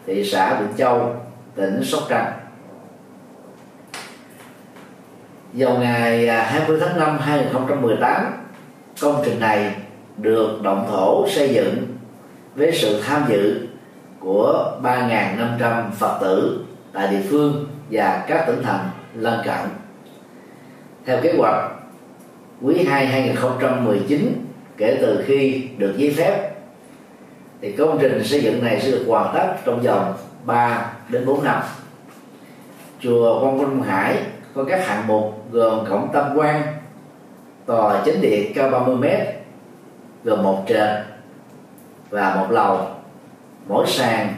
thị 0.06 0.30
xã 0.32 0.60
Vĩnh 0.60 0.76
Châu, 0.76 1.16
tỉnh 1.54 1.84
Sóc 1.84 2.02
Trăng. 2.08 2.39
Vào 5.52 5.78
ngày 5.78 6.28
à, 6.28 6.42
20 6.42 6.78
tháng 6.80 6.98
5 6.98 7.18
2018, 7.18 8.32
công 9.00 9.22
trình 9.24 9.40
này 9.40 9.74
được 10.16 10.62
động 10.62 10.86
thổ 10.90 11.28
xây 11.28 11.54
dựng 11.54 11.86
với 12.54 12.72
sự 12.72 13.02
tham 13.02 13.24
dự 13.28 13.68
của 14.20 14.78
3.500 14.82 15.90
Phật 15.90 16.18
tử 16.20 16.64
tại 16.92 17.08
địa 17.08 17.22
phương 17.30 17.66
và 17.90 18.24
các 18.28 18.44
tỉnh 18.46 18.62
thành 18.62 18.90
lân 19.14 19.40
cận. 19.44 19.58
Theo 21.06 21.20
kế 21.22 21.34
hoạch, 21.38 21.70
quý 22.62 22.84
2 22.84 23.06
2019 23.06 24.44
kể 24.76 24.98
từ 25.00 25.24
khi 25.26 25.68
được 25.78 25.94
giấy 25.96 26.14
phép 26.16 26.50
thì 27.60 27.72
công 27.72 27.98
trình 28.00 28.24
xây 28.24 28.42
dựng 28.42 28.64
này 28.64 28.80
sẽ 28.80 28.90
được 28.90 29.04
hoàn 29.08 29.34
tất 29.34 29.54
trong 29.64 29.82
vòng 29.82 30.14
3 30.44 30.92
đến 31.08 31.26
4 31.26 31.44
năm. 31.44 31.62
Chùa 33.00 33.40
Quang 33.40 33.58
Vinh 33.58 33.82
Hải 33.82 34.16
có 34.54 34.64
các 34.64 34.86
hạng 34.86 35.06
mục 35.06 35.44
gồm 35.52 35.86
cổng 35.90 36.08
tam 36.12 36.36
quan, 36.36 36.62
tòa 37.66 38.02
chính 38.04 38.20
điện 38.20 38.52
cao 38.54 38.70
30 38.70 38.96
m 38.96 39.04
gồm 40.24 40.42
một 40.42 40.64
trệt 40.68 40.88
và 42.10 42.34
một 42.34 42.46
lầu. 42.50 42.86
Mỗi 43.68 43.86
sàn 43.86 44.34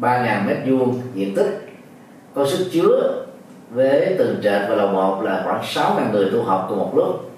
3.000 0.00 0.46
mét 0.46 0.56
vuông 0.66 1.00
diện 1.14 1.34
tích 1.36 1.68
có 2.34 2.46
sức 2.46 2.68
chứa 2.72 3.24
với 3.70 4.14
từng 4.18 4.40
trệt 4.42 4.62
và 4.68 4.74
lầu 4.74 4.88
một 4.88 5.22
là 5.22 5.42
khoảng 5.44 5.62
6.000 5.62 6.12
người 6.12 6.30
tu 6.32 6.42
học 6.42 6.66
cùng 6.68 6.78
một 6.78 6.92
lúc. 6.96 7.30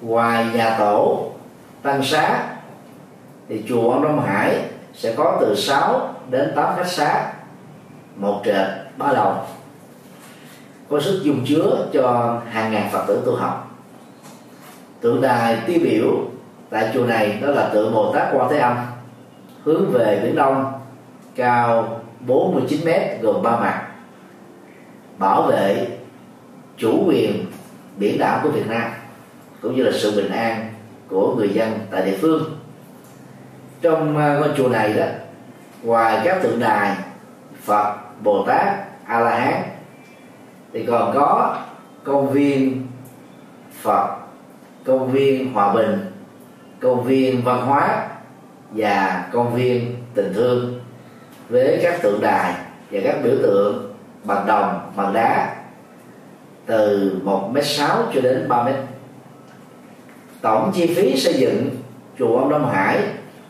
Ngoài 0.00 0.46
nhà 0.54 0.76
tổ 0.78 1.30
tăng 1.82 2.04
xá 2.04 2.46
thì 3.48 3.62
chùa 3.68 3.90
ông 3.90 4.02
Đông 4.02 4.20
Hải 4.20 4.64
sẽ 4.94 5.14
có 5.16 5.38
từ 5.40 5.54
6 5.56 6.14
đến 6.30 6.52
8 6.56 6.76
khách 6.76 6.88
xá 6.88 7.32
một 8.16 8.42
trệt 8.44 8.66
ba 8.96 9.12
lầu 9.12 9.34
có 10.94 11.00
sức 11.00 11.20
dung 11.22 11.44
chứa 11.46 11.86
cho 11.92 12.36
hàng 12.50 12.72
ngàn 12.72 12.88
phật 12.92 13.04
tử 13.06 13.22
tu 13.26 13.36
học. 13.36 13.76
Tượng 15.00 15.22
đài 15.22 15.58
tiêu 15.66 15.78
biểu 15.82 16.10
tại 16.70 16.90
chùa 16.94 17.04
này 17.04 17.38
đó 17.42 17.48
là 17.48 17.68
tượng 17.68 17.94
Bồ 17.94 18.12
Tát 18.14 18.28
Quan 18.32 18.50
Thế 18.50 18.58
Âm, 18.58 18.76
hướng 19.64 19.90
về 19.90 20.20
biển 20.22 20.34
Đông 20.34 20.72
cao 21.34 22.00
49 22.20 22.84
mét, 22.84 23.20
gồm 23.22 23.42
ba 23.42 23.50
mặt, 23.50 23.86
bảo 25.18 25.42
vệ 25.42 25.86
chủ 26.76 27.04
quyền 27.06 27.46
biển 27.96 28.18
đảo 28.18 28.40
của 28.42 28.48
Việt 28.48 28.66
Nam, 28.68 28.90
cũng 29.62 29.76
như 29.76 29.82
là 29.82 29.92
sự 29.94 30.16
bình 30.16 30.32
an 30.32 30.72
của 31.08 31.34
người 31.36 31.48
dân 31.48 31.78
tại 31.90 32.02
địa 32.02 32.18
phương. 32.20 32.58
Trong 33.82 34.18
à, 34.18 34.34
ngôi 34.34 34.48
chùa 34.56 34.68
này 34.68 34.92
đó, 34.92 35.06
ngoài 35.82 36.20
các 36.24 36.42
tượng 36.42 36.60
đài 36.60 36.96
Phật, 37.64 37.94
Bồ 38.22 38.44
Tát, 38.46 38.66
A 39.06 39.20
La 39.20 39.38
Hán 39.38 39.73
thì 40.74 40.86
còn 40.86 41.14
có 41.14 41.56
công 42.04 42.30
viên 42.30 42.86
Phật, 43.82 44.16
công 44.84 45.10
viên 45.10 45.52
Hòa 45.52 45.74
Bình, 45.74 45.98
công 46.80 47.04
viên 47.04 47.42
văn 47.44 47.66
hóa 47.66 48.08
và 48.70 49.28
công 49.32 49.54
viên 49.54 49.96
tình 50.14 50.32
thương 50.34 50.80
với 51.48 51.80
các 51.82 52.02
tượng 52.02 52.20
đài 52.20 52.54
và 52.90 53.00
các 53.04 53.16
biểu 53.24 53.34
tượng 53.42 53.94
bằng 54.24 54.46
đồng, 54.46 54.92
bằng 54.96 55.12
đá 55.12 55.56
từ 56.66 57.12
1 57.24 57.50
m 57.52 57.56
sáu 57.62 58.02
cho 58.14 58.20
đến 58.20 58.48
3 58.48 58.62
m 58.62 58.68
tổng 60.40 60.72
chi 60.74 60.94
phí 60.94 61.16
xây 61.16 61.34
dựng 61.34 61.70
chùa 62.18 62.38
ông 62.38 62.50
Đông 62.50 62.70
Hải 62.70 62.98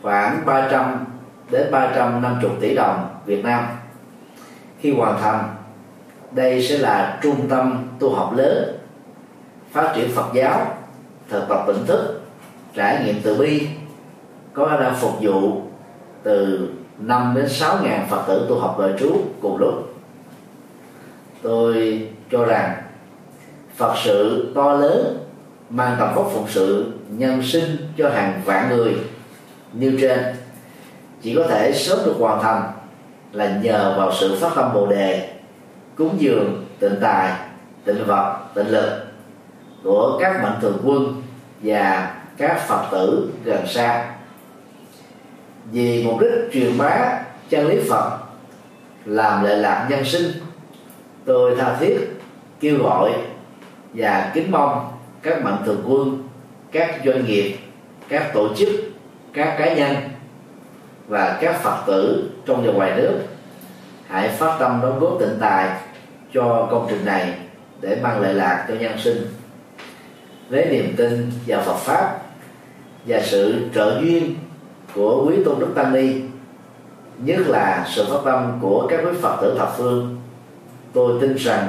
khoảng 0.02 0.46
300 0.46 1.04
đến 1.50 1.70
350 1.70 2.50
tỷ 2.60 2.74
đồng 2.74 3.08
Việt 3.26 3.44
Nam 3.44 3.66
khi 4.80 4.92
hoàn 4.92 5.20
thành 5.20 5.63
đây 6.34 6.62
sẽ 6.62 6.78
là 6.78 7.18
trung 7.22 7.48
tâm 7.48 7.88
tu 7.98 8.14
học 8.14 8.32
lớn, 8.36 8.78
phát 9.72 9.92
triển 9.96 10.10
Phật 10.14 10.26
giáo, 10.34 10.76
thực 11.30 11.48
tập 11.48 11.64
tỉnh 11.66 11.86
thức, 11.86 12.20
trải 12.74 13.04
nghiệm 13.04 13.20
từ 13.22 13.36
bi, 13.38 13.68
có 14.52 14.66
khả 14.66 14.76
năng 14.76 14.94
phục 14.94 15.12
vụ 15.20 15.62
từ 16.22 16.68
5 16.98 17.32
đến 17.36 17.48
6 17.48 17.78
ngàn 17.82 18.06
Phật 18.10 18.22
tử 18.26 18.46
tu 18.48 18.58
học 18.58 18.76
đời 18.78 18.92
trú 18.98 19.16
cùng 19.42 19.56
lúc. 19.56 19.94
Tôi 21.42 22.08
cho 22.30 22.44
rằng 22.44 22.82
Phật 23.76 23.94
sự 24.04 24.46
to 24.54 24.72
lớn 24.72 25.18
mang 25.70 25.96
tầm 25.98 26.14
vóc 26.14 26.30
phụng 26.34 26.46
sự 26.48 26.92
nhân 27.08 27.42
sinh 27.42 27.76
cho 27.98 28.10
hàng 28.10 28.42
vạn 28.44 28.68
người 28.68 28.94
như 29.72 29.98
trên, 30.00 30.18
chỉ 31.22 31.34
có 31.34 31.46
thể 31.48 31.72
sớm 31.72 31.98
được 32.06 32.14
hoàn 32.18 32.42
thành 32.42 32.62
là 33.32 33.60
nhờ 33.62 33.94
vào 33.98 34.12
sự 34.20 34.38
phát 34.40 34.50
tâm 34.56 34.74
bồ 34.74 34.86
đề 34.86 35.33
cúng 35.96 36.16
dường 36.18 36.66
tịnh 36.78 36.96
tài 37.00 37.32
tịnh 37.84 38.06
vật 38.06 38.38
tịnh 38.54 38.68
lực 38.68 39.04
của 39.82 40.18
các 40.20 40.42
mạnh 40.42 40.58
thường 40.60 40.78
quân 40.84 41.22
và 41.62 42.14
các 42.36 42.60
phật 42.68 42.88
tử 42.92 43.32
gần 43.44 43.66
xa. 43.66 44.14
Vì 45.72 46.04
mục 46.04 46.20
đích 46.20 46.52
truyền 46.52 46.78
bá 46.78 47.22
chân 47.48 47.66
lý 47.66 47.80
phật, 47.90 48.18
làm 49.04 49.44
lệ 49.44 49.56
lạc 49.56 49.86
nhân 49.90 50.04
sinh, 50.04 50.32
tôi 51.24 51.56
tha 51.56 51.76
thiết, 51.80 51.96
kêu 52.60 52.78
gọi 52.82 53.12
và 53.94 54.30
kính 54.34 54.50
mong 54.50 54.92
các 55.22 55.42
mạnh 55.42 55.62
thường 55.66 55.84
quân, 55.86 56.28
các 56.72 57.00
doanh 57.04 57.24
nghiệp, 57.24 57.56
các 58.08 58.30
tổ 58.34 58.54
chức, 58.54 58.68
các 59.32 59.56
cá 59.58 59.74
nhân 59.74 59.96
và 61.08 61.38
các 61.40 61.62
phật 61.62 61.82
tử 61.86 62.30
trong 62.46 62.66
và 62.66 62.72
ngoài 62.72 62.92
nước 62.96 63.18
hãy 64.08 64.28
phát 64.28 64.56
tâm 64.58 64.80
đóng 64.82 65.00
góp 65.00 65.16
tịnh 65.20 65.36
tài 65.40 65.80
cho 66.34 66.68
công 66.70 66.86
trình 66.90 67.04
này 67.04 67.34
để 67.80 67.98
mang 68.02 68.20
lợi 68.20 68.34
lạc 68.34 68.64
cho 68.68 68.74
nhân 68.74 68.98
sinh. 68.98 69.26
Với 70.48 70.66
niềm 70.70 70.94
tin 70.96 71.30
vào 71.46 71.62
Phật 71.62 71.76
pháp 71.76 72.18
và 73.06 73.20
sự 73.22 73.54
trợ 73.74 74.00
duyên 74.02 74.34
của 74.94 75.26
quý 75.26 75.36
tôn 75.44 75.60
đức 75.60 75.68
tăng 75.74 75.92
ni, 75.92 76.20
nhất 77.18 77.38
là 77.46 77.86
sự 77.88 78.04
phát 78.10 78.18
tâm 78.24 78.58
của 78.62 78.86
các 78.90 79.00
quý 79.04 79.18
phật 79.20 79.38
tử 79.42 79.54
thập 79.58 79.74
phương, 79.76 80.16
tôi 80.92 81.20
tin 81.20 81.34
rằng 81.34 81.68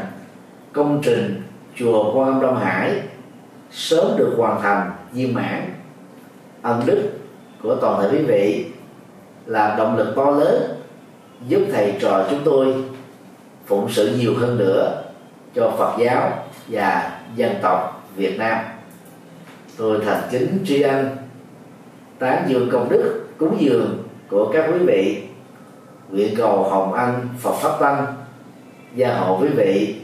công 0.74 1.02
trình 1.04 1.42
chùa 1.76 2.14
Quan 2.14 2.28
Âm 2.28 2.42
Đông 2.42 2.60
Hải 2.60 3.02
sớm 3.72 4.08
được 4.18 4.34
hoàn 4.38 4.62
thành 4.62 4.92
viên 5.12 5.34
mãn. 5.34 5.74
Ân 6.62 6.82
đức 6.86 7.10
của 7.64 7.76
toàn 7.76 8.02
thể 8.02 8.10
quý 8.12 8.26
vị 8.26 8.66
là 9.46 9.76
động 9.78 9.98
lực 9.98 10.14
to 10.16 10.32
lớn 10.32 10.62
giúp 11.48 11.62
thầy 11.74 11.94
trò 12.02 12.26
chúng 12.30 12.40
tôi 12.46 12.76
phụng 13.66 13.90
sự 13.90 14.18
nhiều 14.18 14.34
hơn 14.38 14.58
nữa 14.58 15.04
cho 15.56 15.72
Phật 15.78 15.98
giáo 16.00 16.32
và 16.68 17.20
dân 17.36 17.56
tộc 17.62 18.08
Việt 18.16 18.38
Nam. 18.40 18.60
Tôi 19.78 20.00
thành 20.06 20.22
kính 20.32 20.60
tri 20.68 20.82
ân 20.82 21.18
tán 22.20 22.44
dương 22.48 22.70
công 22.72 22.90
đức, 22.90 23.28
cúng 23.38 23.58
dường 23.60 24.04
của 24.30 24.52
các 24.54 24.66
quý 24.74 24.80
vị. 24.80 25.24
Nguyện 26.10 26.36
cầu 26.38 26.64
hồng 26.64 26.94
anh 26.94 27.28
Phật 27.40 27.54
pháp 27.54 27.80
tăng 27.80 28.06
gia 28.96 29.14
hộ 29.14 29.40
quý 29.42 29.48
vị. 29.48 30.02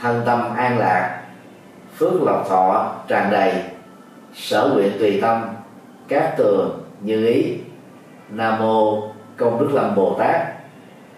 Thân 0.00 0.22
tâm 0.26 0.54
an 0.56 0.78
lạc, 0.78 1.22
phước 1.96 2.22
lộc 2.22 2.48
thọ 2.48 2.94
tràn 3.08 3.30
đầy, 3.30 3.52
sở 4.34 4.70
nguyện 4.74 4.92
tùy 4.98 5.18
tâm, 5.22 5.42
các 6.08 6.34
tường 6.36 6.82
như 7.00 7.26
ý. 7.26 7.56
Nam 8.28 8.58
mô 8.58 9.02
công 9.36 9.60
đức 9.60 9.68
lâm 9.74 9.94
bồ 9.94 10.16
tát. 10.18 10.40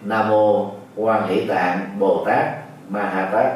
Nam 0.01 0.29
mô 0.29 0.71
quan 0.97 1.29
hỷ 1.29 1.47
tạng, 1.47 1.95
bồ 1.99 2.23
tát, 2.25 2.45
ma 2.89 3.01
ha 3.01 3.29
tát. 3.33 3.51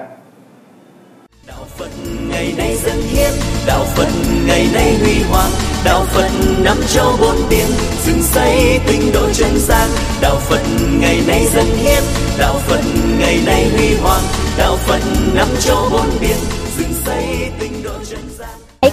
Đạo 1.47 1.65
phật 1.77 1.89
ngày 2.30 2.53
nay 2.57 2.76
dân 2.76 3.01
hiến, 3.01 3.31
đạo 3.68 3.85
phật 3.85 4.07
ngày 4.45 4.68
nay 4.73 4.97
huy 5.01 5.23
hoàng, 5.30 5.51
đạo 5.85 6.05
phật 6.05 6.30
năm 6.63 6.77
châu 6.88 7.18
bốn 7.22 7.35
biển, 7.49 7.68
dựng 8.05 8.22
xây 8.22 8.80
tinh 8.88 9.11
độ 9.13 9.30
chân 9.34 9.57
gian. 9.57 9.89
Đạo 10.22 10.35
phật 10.35 10.61
ngày 10.99 11.22
nay 11.27 11.45
dân 11.45 11.65
hiến, 11.65 12.03
đạo 12.38 12.55
phật 12.68 12.81
ngày 13.19 13.39
nay 13.45 13.69
huy 13.77 13.95
hoàng, 13.95 14.23
đạo 14.57 14.77
phật 14.77 15.01
năm 15.34 15.47
châu 15.59 15.89
bốn 15.91 16.09
biển, 16.22 16.38
dựng 16.77 16.93
xây 17.05 17.51